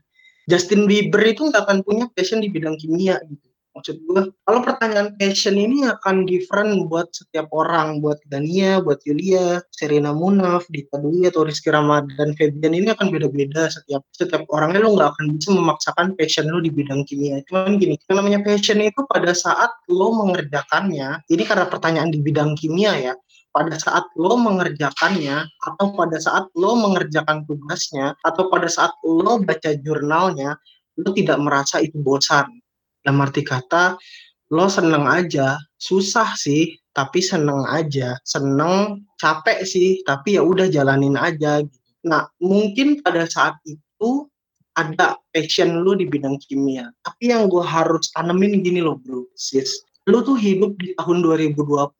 Justin 0.45 0.85
Bieber 0.85 1.24
itu 1.24 1.49
nggak 1.49 1.64
akan 1.64 1.78
punya 1.80 2.05
passion 2.12 2.45
di 2.45 2.53
bidang 2.53 2.76
kimia 2.76 3.16
gitu 3.24 3.53
maksud 3.75 3.99
gue 4.07 4.22
kalau 4.47 4.61
pertanyaan 4.62 5.18
passion 5.18 5.59
ini 5.59 5.83
akan 5.91 6.25
different 6.31 6.87
buat 6.87 7.11
setiap 7.11 7.51
orang 7.51 7.99
buat 7.99 8.22
Dania 8.31 8.79
buat 8.79 9.03
Yulia 9.03 9.61
Serena 9.75 10.14
Munaf 10.14 10.70
Dita 10.70 11.03
Dwi 11.03 11.27
atau 11.27 11.43
Rizky 11.43 11.75
Ramadan 11.75 12.39
Febian 12.39 12.72
ini 12.72 12.95
akan 12.95 13.11
beda-beda 13.11 13.66
setiap 13.66 14.07
setiap 14.14 14.47
orangnya. 14.55 14.87
Lo 14.87 14.95
nggak 14.95 15.18
akan 15.18 15.25
bisa 15.35 15.51
memaksakan 15.51 16.07
passion 16.14 16.47
lo 16.47 16.62
di 16.62 16.70
bidang 16.70 17.03
kimia. 17.05 17.43
Cuman 17.51 17.77
gini 17.83 17.99
yang 18.07 18.16
namanya 18.22 18.41
passion 18.47 18.79
itu 18.79 19.03
pada 19.11 19.35
saat 19.35 19.70
lo 19.91 20.14
mengerjakannya 20.22 21.27
ini 21.27 21.43
karena 21.43 21.66
pertanyaan 21.66 22.14
di 22.14 22.22
bidang 22.22 22.55
kimia 22.55 22.95
ya 22.95 23.14
pada 23.55 23.79
saat 23.79 24.03
lo 24.18 24.35
mengerjakannya 24.35 25.47
atau 25.47 25.87
pada 25.95 26.18
saat 26.18 26.51
lo 26.59 26.75
mengerjakan 26.75 27.47
tugasnya 27.47 28.18
atau 28.27 28.51
pada 28.51 28.66
saat 28.66 28.91
lo 29.07 29.39
baca 29.39 29.70
jurnalnya 29.79 30.59
lo 30.99 31.14
tidak 31.14 31.39
merasa 31.39 31.79
itu 31.79 31.95
bosan 32.03 32.51
dalam 33.05 33.22
arti 33.22 33.44
kata 33.44 33.94
lo 34.52 34.66
seneng 34.66 35.05
aja 35.07 35.61
susah 35.78 36.34
sih 36.34 36.74
tapi 36.96 37.20
seneng 37.20 37.64
aja 37.68 38.16
seneng 38.24 39.05
capek 39.20 39.62
sih 39.62 40.00
tapi 40.09 40.36
ya 40.36 40.42
udah 40.42 40.68
jalanin 40.72 41.14
aja 41.20 41.62
gitu. 41.62 41.78
nah 42.05 42.28
mungkin 42.40 43.00
pada 43.05 43.28
saat 43.28 43.57
itu 43.68 44.28
ada 44.74 45.14
passion 45.30 45.86
lo 45.86 45.94
di 45.94 46.09
bidang 46.09 46.40
kimia 46.44 46.90
tapi 47.07 47.30
yang 47.30 47.46
gue 47.46 47.62
harus 47.62 48.11
tanemin 48.12 48.64
gini 48.64 48.82
loh 48.82 48.98
bro 48.98 49.28
sis 49.38 49.84
lu 50.05 50.20
tuh 50.20 50.36
hidup 50.36 50.76
di 50.76 50.92
tahun 51.00 51.24
2020 51.24 51.96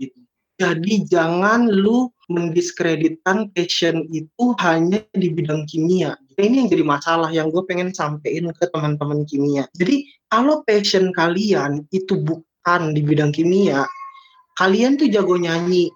gitu. 0.00 0.20
Jadi 0.56 1.04
jangan 1.08 1.68
lu 1.68 2.08
mendiskreditkan 2.32 3.52
passion 3.52 4.08
itu 4.08 4.44
hanya 4.60 5.04
di 5.12 5.28
bidang 5.28 5.68
kimia. 5.68 6.16
Ini 6.36 6.64
yang 6.64 6.68
jadi 6.68 6.84
masalah 6.84 7.32
yang 7.32 7.48
gue 7.48 7.64
pengen 7.64 7.96
sampein 7.96 8.52
ke 8.52 8.64
teman-teman 8.68 9.24
kimia. 9.24 9.64
Jadi 9.72 10.04
kalau 10.28 10.60
passion 10.68 11.08
kalian 11.16 11.88
itu 11.96 12.12
bukan 12.20 12.92
di 12.92 13.00
bidang 13.00 13.32
kimia, 13.32 13.88
kalian 14.60 15.00
tuh 15.00 15.08
jago 15.08 15.40
nyanyi, 15.40 15.88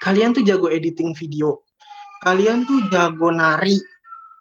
kalian 0.00 0.32
tuh 0.32 0.40
jago 0.48 0.72
editing 0.72 1.12
video, 1.12 1.60
kalian 2.24 2.64
tuh 2.64 2.88
jago 2.88 3.28
nari, 3.28 3.76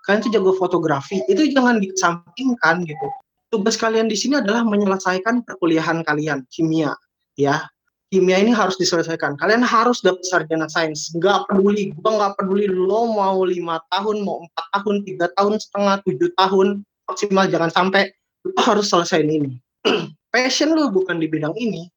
kalian 0.07 0.23
tuh 0.23 0.31
jago 0.31 0.51
fotografi, 0.55 1.19
itu 1.27 1.51
jangan 1.51 1.83
dikesampingkan 1.83 2.87
gitu 2.87 3.07
tugas 3.49 3.75
kalian 3.75 4.05
di 4.05 4.15
sini 4.15 4.39
adalah 4.39 4.61
menyelesaikan 4.61 5.41
perkuliahan 5.41 6.05
kalian 6.05 6.45
kimia 6.53 6.93
ya 7.33 7.65
kimia 8.09 8.41
ini 8.41 8.51
harus 8.53 8.75
diselesaikan. 8.77 9.37
Kalian 9.37 9.61
harus 9.61 10.01
dapat 10.01 10.25
sarjana 10.25 10.65
sains. 10.69 11.13
Nggak 11.13 11.49
peduli. 11.49 11.93
Gua 12.01 12.17
nggak 12.17 12.33
peduli 12.41 12.65
lo 12.69 13.13
mau 13.13 13.45
lima 13.45 13.81
tahun 13.93 14.25
mau 14.25 14.45
empat 14.45 14.65
tahun 14.75 14.95
tiga 15.05 15.25
tahun 15.37 15.61
setengah 15.61 15.95
tujuh 16.05 16.29
tahun. 16.37 16.67
Maksimal 17.09 17.45
jangan 17.49 17.71
sampai 17.73 18.13
lo 18.45 18.53
harus 18.61 18.89
selesai 18.89 19.25
ini. 19.25 19.57
Passion 20.33 20.73
lo 20.73 20.89
bukan 20.93 21.21
di 21.21 21.29
bidang 21.29 21.53
ini. 21.57 21.89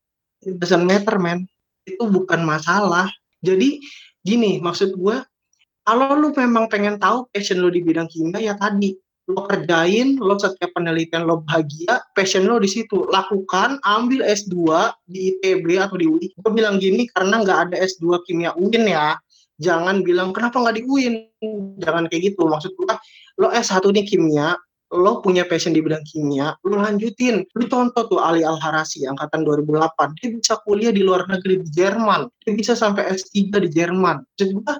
It 0.44 0.60
doesn't 0.60 0.84
matter 0.84 1.16
man. 1.20 1.48
Itu 1.84 2.08
bukan 2.08 2.44
masalah. 2.44 3.10
Jadi 3.42 3.82
gini 4.22 4.62
maksud 4.62 4.94
gue 4.94 5.16
kalau 5.82 6.14
lu 6.14 6.30
memang 6.30 6.70
pengen 6.70 6.94
tahu 6.94 7.26
passion 7.34 7.58
lo 7.58 7.66
di 7.66 7.82
bidang 7.82 8.06
kimia 8.06 8.38
ya 8.38 8.54
tadi 8.54 8.94
lo 9.32 9.48
kerjain, 9.48 10.20
lo 10.20 10.36
setiap 10.36 10.76
penelitian 10.76 11.24
lo 11.24 11.40
bahagia, 11.48 12.04
passion 12.12 12.44
lo 12.44 12.60
di 12.60 12.68
situ. 12.68 13.08
Lakukan, 13.08 13.80
ambil 13.88 14.20
S2 14.28 14.92
di 15.08 15.32
ITB 15.32 15.80
atau 15.80 15.96
di 15.96 16.06
UI. 16.06 16.26
Gue 16.36 16.52
bilang 16.52 16.76
gini 16.76 17.08
karena 17.16 17.40
nggak 17.40 17.58
ada 17.72 17.76
S2 17.80 18.20
kimia 18.28 18.52
UIN 18.60 18.84
ya. 18.92 19.16
Jangan 19.56 20.04
bilang 20.04 20.36
kenapa 20.36 20.60
nggak 20.60 20.76
di 20.76 20.82
UIN. 20.84 21.14
Jangan 21.80 22.12
kayak 22.12 22.36
gitu. 22.36 22.44
Maksud 22.44 22.76
gue, 22.76 22.92
lo 23.40 23.48
S1 23.48 23.80
nih 23.80 24.04
kimia, 24.04 24.52
lo 24.92 25.24
punya 25.24 25.48
passion 25.48 25.72
di 25.72 25.80
bidang 25.80 26.04
kimia, 26.04 26.52
lo 26.68 26.76
lanjutin. 26.76 27.48
Lo 27.56 27.64
contoh 27.72 28.04
tuh 28.12 28.20
Ali 28.20 28.44
Al-Harasi, 28.44 29.08
angkatan 29.08 29.48
2008. 29.48 30.20
Dia 30.20 30.28
bisa 30.36 30.54
kuliah 30.68 30.92
di 30.92 31.00
luar 31.00 31.24
negeri 31.24 31.64
di 31.64 31.68
Jerman. 31.72 32.28
Dia 32.44 32.52
bisa 32.52 32.76
sampai 32.76 33.08
S3 33.16 33.48
di 33.64 33.70
Jerman. 33.72 34.20
Maksud 34.20 34.48
gue, 34.52 34.74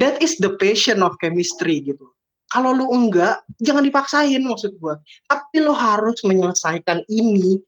that 0.00 0.16
is 0.24 0.40
the 0.40 0.56
passion 0.56 1.04
of 1.04 1.12
chemistry 1.20 1.84
gitu 1.84 2.13
kalau 2.54 2.70
lu 2.70 2.86
enggak, 2.94 3.42
jangan 3.58 3.82
dipaksain 3.82 4.38
maksud 4.38 4.78
gua. 4.78 4.94
Tapi 5.26 5.58
lo 5.58 5.74
harus 5.74 6.22
menyelesaikan 6.22 7.02
ini 7.10 7.58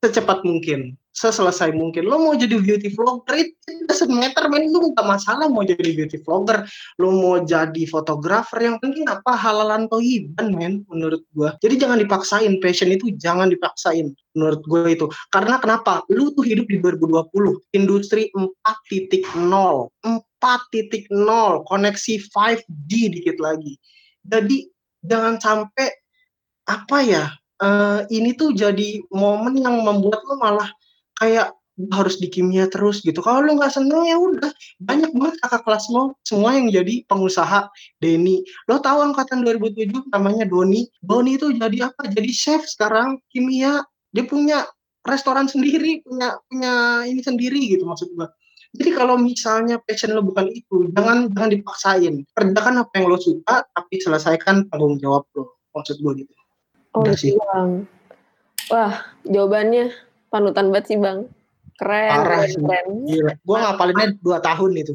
secepat 0.00 0.40
mungkin, 0.40 0.96
seselesai 1.12 1.76
mungkin. 1.76 2.08
Lo 2.08 2.16
mau 2.16 2.32
jadi 2.32 2.56
beauty 2.56 2.96
vlogger 2.96 3.44
itu 3.44 3.84
doesn't 3.84 4.08
matter, 4.08 4.48
men. 4.48 4.72
Lu 4.72 4.96
gak 4.96 5.04
masalah 5.04 5.52
mau 5.52 5.60
jadi 5.60 5.84
beauty 5.84 6.24
vlogger. 6.24 6.64
Lo 6.96 7.12
mau 7.12 7.44
jadi 7.44 7.84
fotografer, 7.84 8.64
yang 8.64 8.80
penting 8.80 9.04
apa 9.04 9.36
halalan 9.36 9.84
toiban, 9.92 10.56
men, 10.56 10.80
menurut 10.88 11.20
gua. 11.36 11.52
Jadi 11.60 11.84
jangan 11.84 12.00
dipaksain, 12.00 12.56
passion 12.64 12.88
itu 12.88 13.12
jangan 13.20 13.52
dipaksain, 13.52 14.16
menurut 14.32 14.64
gua 14.64 14.88
itu. 14.88 15.12
Karena 15.28 15.60
kenapa? 15.60 16.08
Lu 16.08 16.32
tuh 16.32 16.48
hidup 16.48 16.72
di 16.72 16.80
2020, 16.80 17.60
industri 17.76 18.32
4.0, 18.32 19.28
4.0, 19.28 19.92
koneksi 21.68 22.14
5G 22.32 22.90
dikit 23.12 23.36
lagi 23.36 23.76
jadi 24.22 24.58
jangan 25.02 25.38
sampai 25.42 25.88
apa 26.66 26.98
ya 27.02 27.24
uh, 27.62 28.06
ini 28.10 28.34
tuh 28.34 28.54
jadi 28.54 29.02
momen 29.10 29.58
yang 29.58 29.82
membuat 29.82 30.22
lo 30.26 30.38
malah 30.38 30.70
kayak 31.18 31.54
harus 31.90 32.20
di 32.20 32.28
kimia 32.28 32.68
terus 32.68 33.00
gitu. 33.00 33.24
Kalau 33.24 33.42
lo 33.42 33.56
nggak 33.56 33.72
seneng 33.72 34.04
ya 34.04 34.20
udah 34.20 34.52
banyak 34.84 35.10
banget 35.16 35.34
kakak 35.40 35.62
kelas 35.64 35.88
lo 35.88 36.14
semua 36.22 36.54
yang 36.54 36.68
jadi 36.68 37.02
pengusaha. 37.08 37.66
Denny, 37.98 38.44
lo 38.68 38.78
tahu 38.78 39.00
angkatan 39.12 39.40
2007 39.42 40.12
namanya 40.12 40.44
Doni. 40.44 40.86
Doni 41.00 41.40
itu 41.40 41.50
jadi 41.56 41.90
apa? 41.90 42.12
Jadi 42.12 42.30
chef 42.30 42.68
sekarang 42.68 43.18
kimia. 43.32 43.82
Dia 44.12 44.28
punya 44.28 44.68
restoran 45.08 45.48
sendiri, 45.48 46.04
punya 46.04 46.36
punya 46.46 47.02
ini 47.08 47.24
sendiri 47.24 47.72
gitu 47.72 47.88
maksud 47.88 48.12
gue. 48.12 48.28
Jadi 48.72 48.90
kalau 48.96 49.20
misalnya 49.20 49.76
passion 49.84 50.16
lo 50.16 50.24
bukan 50.24 50.48
itu, 50.48 50.88
jangan 50.96 51.28
jangan 51.36 51.50
dipaksain. 51.52 52.14
Kerjakan 52.32 52.74
apa 52.80 52.92
yang 52.96 53.06
lo 53.12 53.20
suka, 53.20 53.68
tapi 53.68 54.00
selesaikan 54.00 54.64
tanggung 54.72 54.96
jawab 54.96 55.28
lo. 55.36 55.60
Maksud 55.76 56.00
gue 56.00 56.24
gitu. 56.24 56.32
Oh, 56.96 57.04
Udah 57.04 57.16
sih. 57.16 57.36
Bang. 57.36 57.84
Wah, 58.72 59.04
jawabannya 59.28 59.92
panutan 60.32 60.72
banget 60.72 60.84
sih, 60.88 60.98
Bang. 61.00 61.28
Keren, 61.76 62.10
Parah 62.16 62.44
keren, 62.48 62.60
keren. 62.64 62.86
Gila. 63.08 63.32
Gue 63.44 63.56
ngapalinnya 63.60 64.06
dua 64.24 64.38
tahun 64.40 64.72
itu. 64.80 64.94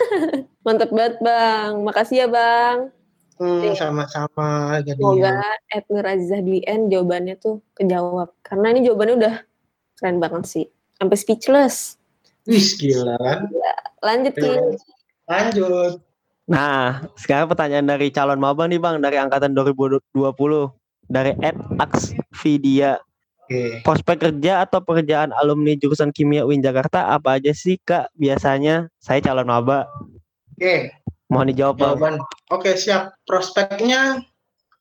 Mantep 0.64 0.88
banget, 0.92 1.20
Bang. 1.20 1.84
Makasih 1.84 2.24
ya, 2.24 2.28
Bang. 2.28 2.92
Hmm, 3.40 3.72
sama-sama. 3.72 4.80
Semoga 4.84 5.40
Ednur 5.72 6.04
Azizah 6.04 6.44
Dwi 6.44 6.60
jawabannya 6.64 7.40
tuh 7.40 7.64
kejawab. 7.72 8.36
Karena 8.44 8.76
ini 8.76 8.84
jawabannya 8.84 9.16
udah 9.16 9.34
keren 9.96 10.20
banget 10.20 10.44
sih. 10.44 10.66
Sampai 11.00 11.16
speechless. 11.16 11.99
Wih, 12.48 12.68
gila. 12.80 13.16
Lanjut, 14.00 14.34
Ki. 14.36 14.50
Lanjut. 15.28 16.00
Nah, 16.50 17.06
sekarang 17.14 17.46
pertanyaan 17.46 17.86
dari 17.86 18.10
calon 18.10 18.42
maba 18.42 18.66
nih 18.66 18.82
Bang, 18.82 18.98
dari 18.98 19.20
angkatan 19.20 19.54
2020. 19.54 20.02
Dari 21.10 21.34
Ed 21.42 21.58
Axvidia. 21.78 22.98
Okay. 23.50 23.82
Prospek 23.82 24.30
kerja 24.30 24.62
atau 24.62 24.78
pekerjaan 24.78 25.34
alumni 25.34 25.74
jurusan 25.74 26.14
kimia 26.14 26.46
UIN 26.46 26.62
Jakarta 26.62 27.10
apa 27.10 27.34
aja 27.34 27.50
sih 27.50 27.82
Kak? 27.82 28.14
Biasanya 28.14 28.86
saya 29.02 29.18
calon 29.18 29.50
maba. 29.50 29.90
Oke. 30.54 30.62
Okay. 30.62 30.80
Mohon 31.30 31.46
dijawab 31.54 31.74
Jawaban. 31.78 32.14
Oke, 32.22 32.26
okay, 32.50 32.74
siap. 32.78 33.14
Prospeknya 33.26 34.22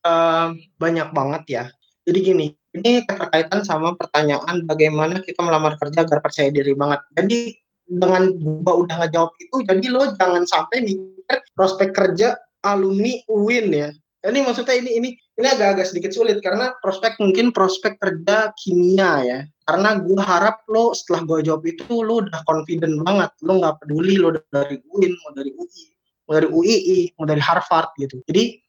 uh, 0.05 0.53
banyak 0.82 1.10
banget 1.14 1.43
ya. 1.49 1.64
Jadi 2.05 2.20
gini, 2.22 2.47
ini 2.78 3.01
terkaitan 3.05 3.65
sama 3.65 3.97
pertanyaan 3.97 4.65
bagaimana 4.70 5.22
kita 5.26 5.41
melamar 5.41 5.80
kerja 5.82 6.05
agar 6.05 6.22
percaya 6.22 6.53
diri 6.53 6.78
banget. 6.78 7.01
Jadi 7.17 7.57
dengan 7.89 8.30
gua 8.38 8.86
udah 8.86 8.95
ngejawab 9.05 9.34
itu, 9.41 9.65
jadi 9.65 9.86
lo 9.89 10.13
jangan 10.13 10.45
sampai 10.45 10.86
mikir 10.86 11.38
prospek 11.57 11.89
kerja 11.89 12.38
alumni 12.61 13.17
UIN 13.26 13.74
ya. 13.74 13.89
Ini 14.20 14.43
maksudnya 14.43 14.76
ini 14.76 14.99
ini 14.99 15.09
ini 15.15 15.47
agak-agak 15.47 15.88
sedikit 15.88 16.11
sulit 16.11 16.43
karena 16.43 16.76
prospek 16.84 17.15
mungkin 17.24 17.55
prospek 17.55 17.95
kerja 17.97 18.51
kimia 18.59 19.11
ya. 19.24 19.39
Karena 19.63 19.97
gue 19.97 20.20
harap 20.20 20.67
lo 20.67 20.91
setelah 20.91 21.24
gue 21.26 21.47
jawab 21.47 21.63
itu 21.63 22.03
lo 22.03 22.28
udah 22.28 22.43
confident 22.43 22.99
banget, 23.07 23.32
lo 23.47 23.63
nggak 23.63 23.80
peduli 23.82 24.20
lo 24.20 24.36
dari 24.51 24.78
UIN 24.91 25.13
mau 25.24 25.32
dari 25.32 25.51
UI, 25.55 25.84
mau 26.28 26.34
dari 26.36 26.47
UII, 26.51 26.99
mau 27.15 27.26
dari 27.26 27.41
Harvard 27.41 27.89
gitu. 27.95 28.20
Jadi 28.28 28.59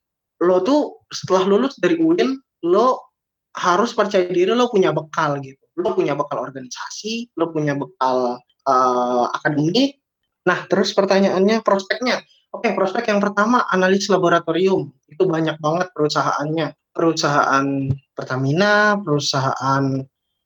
lo 0.47 0.63
tuh 0.63 1.03
setelah 1.11 1.45
lulus 1.51 1.77
dari 1.83 1.99
UIN 1.99 2.39
lo 2.65 3.10
harus 3.57 3.91
percaya 3.97 4.31
diri 4.31 4.55
lo 4.55 4.71
punya 4.71 4.95
bekal 4.95 5.43
gitu. 5.43 5.59
Lo 5.81 5.97
punya 5.97 6.15
bekal 6.15 6.39
organisasi 6.39 7.35
lo 7.35 7.51
punya 7.51 7.75
bekal 7.75 8.39
uh, 8.67 9.27
akademik. 9.35 9.99
Nah 10.47 10.67
terus 10.71 10.95
pertanyaannya 10.95 11.63
prospeknya. 11.67 12.23
Oke 12.51 12.67
okay, 12.67 12.73
prospek 12.75 13.11
yang 13.11 13.23
pertama 13.23 13.63
analis 13.71 14.11
laboratorium. 14.11 14.91
Itu 15.07 15.27
banyak 15.27 15.59
banget 15.63 15.91
perusahaannya. 15.95 16.75
Perusahaan 16.91 17.67
Pertamina 18.19 18.99
perusahaan 18.99 19.85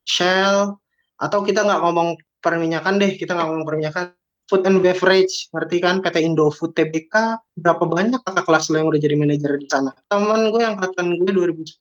Shell 0.05 0.76
atau 1.16 1.38
kita 1.40 1.64
nggak 1.64 1.80
ngomong 1.80 2.20
perminyakan 2.44 3.00
deh 3.00 3.16
kita 3.16 3.32
nggak 3.32 3.48
ngomong 3.48 3.66
perminyakan. 3.66 4.12
Food 4.44 4.68
and 4.68 4.84
beverage 4.84 5.48
ngerti 5.57 5.80
kan? 5.80 6.05
PT 6.05 6.20
Indofood 6.20 6.76
TBK 6.76 7.40
berapa 7.57 7.80
banyak 7.88 8.20
kakak 8.28 8.44
kelas 8.44 8.68
lo 8.68 8.76
yang 8.76 8.88
udah 8.92 9.00
jadi 9.00 9.16
manajer 9.16 9.57
di 9.57 9.64
sana? 9.64 9.96
Teman 10.12 10.52
gue 10.52 10.61
yang 10.61 10.76
angkatan 10.76 11.16
gue 11.16 11.32
2010 11.32 11.80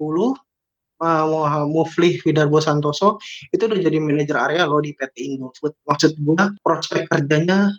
uh, 1.04 1.68
Mufli 1.68 2.16
Widarbo 2.24 2.64
Santoso 2.64 3.20
itu 3.52 3.68
udah 3.68 3.80
jadi 3.80 4.00
manajer 4.00 4.40
area 4.40 4.64
lo 4.64 4.80
di 4.80 4.96
PT 4.96 5.36
Indofood. 5.36 5.76
Maksud 5.84 6.16
gue 6.24 6.44
prospek 6.64 7.12
kerjanya 7.12 7.70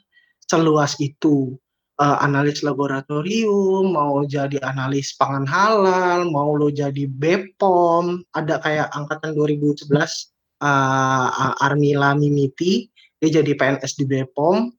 seluas 0.45 1.01
itu. 1.01 1.57
Uh, 1.95 2.19
analis 2.27 2.67
laboratorium, 2.67 3.95
mau 3.95 4.27
jadi 4.27 4.59
analis 4.67 5.15
pangan 5.15 5.47
halal, 5.47 6.27
mau 6.27 6.51
lo 6.59 6.67
jadi 6.67 7.07
BPOM, 7.07 8.19
ada 8.35 8.59
kayak 8.59 8.91
angkatan 8.99 9.31
2011 9.39 9.95
uh, 10.59 11.55
Armila 11.63 12.19
Mimiti, 12.19 12.91
dia 13.23 13.39
jadi 13.39 13.55
PNS 13.55 13.95
di 13.95 14.11
BPOM, 14.11 14.75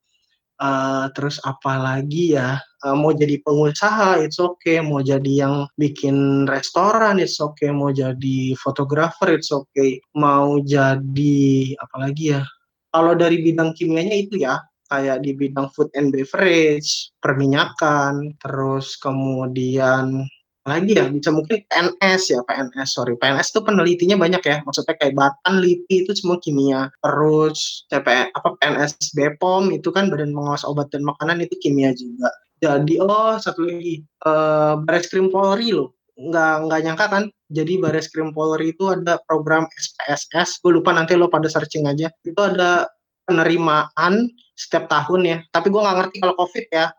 uh, 0.62 1.08
terus 1.16 1.40
apalagi 1.44 2.38
ya? 2.38 2.60
Uh, 2.86 2.94
mau 2.94 3.12
jadi 3.16 3.42
pengusaha 3.42 4.22
it's 4.22 4.38
okay. 4.38 4.84
Mau 4.84 5.02
jadi 5.02 5.48
yang 5.48 5.66
bikin 5.80 6.46
restoran 6.46 7.18
it's 7.18 7.42
okay. 7.42 7.74
Mau 7.74 7.90
jadi 7.90 8.54
fotografer 8.60 9.36
it's 9.36 9.50
okay. 9.50 9.98
Mau 10.14 10.62
jadi 10.62 11.74
apalagi 11.82 12.38
ya? 12.38 12.44
Kalau 12.94 13.18
dari 13.18 13.44
bidang 13.44 13.76
kimianya 13.76 14.16
itu 14.16 14.40
ya 14.40 14.62
kayak 14.90 15.26
di 15.26 15.34
bidang 15.34 15.68
food 15.74 15.90
and 15.98 16.14
beverage 16.14 17.10
perminyakan 17.20 18.38
terus 18.38 18.94
kemudian 19.02 20.30
lagi 20.66 20.98
ya 20.98 21.06
bisa 21.14 21.30
mungkin 21.30 21.62
PNS 21.70 22.22
ya 22.34 22.42
PNS 22.42 22.90
sorry. 22.98 23.14
PNS 23.22 23.54
itu 23.54 23.62
penelitinya 23.62 24.18
banyak 24.18 24.42
ya 24.42 24.58
maksudnya 24.66 24.98
kayak 24.98 25.14
Batan 25.14 25.62
LIPI 25.62 25.96
itu 26.10 26.12
semua 26.18 26.42
kimia 26.42 26.90
terus 27.06 27.86
CP 27.94 28.34
apa 28.34 28.50
PNS 28.58 29.14
BPOM 29.14 29.70
itu 29.70 29.94
kan 29.94 30.10
Badan 30.10 30.34
Pengawas 30.34 30.66
Obat 30.66 30.90
dan 30.90 31.06
Makanan 31.06 31.46
itu 31.46 31.54
kimia 31.62 31.94
juga. 31.94 32.34
Jadi 32.58 32.98
oh 32.98 33.38
satu 33.38 33.62
lagi 33.62 34.02
uh, 34.26 34.82
Baris 34.82 35.06
Krim 35.06 35.30
Polri 35.30 35.70
loh. 35.70 35.94
Nggak 36.18 36.54
nggak 36.66 36.80
nyangka 36.82 37.06
kan? 37.14 37.24
Jadi 37.54 37.78
Baris 37.78 38.10
Krim 38.10 38.34
Polri 38.34 38.74
itu 38.74 38.90
ada 38.90 39.22
program 39.30 39.70
SPSS 39.70 40.66
gue 40.66 40.74
lupa 40.74 40.98
nanti 40.98 41.14
lo 41.14 41.30
pada 41.30 41.46
searching 41.46 41.86
aja. 41.86 42.10
Itu 42.26 42.42
ada 42.42 42.90
penerimaan 43.30 44.34
setiap 44.58 44.90
tahun 44.90 45.22
ya. 45.30 45.38
Tapi 45.54 45.70
gue 45.70 45.78
nggak 45.78 45.98
ngerti 46.02 46.16
kalau 46.26 46.36
covid 46.42 46.66
ya. 46.74 46.90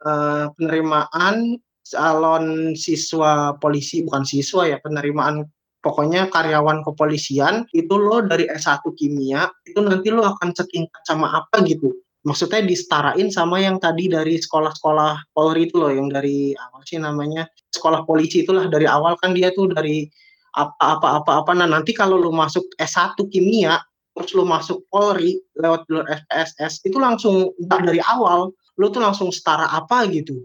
Uh, 0.00 0.48
penerimaan 0.56 1.60
calon 1.90 2.72
siswa 2.78 3.58
polisi 3.58 4.06
bukan 4.06 4.22
siswa 4.22 4.66
ya 4.70 4.78
penerimaan 4.78 5.44
pokoknya 5.82 6.28
karyawan 6.30 6.84
kepolisian 6.86 7.66
itu 7.74 7.94
lo 7.96 8.22
dari 8.24 8.46
S1 8.46 8.84
kimia 8.94 9.48
itu 9.66 9.80
nanti 9.80 10.08
lo 10.12 10.24
akan 10.24 10.54
setingkat 10.54 11.02
sama 11.04 11.28
apa 11.34 11.64
gitu. 11.66 11.90
Maksudnya 12.20 12.60
disetarain 12.60 13.32
sama 13.32 13.64
yang 13.64 13.80
tadi 13.80 14.04
dari 14.12 14.36
sekolah-sekolah 14.36 15.32
Polri 15.32 15.72
itu 15.72 15.80
loh 15.80 15.88
yang 15.88 16.12
dari 16.12 16.52
apa 16.52 16.84
sih 16.84 17.00
namanya 17.00 17.48
sekolah 17.72 18.04
polisi 18.04 18.44
itulah 18.44 18.68
dari 18.68 18.84
awal 18.84 19.16
kan 19.16 19.32
dia 19.32 19.48
tuh 19.56 19.72
dari 19.72 20.04
apa-apa 20.52 21.24
apa-apa 21.24 21.56
nah 21.56 21.68
nanti 21.70 21.96
kalau 21.96 22.20
lo 22.20 22.28
masuk 22.28 22.66
S1 22.76 23.16
kimia 23.32 23.80
terus 24.12 24.36
lo 24.36 24.44
masuk 24.44 24.84
Polri 24.92 25.40
lewat 25.56 25.88
jalur 25.88 26.04
SPSS 26.10 26.84
itu 26.84 26.98
langsung 27.00 27.56
dari 27.56 28.02
awal 28.04 28.52
lo 28.52 28.86
tuh 28.92 29.00
langsung 29.00 29.32
setara 29.32 29.70
apa 29.72 30.04
gitu 30.12 30.44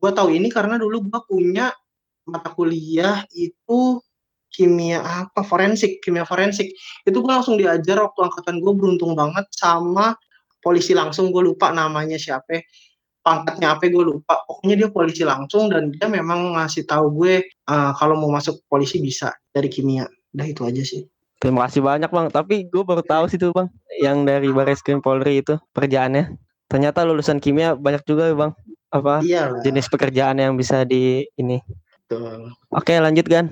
gue 0.00 0.10
tahu 0.10 0.32
ini 0.32 0.48
karena 0.48 0.80
dulu 0.80 1.04
gue 1.06 1.20
punya 1.28 1.68
mata 2.24 2.48
kuliah 2.50 3.22
itu 3.36 4.00
kimia 4.50 5.04
apa? 5.04 5.44
Forensik 5.46 6.00
kimia 6.02 6.24
forensik. 6.24 6.72
Itu 7.06 7.22
gue 7.22 7.30
langsung 7.30 7.60
diajar 7.60 8.00
waktu 8.02 8.20
angkatan 8.26 8.58
gue 8.58 8.72
beruntung 8.74 9.12
banget 9.14 9.46
sama 9.54 10.16
polisi 10.60 10.92
langsung 10.92 11.32
gue 11.32 11.40
lupa 11.40 11.72
namanya 11.72 12.20
siapa 12.20 12.64
pangkatnya 13.20 13.76
apa 13.76 13.86
gue 13.86 14.04
lupa. 14.04 14.40
Pokoknya 14.48 14.74
dia 14.84 14.88
polisi 14.88 15.22
langsung 15.22 15.68
dan 15.68 15.92
dia 15.92 16.08
memang 16.08 16.56
ngasih 16.56 16.88
tahu 16.88 17.12
gue 17.20 17.44
uh, 17.68 17.92
kalau 17.94 18.16
mau 18.16 18.32
masuk 18.32 18.64
polisi 18.66 18.98
bisa 18.98 19.30
dari 19.52 19.68
kimia. 19.68 20.08
Udah 20.32 20.46
itu 20.48 20.62
aja 20.64 20.82
sih. 20.82 21.04
Terima 21.40 21.64
kasih 21.68 21.80
banyak 21.80 22.10
bang. 22.12 22.26
Tapi 22.28 22.68
gue 22.68 22.82
baru 22.84 23.00
tahu 23.04 23.24
sih 23.28 23.40
tuh 23.40 23.52
bang 23.52 23.68
yang 24.00 24.24
dari 24.24 24.52
Baris 24.52 24.84
Krim 24.84 25.00
Polri 25.00 25.40
itu 25.40 25.56
kerjaannya 25.72 26.49
ternyata 26.70 27.02
lulusan 27.02 27.42
kimia 27.42 27.74
banyak 27.74 28.06
juga 28.06 28.30
bang 28.30 28.54
apa 28.90 29.22
Iyalah. 29.26 29.62
jenis 29.66 29.90
pekerjaan 29.90 30.38
yang 30.38 30.54
bisa 30.54 30.86
di 30.86 31.26
ini. 31.34 31.58
Betul. 32.06 32.54
Oke, 32.74 32.94
lanjut 32.98 33.26
kan? 33.26 33.46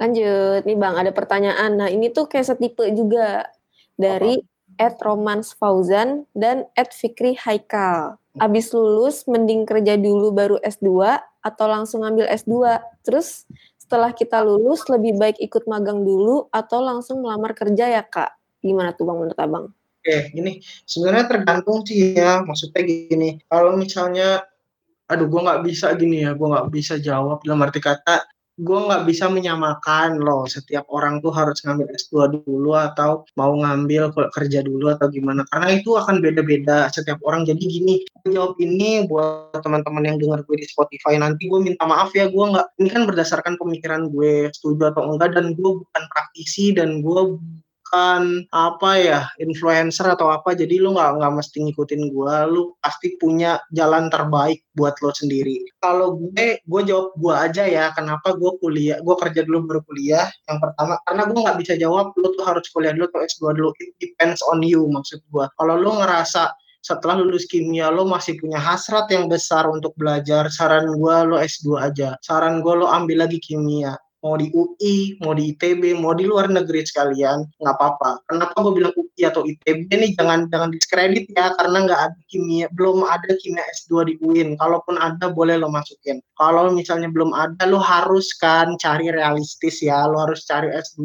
Lanjut. 0.00 0.64
Nih 0.64 0.80
Bang, 0.80 0.96
ada 0.96 1.12
pertanyaan. 1.12 1.76
Nah, 1.76 1.88
ini 1.92 2.08
tuh 2.08 2.24
kayak 2.24 2.48
setipe 2.48 2.88
juga 2.96 3.52
dari 4.00 4.40
Ed 4.80 4.96
Romans 5.04 5.52
Fauzan 5.60 6.24
dan 6.32 6.64
Ed 6.72 6.88
Fikri 6.96 7.36
Haikal. 7.36 8.16
Abis 8.40 8.72
lulus, 8.72 9.28
mending 9.28 9.68
kerja 9.68 10.00
dulu 10.00 10.32
baru 10.32 10.56
S2 10.64 11.20
atau 11.44 11.66
langsung 11.68 12.00
ngambil 12.00 12.32
S2. 12.32 12.80
Terus 13.04 13.44
setelah 13.76 14.16
kita 14.16 14.40
lulus, 14.40 14.88
lebih 14.88 15.20
baik 15.20 15.36
ikut 15.36 15.68
magang 15.68 16.00
dulu 16.00 16.48
atau 16.48 16.80
langsung 16.80 17.20
melamar 17.20 17.52
kerja 17.52 17.92
ya 17.92 18.00
Kak? 18.00 18.40
Gimana 18.64 18.96
tuh 18.96 19.04
Bang 19.04 19.20
menurut 19.20 19.36
Abang? 19.36 19.76
Oke, 20.00 20.32
gini, 20.32 20.64
sebenarnya 20.88 21.28
tergantung 21.28 21.84
sih 21.84 22.16
ya, 22.16 22.40
maksudnya 22.40 22.80
gini, 22.88 23.36
kalau 23.52 23.76
misalnya, 23.76 24.40
aduh 25.12 25.28
gue 25.28 25.40
nggak 25.44 25.60
bisa 25.60 25.92
gini 25.92 26.24
ya, 26.24 26.32
gue 26.32 26.48
nggak 26.48 26.72
bisa 26.72 26.96
jawab 26.96 27.44
dalam 27.44 27.60
arti 27.68 27.84
kata, 27.84 28.24
gue 28.56 28.78
nggak 28.80 29.04
bisa 29.04 29.28
menyamakan 29.28 30.16
loh, 30.24 30.48
setiap 30.48 30.88
orang 30.88 31.20
tuh 31.20 31.28
harus 31.36 31.60
ngambil 31.68 31.92
S2 31.92 32.32
dulu 32.32 32.72
atau 32.80 33.28
mau 33.36 33.52
ngambil 33.52 34.08
kerja 34.32 34.64
dulu 34.64 34.88
atau 34.88 35.12
gimana, 35.12 35.44
karena 35.52 35.76
itu 35.76 35.92
akan 35.92 36.24
beda-beda 36.24 36.88
setiap 36.88 37.20
orang. 37.28 37.44
Jadi 37.44 37.60
gini, 37.60 38.00
jawab 38.24 38.56
ini 38.56 39.04
buat 39.04 39.52
teman-teman 39.60 40.08
yang 40.08 40.16
dengar 40.16 40.40
gue 40.48 40.64
di 40.64 40.64
Spotify 40.64 41.20
nanti 41.20 41.44
gue 41.44 41.60
minta 41.60 41.84
maaf 41.84 42.08
ya, 42.16 42.24
gue 42.32 42.44
nggak, 42.56 42.80
ini 42.80 42.88
kan 42.88 43.04
berdasarkan 43.04 43.60
pemikiran 43.60 44.08
gue 44.08 44.48
setuju 44.56 44.96
atau 44.96 45.12
enggak 45.12 45.36
dan 45.36 45.52
gue 45.52 45.70
bukan 45.84 46.02
praktisi 46.08 46.72
dan 46.72 47.04
gue 47.04 47.36
bukan 47.90 48.46
apa 48.54 48.90
ya 49.02 49.20
influencer 49.42 50.06
atau 50.06 50.30
apa 50.30 50.54
jadi 50.54 50.78
lu 50.78 50.94
nggak 50.94 51.18
nggak 51.18 51.32
mesti 51.42 51.58
ngikutin 51.58 52.14
gue 52.14 52.34
lu 52.46 52.70
pasti 52.78 53.18
punya 53.18 53.58
jalan 53.74 54.06
terbaik 54.06 54.62
buat 54.78 54.94
lo 55.02 55.10
sendiri. 55.10 55.58
Kalau 55.82 56.14
gue 56.14 56.62
gue 56.62 56.80
jawab 56.86 57.18
gue 57.18 57.34
aja 57.34 57.66
ya 57.66 57.90
kenapa 57.90 58.38
gue 58.38 58.52
kuliah 58.62 59.02
gue 59.02 59.16
kerja 59.18 59.42
dulu 59.42 59.66
baru 59.66 59.82
kuliah? 59.90 60.30
Yang 60.46 60.70
pertama 60.70 60.94
karena 61.02 61.22
gue 61.26 61.40
nggak 61.42 61.58
bisa 61.58 61.74
jawab 61.82 62.14
lu 62.14 62.30
tuh 62.38 62.46
harus 62.46 62.66
kuliah 62.70 62.94
dulu 62.94 63.10
atau 63.10 63.26
S2 63.26 63.42
dulu 63.58 63.70
it 63.82 63.90
depends 63.98 64.38
on 64.46 64.62
you 64.62 64.86
maksud 64.86 65.18
gue 65.26 65.44
kalau 65.58 65.74
lu 65.74 65.90
ngerasa 65.98 66.54
setelah 66.86 67.18
lulus 67.18 67.44
kimia 67.50 67.90
lo 67.90 68.06
masih 68.06 68.38
punya 68.38 68.56
hasrat 68.56 69.10
yang 69.10 69.26
besar 69.26 69.66
untuk 69.66 69.92
belajar 69.98 70.46
saran 70.48 70.94
gue 70.94 71.16
lo 71.26 71.42
S2 71.42 71.90
aja 71.90 72.14
saran 72.22 72.62
gue 72.62 72.70
lo 72.72 72.86
ambil 72.86 73.26
lagi 73.26 73.42
kimia 73.42 73.98
mau 74.20 74.36
di 74.36 74.52
UI, 74.52 75.16
mau 75.24 75.32
di 75.32 75.52
ITB, 75.56 75.96
mau 75.96 76.12
di 76.12 76.28
luar 76.28 76.52
negeri 76.52 76.84
sekalian, 76.84 77.44
nggak 77.60 77.76
apa-apa. 77.76 78.20
Kenapa 78.28 78.54
gue 78.60 78.72
bilang 78.76 78.92
UI 78.96 79.22
atau 79.24 79.42
ITB 79.48 79.88
nih 79.88 80.12
jangan 80.16 80.46
jangan 80.52 80.70
diskredit 80.72 81.24
ya, 81.32 81.56
karena 81.56 81.88
nggak 81.88 82.00
ada 82.12 82.20
kimia, 82.28 82.66
belum 82.76 83.04
ada 83.08 83.32
kimia 83.40 83.64
S2 83.80 84.12
di 84.12 84.14
UIN. 84.20 84.60
Kalaupun 84.60 85.00
ada 85.00 85.32
boleh 85.32 85.56
lo 85.56 85.72
masukin. 85.72 86.20
Kalau 86.36 86.68
misalnya 86.72 87.08
belum 87.08 87.32
ada, 87.32 87.64
lo 87.64 87.80
harus 87.80 88.36
kan 88.36 88.76
cari 88.76 89.08
realistis 89.08 89.80
ya, 89.80 90.04
lo 90.04 90.20
harus 90.28 90.44
cari 90.44 90.68
S2 90.68 91.00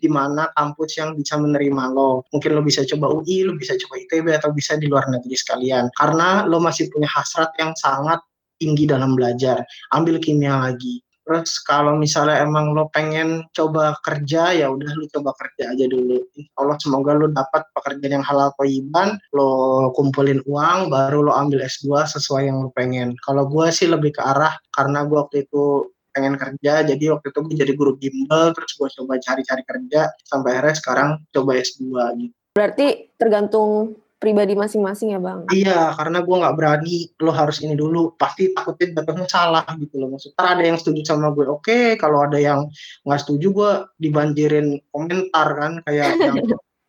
di 0.00 0.08
mana 0.08 0.48
kampus 0.56 0.96
yang 0.96 1.12
bisa 1.16 1.36
menerima 1.36 1.92
lo. 1.92 2.24
Mungkin 2.32 2.50
lo 2.56 2.64
bisa 2.64 2.80
coba 2.88 3.12
UI, 3.12 3.44
lo 3.44 3.56
bisa 3.60 3.76
coba 3.76 4.00
ITB 4.00 4.26
atau 4.32 4.50
bisa 4.56 4.80
di 4.80 4.88
luar 4.88 5.04
negeri 5.12 5.36
sekalian. 5.36 5.92
Karena 6.00 6.48
lo 6.48 6.60
masih 6.60 6.88
punya 6.88 7.08
hasrat 7.12 7.52
yang 7.60 7.76
sangat 7.76 8.24
tinggi 8.56 8.88
dalam 8.88 9.12
belajar. 9.12 9.60
Ambil 9.92 10.16
kimia 10.16 10.56
lagi 10.56 11.03
Terus 11.24 11.56
kalau 11.64 11.96
misalnya 11.96 12.44
emang 12.44 12.76
lo 12.76 12.92
pengen 12.92 13.48
coba 13.56 13.96
kerja 14.04 14.52
ya 14.52 14.68
udah 14.68 14.92
lo 14.92 15.08
coba 15.08 15.32
kerja 15.40 15.72
aja 15.72 15.84
dulu. 15.88 16.20
Allah 16.60 16.76
semoga 16.76 17.16
lo 17.16 17.32
dapat 17.32 17.64
pekerjaan 17.72 18.20
yang 18.20 18.26
halal 18.26 18.52
toyiban, 18.60 19.16
lo 19.32 19.88
kumpulin 19.96 20.44
uang, 20.44 20.92
baru 20.92 21.24
lo 21.28 21.32
ambil 21.32 21.64
S2 21.64 22.04
sesuai 22.04 22.52
yang 22.52 22.60
lo 22.60 22.70
pengen. 22.76 23.16
Kalau 23.24 23.48
gue 23.48 23.72
sih 23.72 23.88
lebih 23.88 24.12
ke 24.12 24.20
arah 24.20 24.52
karena 24.76 25.08
gue 25.08 25.16
waktu 25.16 25.48
itu 25.48 25.88
pengen 26.14 26.38
kerja, 26.38 26.86
jadi 26.86 27.04
waktu 27.10 27.26
itu 27.34 27.38
gue 27.42 27.56
jadi 27.58 27.72
guru 27.74 27.98
bimbel, 27.98 28.54
terus 28.54 28.78
gue 28.78 28.86
coba 29.02 29.18
cari-cari 29.18 29.66
kerja, 29.66 30.14
sampai 30.22 30.54
akhirnya 30.54 30.76
sekarang 30.78 31.08
coba 31.34 31.58
S2 31.58 31.82
gitu. 32.22 32.34
Berarti 32.54 33.10
tergantung 33.18 33.98
pribadi 34.24 34.56
masing-masing 34.56 35.12
ya 35.12 35.20
bang? 35.20 35.44
Iya, 35.52 35.92
karena 35.92 36.24
gue 36.24 36.36
nggak 36.40 36.56
berani 36.56 36.96
lo 37.20 37.32
harus 37.36 37.60
ini 37.60 37.76
dulu, 37.76 38.16
pasti 38.16 38.56
takutnya 38.56 39.04
jatuhnya 39.04 39.28
salah 39.28 39.68
gitu 39.76 40.00
loh. 40.00 40.16
Maksudnya 40.16 40.40
ada 40.40 40.64
yang 40.64 40.80
setuju 40.80 41.04
sama 41.04 41.28
gue, 41.36 41.44
oke. 41.44 41.60
Okay. 41.60 41.84
Kalau 42.00 42.24
ada 42.24 42.40
yang 42.40 42.72
nggak 43.04 43.20
setuju, 43.20 43.46
gue 43.52 43.72
dibanjirin 44.00 44.80
komentar 44.88 45.48
kan, 45.52 45.72
kayak 45.84 46.16
yang 46.24 46.40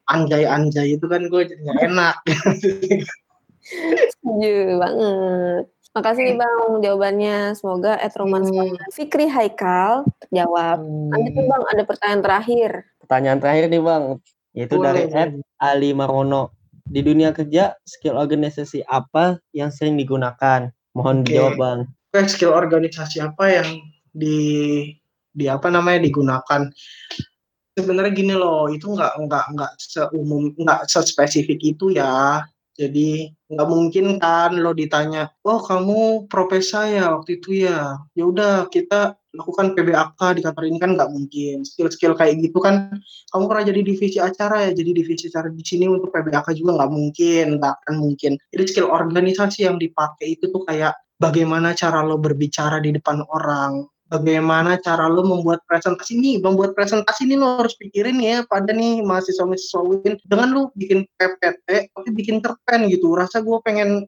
anjay-anjay 0.08 0.96
itu 0.96 1.06
kan 1.12 1.28
gue 1.28 1.42
jadi 1.44 1.62
gak 1.68 1.80
enak. 1.92 2.16
setuju 4.16 4.80
banget. 4.80 5.64
Makasih 5.96 6.24
nih 6.28 6.36
Bang 6.40 6.84
jawabannya. 6.84 7.38
Semoga 7.56 7.96
Ed 8.00 8.16
Roman 8.20 8.44
hmm. 8.44 8.92
Fikri 8.92 9.28
Haikal 9.28 10.08
terjawab. 10.24 10.80
Hmm. 10.80 11.12
Lanjut 11.12 11.34
nih 11.36 11.48
Bang, 11.48 11.64
ada 11.68 11.84
pertanyaan 11.84 12.22
terakhir. 12.24 12.72
Pertanyaan 13.04 13.40
terakhir 13.44 13.64
nih 13.72 13.84
Bang, 13.84 14.04
yaitu 14.56 14.76
Boleh. 14.80 14.88
dari 14.88 15.04
Ed 15.12 15.32
Ali 15.60 15.92
Marono 15.96 16.65
di 16.86 17.02
dunia 17.02 17.34
kerja 17.34 17.74
skill 17.84 18.16
organisasi 18.16 18.86
apa 18.86 19.42
yang 19.58 19.74
sering 19.74 19.98
digunakan? 19.98 20.70
Mohon 20.94 21.18
okay. 21.22 21.26
dijawab 21.34 21.54
bang. 21.58 21.80
Skill 22.32 22.56
organisasi 22.56 23.20
apa 23.20 23.46
yang 23.52 23.70
di 24.16 24.40
di 25.36 25.46
apa 25.52 25.68
namanya 25.68 26.08
digunakan? 26.08 26.72
Sebenarnya 27.76 28.16
gini 28.16 28.32
loh, 28.32 28.72
itu 28.72 28.88
nggak 28.88 29.20
nggak 29.28 29.46
nggak 29.52 29.72
seumum 29.76 30.56
nggak 30.56 30.88
sespesifik 30.88 31.60
itu 31.60 31.92
ya. 31.92 32.40
Jadi 32.80 33.36
nggak 33.52 33.68
mungkin 33.68 34.20
kan 34.24 34.56
lo 34.56 34.72
ditanya, 34.72 35.32
oh 35.44 35.60
kamu 35.60 36.32
profesor 36.32 36.88
ya 36.88 37.12
waktu 37.12 37.40
itu 37.44 37.68
ya. 37.68 38.00
Ya 38.16 38.24
udah 38.24 38.72
kita 38.72 39.20
lakukan 39.36 39.76
PBAK 39.76 40.20
di 40.36 40.42
kantor 40.42 40.64
ini 40.68 40.80
kan 40.80 40.92
nggak 40.96 41.10
mungkin. 41.12 41.68
Skill-skill 41.68 42.16
kayak 42.16 42.40
gitu 42.42 42.58
kan, 42.64 42.96
kamu 43.32 43.44
pernah 43.52 43.66
jadi 43.68 43.82
divisi 43.84 44.18
acara 44.20 44.68
ya, 44.68 44.72
jadi 44.74 44.92
divisi 44.96 45.28
acara 45.30 45.52
di 45.52 45.64
sini 45.64 45.86
untuk 45.92 46.10
PBAK 46.16 46.56
juga 46.56 46.82
nggak 46.82 46.92
mungkin, 46.92 47.46
nggak 47.60 47.74
akan 47.84 47.96
mungkin. 48.00 48.32
Jadi 48.56 48.64
skill 48.68 48.88
organisasi 48.90 49.68
yang 49.68 49.78
dipakai 49.78 50.40
itu 50.40 50.50
tuh 50.50 50.64
kayak 50.66 50.96
bagaimana 51.20 51.76
cara 51.76 52.04
lo 52.04 52.20
berbicara 52.20 52.80
di 52.80 52.96
depan 52.96 53.24
orang, 53.32 53.86
bagaimana 54.10 54.78
cara 54.78 55.10
lo 55.10 55.26
membuat 55.26 55.66
presentasi 55.66 56.18
ini 56.18 56.38
membuat 56.38 56.78
presentasi 56.78 57.26
ini 57.26 57.36
lo 57.42 57.58
harus 57.62 57.74
pikirin 57.78 58.22
ya 58.22 58.46
pada 58.46 58.70
nih 58.70 59.02
mahasiswa-mahasiswa 59.02 59.80
UIN 59.82 60.14
dengan 60.30 60.48
lo 60.54 60.62
bikin 60.78 61.10
PPT 61.18 61.90
tapi 61.90 62.10
bikin 62.14 62.38
cerpen 62.40 62.86
gitu 62.94 63.18
rasa 63.18 63.42
gue 63.42 63.58
pengen 63.66 64.06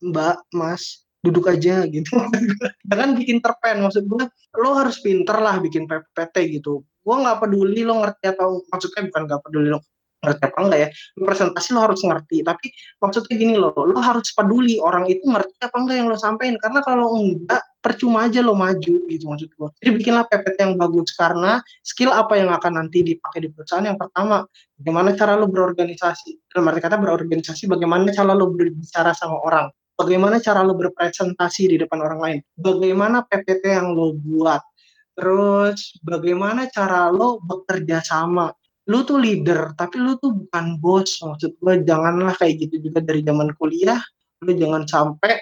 mbak 0.00 0.38
mas 0.54 1.02
duduk 1.20 1.52
aja 1.52 1.84
gitu. 1.86 2.16
Jangan 2.90 3.10
bikin 3.16 3.44
terpen 3.44 3.84
maksud 3.84 4.08
gue 4.08 4.24
lo 4.56 4.70
harus 4.76 5.00
pinter 5.04 5.36
lah 5.36 5.60
bikin 5.60 5.84
PPT 5.84 6.60
gitu. 6.60 6.84
Gue 7.04 7.16
nggak 7.16 7.44
peduli 7.44 7.84
lo 7.84 8.00
ngerti 8.00 8.32
atau 8.32 8.64
maksudnya 8.72 9.08
bukan 9.08 9.22
nggak 9.28 9.42
peduli 9.44 9.68
lo 9.72 9.80
ngerti 10.20 10.42
apa 10.52 10.58
enggak 10.60 10.80
ya 10.84 10.88
presentasi 11.16 11.68
lo 11.76 11.80
harus 11.84 12.00
ngerti. 12.04 12.36
Tapi 12.44 12.66
maksudnya 13.00 13.34
gini 13.36 13.54
lo 13.56 13.72
lo 13.72 14.00
harus 14.00 14.32
peduli 14.32 14.80
orang 14.80 15.08
itu 15.08 15.24
ngerti 15.24 15.60
apa 15.60 15.76
enggak 15.76 15.96
yang 16.00 16.08
lo 16.08 16.16
sampaikan. 16.16 16.56
Karena 16.60 16.80
kalau 16.84 17.06
enggak 17.16 17.62
percuma 17.80 18.28
aja 18.28 18.44
lo 18.44 18.52
maju 18.52 19.08
gitu 19.08 19.24
maksud 19.24 19.48
gue 19.56 19.68
jadi 19.80 19.96
bikinlah 19.96 20.28
PPT 20.28 20.56
yang 20.60 20.76
bagus 20.76 21.16
karena 21.16 21.64
skill 21.80 22.12
apa 22.12 22.36
yang 22.36 22.52
akan 22.52 22.76
nanti 22.80 23.04
dipakai 23.04 23.44
di 23.44 23.48
perusahaan. 23.52 23.84
Yang 23.84 24.08
pertama 24.08 24.44
bagaimana 24.80 25.16
cara 25.16 25.36
lo 25.36 25.48
berorganisasi? 25.48 26.48
Dalam 26.52 26.68
arti 26.68 26.80
kata 26.80 26.96
berorganisasi 26.96 27.68
bagaimana 27.68 28.08
cara 28.12 28.32
lo 28.32 28.52
berbicara 28.52 29.12
sama 29.16 29.40
orang 29.44 29.68
bagaimana 30.00 30.40
cara 30.40 30.64
lo 30.64 30.72
berpresentasi 30.72 31.68
di 31.68 31.76
depan 31.76 32.00
orang 32.00 32.20
lain? 32.24 32.38
Bagaimana 32.56 33.28
PPT 33.28 33.68
yang 33.68 33.92
lo 33.92 34.16
buat? 34.16 34.64
Terus 35.12 36.00
bagaimana 36.00 36.72
cara 36.72 37.12
lo 37.12 37.36
bekerja 37.44 38.00
sama? 38.00 38.48
Lu 38.88 39.04
tuh 39.04 39.20
leader 39.20 39.76
tapi 39.76 40.00
lu 40.00 40.16
tuh 40.16 40.32
bukan 40.32 40.80
bos. 40.80 41.20
Maksud 41.20 41.60
gue 41.60 41.74
janganlah 41.84 42.32
kayak 42.40 42.64
gitu 42.64 42.88
juga 42.88 43.04
dari 43.04 43.20
zaman 43.20 43.52
kuliah. 43.60 44.00
Lu 44.40 44.56
jangan 44.56 44.88
sampai 44.88 45.36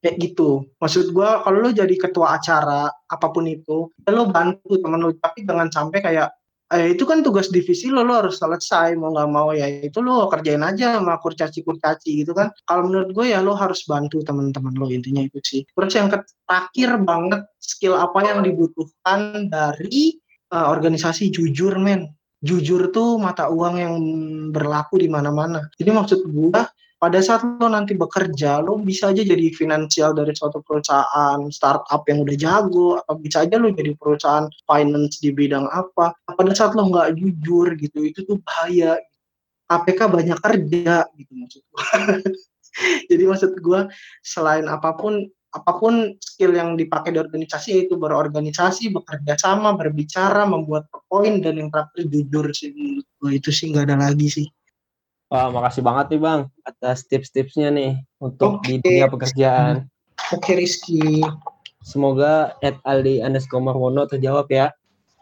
kayak 0.00 0.16
gitu. 0.16 0.64
Maksud 0.80 1.12
gue 1.12 1.28
kalau 1.44 1.58
lu 1.60 1.70
jadi 1.76 1.92
ketua 2.00 2.40
acara 2.40 2.88
apa 2.88 3.26
pun 3.28 3.44
itu 3.44 3.92
ya 4.04 4.16
lu 4.16 4.32
bantu 4.32 4.80
temen 4.80 5.00
lu 5.04 5.12
tapi 5.20 5.44
jangan 5.44 5.68
sampai 5.68 6.00
kayak 6.00 6.28
eh, 6.74 6.92
itu 6.92 7.06
kan 7.06 7.22
tugas 7.22 7.48
divisi 7.48 7.88
lo 7.88 8.02
lo 8.02 8.20
harus 8.20 8.42
selesai 8.42 8.98
mau 8.98 9.14
nggak 9.14 9.30
mau 9.30 9.54
ya 9.54 9.66
itu 9.66 10.02
lo 10.02 10.26
kerjain 10.26 10.60
aja 10.60 10.98
sama 10.98 11.16
kurcaci 11.22 11.62
kurcaci 11.62 12.26
gitu 12.26 12.34
kan. 12.34 12.50
Kalau 12.66 12.90
menurut 12.90 13.14
gue 13.14 13.32
ya 13.32 13.40
lo 13.40 13.54
harus 13.54 13.86
bantu 13.86 14.20
teman-teman 14.26 14.74
lo 14.74 14.90
intinya 14.90 15.22
itu 15.22 15.38
sih. 15.40 15.62
Terus 15.64 15.92
yang 15.94 16.08
terakhir 16.10 16.90
banget 17.06 17.42
skill 17.62 17.94
apa 17.96 18.18
yang 18.26 18.42
dibutuhkan 18.42 19.48
dari 19.48 20.18
uh, 20.52 20.68
organisasi 20.68 21.32
jujur 21.32 21.78
men. 21.78 22.10
Jujur 22.44 22.92
tuh 22.92 23.16
mata 23.16 23.48
uang 23.48 23.74
yang 23.80 23.94
berlaku 24.52 25.00
di 25.00 25.08
mana-mana. 25.08 25.64
Jadi 25.80 25.90
maksud 25.90 26.28
gua 26.28 26.68
pada 26.98 27.20
saat 27.20 27.44
lo 27.44 27.68
nanti 27.68 27.92
bekerja, 27.92 28.64
lo 28.64 28.80
bisa 28.80 29.12
aja 29.12 29.20
jadi 29.20 29.52
finansial 29.52 30.16
dari 30.16 30.32
suatu 30.32 30.64
perusahaan 30.64 31.40
startup 31.52 32.00
yang 32.08 32.24
udah 32.24 32.36
jago, 32.38 32.96
atau 33.02 33.14
bisa 33.20 33.44
aja 33.44 33.60
lo 33.60 33.68
jadi 33.68 33.92
perusahaan 33.98 34.48
finance 34.64 35.20
di 35.20 35.34
bidang 35.34 35.68
apa. 35.68 36.16
Pada 36.24 36.52
saat 36.56 36.72
lo 36.72 36.88
nggak 36.88 37.18
jujur 37.18 37.76
gitu, 37.76 37.98
itu 38.08 38.24
tuh 38.24 38.40
bahaya. 38.40 38.96
KPK 39.64 40.00
banyak 40.12 40.38
kerja 40.44 41.08
gitu 41.16 41.32
maksud 41.40 41.62
gua. 41.72 41.84
jadi 43.10 43.22
maksud 43.24 43.52
gua 43.64 43.80
selain 44.20 44.68
apa 44.68 44.92
pun 44.92 45.24
apa 45.54 45.72
pun 45.78 46.12
skill 46.18 46.52
yang 46.52 46.74
dipakai 46.74 47.14
di 47.14 47.22
organisasi 47.22 47.68
yaitu 47.78 47.94
berorganisasi, 47.94 48.90
bekerja 48.90 49.38
sama, 49.38 49.72
berbicara, 49.78 50.44
membuat 50.44 50.90
poin 51.06 51.38
dan 51.38 51.62
yang 51.62 51.70
terakhir 51.70 52.10
jujur 52.10 52.50
sih 52.50 52.74
itu 53.30 53.50
sih 53.54 53.70
nggak 53.70 53.88
ada 53.88 54.10
lagi 54.10 54.28
sih. 54.28 54.46
Wah, 55.34 55.50
makasih 55.50 55.82
banget 55.82 56.14
nih 56.14 56.22
Bang 56.22 56.40
atas 56.62 57.10
tips-tipsnya 57.10 57.74
nih 57.74 57.98
untuk 58.22 58.62
okay. 58.62 58.78
di 58.78 58.86
dunia 58.86 59.10
pekerjaan. 59.10 59.90
Oke 60.30 60.54
okay, 60.54 60.54
Rizky. 60.62 61.26
Semoga 61.82 62.54
Ed 62.62 62.78
Aldi 62.86 63.18
underscore 63.18 63.66
Marwono 63.66 64.06
terjawab 64.06 64.46
ya. 64.46 64.70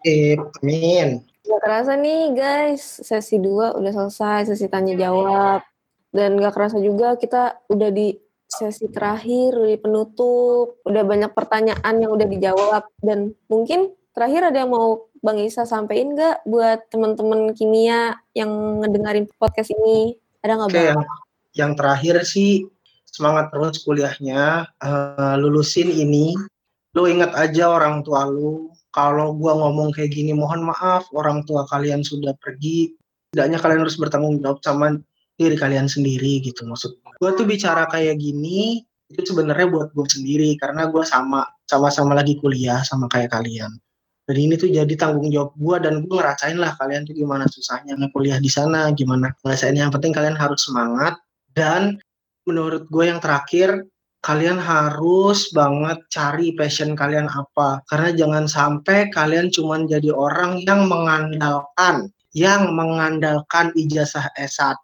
Eh, 0.04 0.36
amin. 0.36 1.24
Gak 1.48 1.60
kerasa 1.64 1.96
nih 1.96 2.28
guys, 2.36 3.00
sesi 3.00 3.40
2 3.40 3.72
udah 3.72 3.92
selesai, 3.96 4.52
sesi 4.52 4.68
tanya 4.68 5.00
jawab. 5.00 5.64
Dan 6.12 6.36
gak 6.36 6.60
kerasa 6.60 6.76
juga 6.76 7.16
kita 7.16 7.64
udah 7.72 7.88
di 7.88 8.12
sesi 8.44 8.92
terakhir, 8.92 9.56
di 9.64 9.80
penutup, 9.80 10.84
udah 10.84 11.08
banyak 11.08 11.32
pertanyaan 11.32 11.94
yang 12.04 12.12
udah 12.12 12.28
dijawab 12.28 12.84
dan 13.00 13.32
mungkin 13.48 13.96
terakhir 14.12 14.52
ada 14.52 14.60
yang 14.60 14.76
mau 14.76 15.08
Bang 15.22 15.38
Isa 15.38 15.62
sampaikan 15.62 16.18
nggak 16.18 16.42
buat 16.50 16.90
teman-teman 16.90 17.54
kimia 17.54 18.18
yang 18.34 18.82
ngedengerin 18.82 19.30
podcast 19.38 19.70
ini? 19.70 20.18
Ada 20.42 20.58
nggak 20.58 20.70
Bang? 20.74 20.82
Yang, 20.82 21.02
yang 21.54 21.72
terakhir 21.78 22.16
sih 22.26 22.66
semangat 23.06 23.54
terus 23.54 23.86
kuliahnya, 23.86 24.66
uh, 24.82 25.34
lulusin 25.38 25.88
ini. 25.94 26.34
Lo 26.92 27.06
ingat 27.08 27.32
aja 27.38 27.70
orang 27.70 28.02
tua 28.02 28.26
lu. 28.26 28.74
Kalau 28.92 29.32
gua 29.32 29.56
ngomong 29.56 29.96
kayak 29.96 30.12
gini, 30.12 30.36
mohon 30.36 30.68
maaf 30.68 31.08
orang 31.16 31.46
tua 31.48 31.64
kalian 31.70 32.04
sudah 32.04 32.36
pergi. 32.42 32.92
Tidaknya 33.32 33.56
kalian 33.62 33.80
harus 33.86 33.96
bertanggung 33.96 34.42
jawab 34.44 34.60
sama 34.60 35.00
diri 35.40 35.56
kalian 35.56 35.88
sendiri 35.88 36.38
gitu 36.44 36.62
maksud 36.68 36.94
gue 37.00 37.30
tuh 37.34 37.46
bicara 37.46 37.88
kayak 37.88 38.20
gini 38.20 38.84
itu 39.12 39.20
sebenarnya 39.26 39.68
buat 39.68 39.88
gue 39.92 40.06
sendiri 40.08 40.56
karena 40.56 40.88
gue 40.88 41.04
sama 41.04 41.44
sama-sama 41.68 42.16
lagi 42.16 42.36
kuliah 42.40 42.80
sama 42.84 43.08
kayak 43.08 43.32
kalian 43.32 43.72
dan 44.22 44.36
ini 44.38 44.54
tuh 44.54 44.70
jadi 44.70 44.94
tanggung 44.94 45.34
jawab 45.34 45.50
gue 45.58 45.76
dan 45.82 45.94
gue 46.06 46.14
ngerasain 46.14 46.54
lah 46.54 46.78
kalian 46.78 47.02
tuh 47.02 47.14
gimana 47.18 47.50
susahnya 47.50 47.98
kuliah 48.14 48.38
di 48.38 48.46
sana 48.46 48.94
gimana 48.94 49.34
ngerasain. 49.42 49.74
Yang 49.74 49.98
penting 49.98 50.14
kalian 50.14 50.38
harus 50.38 50.62
semangat 50.62 51.18
dan 51.58 51.98
menurut 52.46 52.86
gue 52.86 53.04
yang 53.10 53.18
terakhir 53.18 53.82
kalian 54.22 54.62
harus 54.62 55.50
banget 55.50 55.98
cari 56.14 56.54
passion 56.54 56.94
kalian 56.94 57.26
apa. 57.26 57.82
Karena 57.90 58.14
jangan 58.14 58.44
sampai 58.46 59.10
kalian 59.10 59.50
cuma 59.50 59.82
jadi 59.82 60.14
orang 60.14 60.62
yang 60.62 60.86
mengandalkan 60.86 62.06
yang 62.32 62.72
mengandalkan 62.72 63.74
ijazah 63.76 64.24
S1 64.40 64.78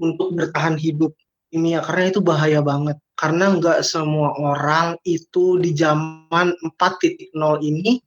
untuk 0.00 0.32
bertahan 0.32 0.80
hidup 0.80 1.12
ini 1.52 1.76
ya 1.76 1.82
karena 1.82 2.14
itu 2.14 2.20
bahaya 2.22 2.62
banget. 2.62 2.96
Karena 3.18 3.50
nggak 3.50 3.82
semua 3.82 4.30
orang 4.38 4.94
itu 5.02 5.58
di 5.58 5.74
zaman 5.74 6.54
4.0 6.62 7.34
ini 7.66 7.98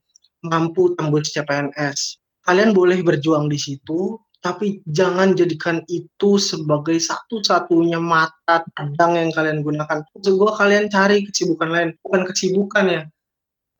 mampu 0.45 0.95
tembus 0.95 1.31
CPNS 1.35 2.19
kalian 2.47 2.71
boleh 2.71 2.99
berjuang 3.03 3.47
di 3.51 3.59
situ 3.59 4.17
tapi 4.39 4.79
jangan 4.87 5.35
jadikan 5.35 5.83
itu 5.91 6.39
sebagai 6.39 6.95
satu-satunya 6.95 7.99
mata 7.99 8.63
pedang 8.71 9.19
yang 9.19 9.31
kalian 9.35 9.59
gunakan. 9.59 9.99
Maksud 10.15 10.35
kalian 10.55 10.87
cari 10.87 11.27
kesibukan 11.27 11.67
lain, 11.67 11.89
bukan 11.99 12.23
kesibukan 12.23 12.85
ya, 12.87 13.01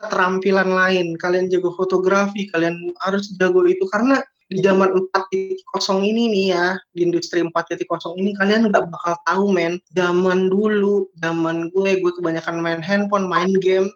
keterampilan 0.04 0.68
lain. 0.68 1.16
Kalian 1.16 1.48
jago 1.48 1.72
fotografi, 1.80 2.52
kalian 2.52 2.92
harus 3.08 3.32
jago 3.40 3.64
itu 3.64 3.88
karena 3.88 4.20
di 4.50 4.60
zaman 4.66 4.90
4.0 5.14 6.04
ini 6.04 6.24
nih 6.28 6.46
ya, 6.52 6.66
di 6.92 7.08
industri 7.08 7.40
4.0 7.40 8.20
ini 8.20 8.36
kalian 8.36 8.68
nggak 8.68 8.92
bakal 8.92 9.16
tahu 9.24 9.56
men. 9.56 9.80
Zaman 9.96 10.52
dulu, 10.52 11.08
zaman 11.24 11.72
gue, 11.72 12.04
gue 12.04 12.12
kebanyakan 12.20 12.60
main 12.60 12.82
handphone, 12.84 13.32
main 13.32 13.56
game, 13.64 13.88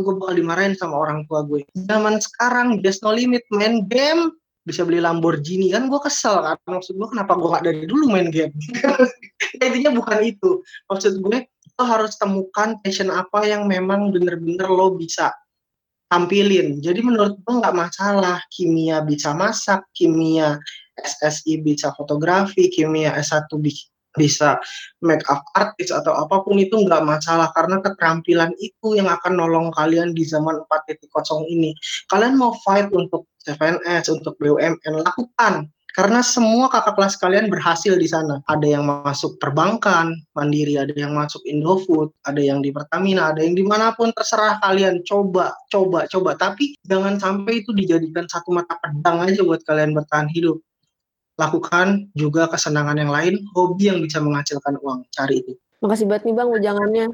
gue 0.00 0.14
bakal 0.18 0.34
dimarahin 0.38 0.74
sama 0.74 0.96
orang 0.98 1.24
tua 1.26 1.44
gue. 1.44 1.66
Zaman 1.74 2.18
sekarang, 2.22 2.80
just 2.82 3.02
no 3.02 3.12
limit, 3.12 3.42
main 3.50 3.86
game, 3.86 4.32
bisa 4.68 4.84
beli 4.84 5.00
Lamborghini 5.00 5.72
kan 5.72 5.88
gue 5.88 5.96
kesel 5.96 6.44
kan 6.44 6.60
maksud 6.68 7.00
gue 7.00 7.08
kenapa 7.08 7.40
gue 7.40 7.48
gak 7.48 7.64
dari 7.64 7.88
dulu 7.88 8.12
main 8.12 8.28
game 8.28 8.52
intinya 9.64 9.96
bukan 9.96 10.20
itu 10.20 10.60
maksud 10.92 11.24
gue 11.24 11.48
lo 11.48 11.84
harus 11.88 12.20
temukan 12.20 12.76
passion 12.84 13.08
apa 13.08 13.48
yang 13.48 13.64
memang 13.64 14.12
bener-bener 14.12 14.68
lo 14.68 14.92
bisa 14.92 15.32
tampilin. 16.08 16.80
Jadi 16.80 17.00
menurut 17.04 17.38
gue 17.38 17.54
nggak 17.54 17.76
masalah 17.76 18.40
kimia 18.50 19.04
bisa 19.04 19.36
masak, 19.36 19.84
kimia 19.92 20.58
SSI 20.98 21.62
bisa 21.62 21.94
fotografi, 21.94 22.66
kimia 22.72 23.14
S1 23.20 23.46
bisa 24.16 24.56
make 25.04 25.24
up 25.28 25.44
artist 25.58 25.92
atau 25.92 26.14
apa 26.16 26.40
pun 26.46 26.56
itu 26.56 26.74
nggak 26.74 27.04
masalah 27.04 27.52
karena 27.52 27.82
keterampilan 27.84 28.54
itu 28.62 28.96
yang 28.96 29.10
akan 29.10 29.36
nolong 29.36 29.68
kalian 29.74 30.16
di 30.16 30.24
zaman 30.24 30.62
4.0 30.64 31.08
ini. 31.50 31.76
Kalian 32.08 32.38
mau 32.40 32.56
fight 32.64 32.88
untuk 32.94 33.28
CPNS, 33.44 34.12
untuk 34.12 34.36
BUMN, 34.40 35.04
lakukan 35.04 35.68
karena 35.98 36.22
semua 36.22 36.70
kakak 36.70 36.94
kelas 36.94 37.18
kalian 37.18 37.50
berhasil 37.50 37.98
di 37.98 38.06
sana. 38.06 38.38
Ada 38.46 38.78
yang 38.78 38.86
masuk 38.86 39.34
perbankan, 39.42 40.14
mandiri, 40.30 40.78
ada 40.78 40.94
yang 40.94 41.10
masuk 41.10 41.42
Indofood, 41.42 42.14
ada 42.22 42.38
yang 42.38 42.62
di 42.62 42.70
Pertamina, 42.70 43.34
ada 43.34 43.42
yang 43.42 43.58
di 43.58 43.66
mana 43.66 43.90
pun 43.98 44.14
terserah 44.14 44.62
kalian. 44.62 45.02
Coba, 45.02 45.58
coba, 45.74 46.06
coba. 46.06 46.38
Tapi 46.38 46.78
jangan 46.86 47.18
sampai 47.18 47.66
itu 47.66 47.74
dijadikan 47.74 48.30
satu 48.30 48.54
mata 48.54 48.78
pedang 48.78 49.26
aja 49.26 49.42
buat 49.42 49.58
kalian 49.66 49.90
bertahan 49.90 50.30
hidup. 50.30 50.62
Lakukan 51.38 52.10
juga 52.18 52.50
kesenangan 52.50 52.98
yang 52.98 53.14
lain, 53.14 53.38
hobi 53.54 53.94
yang 53.94 54.02
bisa 54.02 54.18
menghasilkan 54.18 54.74
uang. 54.82 55.06
Cari 55.14 55.46
itu. 55.46 55.54
Makasih 55.78 56.10
banget 56.10 56.22
nih 56.26 56.34
Bang 56.34 56.50
ujangannya. 56.50 57.06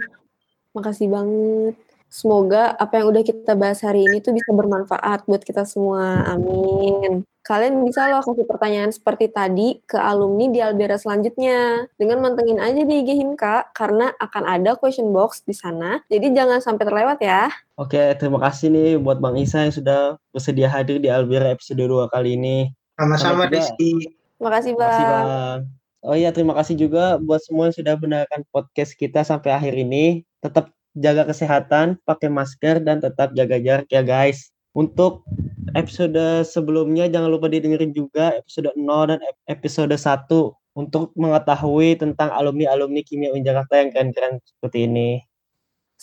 Makasih 0.73 1.09
banget. 1.13 1.75
Semoga 2.09 2.73
apa 2.79 3.03
yang 3.03 3.11
udah 3.11 3.23
kita 3.27 3.53
bahas 3.59 3.83
hari 3.83 4.07
ini 4.07 4.23
tuh 4.23 4.33
bisa 4.33 4.55
bermanfaat 4.55 5.27
buat 5.27 5.43
kita 5.43 5.67
semua. 5.67 6.25
Amin. 6.31 7.27
Kalian 7.45 7.85
bisa 7.85 8.09
loh 8.09 8.25
kasih 8.25 8.49
pertanyaan 8.49 8.89
seperti 8.89 9.29
tadi 9.29 9.83
ke 9.85 10.01
alumni 10.01 10.49
di 10.49 10.65
Albera 10.65 10.97
selanjutnya. 10.97 11.85
Dengan 12.01 12.25
mantengin 12.25 12.57
aja 12.57 12.81
di 12.81 13.05
IG 13.05 13.21
Himka, 13.21 13.69
karena 13.77 14.15
akan 14.17 14.49
ada 14.49 14.79
question 14.81 15.13
box 15.13 15.45
di 15.45 15.53
sana. 15.53 16.01
Jadi 16.09 16.33
jangan 16.33 16.65
sampai 16.65 16.89
terlewat 16.89 17.19
ya. 17.21 17.53
Oke, 17.77 18.17
terima 18.17 18.41
kasih 18.41 18.73
nih 18.73 18.91
buat 18.97 19.21
Bang 19.21 19.37
Isa 19.37 19.67
yang 19.67 19.75
sudah 19.75 20.17
bersedia 20.33 20.73
hadir 20.73 20.97
di 21.03 21.13
Albera 21.13 21.53
episode 21.53 21.85
2 21.85 22.09
kali 22.09 22.41
ini. 22.41 22.73
Sama-sama, 22.95 23.51
Rizky. 23.51 24.15
Makasih, 24.39 24.73
Bang. 24.79 24.91
Makasih, 24.91 25.07
Bang. 25.07 25.59
Oh 26.05 26.13
iya, 26.13 26.31
terima 26.37 26.53
kasih 26.53 26.77
juga 26.77 27.17
buat 27.17 27.41
semua 27.41 27.73
yang 27.73 27.77
sudah 27.81 27.97
mendengarkan 27.97 28.45
podcast 28.53 28.93
kita 28.93 29.25
sampai 29.25 29.57
akhir 29.57 29.73
ini. 29.73 30.21
Tetap 30.45 30.69
jaga 30.95 31.25
kesehatan, 31.27 31.97
pakai 32.05 32.29
masker, 32.29 32.85
dan 32.85 33.01
tetap 33.01 33.33
jaga 33.33 33.57
jarak 33.57 33.89
ya 33.89 34.05
guys. 34.05 34.53
Untuk 34.77 35.25
episode 35.73 36.45
sebelumnya 36.45 37.09
jangan 37.09 37.31
lupa 37.31 37.49
didengerin 37.49 37.95
juga 37.97 38.37
episode 38.37 38.75
0 38.77 39.17
dan 39.17 39.21
episode 39.49 39.95
1 39.95 40.53
untuk 40.75 41.15
mengetahui 41.15 41.97
tentang 41.97 42.29
alumni-alumni 42.35 43.01
Kimia 43.07 43.31
UIN 43.31 43.47
Jakarta 43.47 43.81
yang 43.81 43.95
keren-keren 43.95 44.43
seperti 44.43 44.91
ini. 44.91 45.23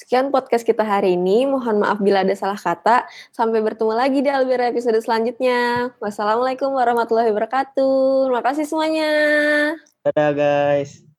Sekian 0.02 0.34
podcast 0.34 0.66
kita 0.66 0.82
hari 0.82 1.14
ini. 1.14 1.46
Mohon 1.46 1.86
maaf 1.86 2.02
bila 2.02 2.26
ada 2.26 2.34
salah 2.34 2.58
kata. 2.58 3.06
Sampai 3.30 3.62
bertemu 3.62 3.94
lagi 3.94 4.26
di 4.26 4.34
Albera 4.34 4.66
episode 4.66 4.98
selanjutnya. 4.98 5.94
Wassalamualaikum 6.02 6.74
warahmatullahi 6.74 7.30
wabarakatuh. 7.30 8.26
Terima 8.26 8.42
kasih 8.42 8.66
semuanya. 8.66 9.10
Dadah 10.02 10.34
guys. 10.34 11.11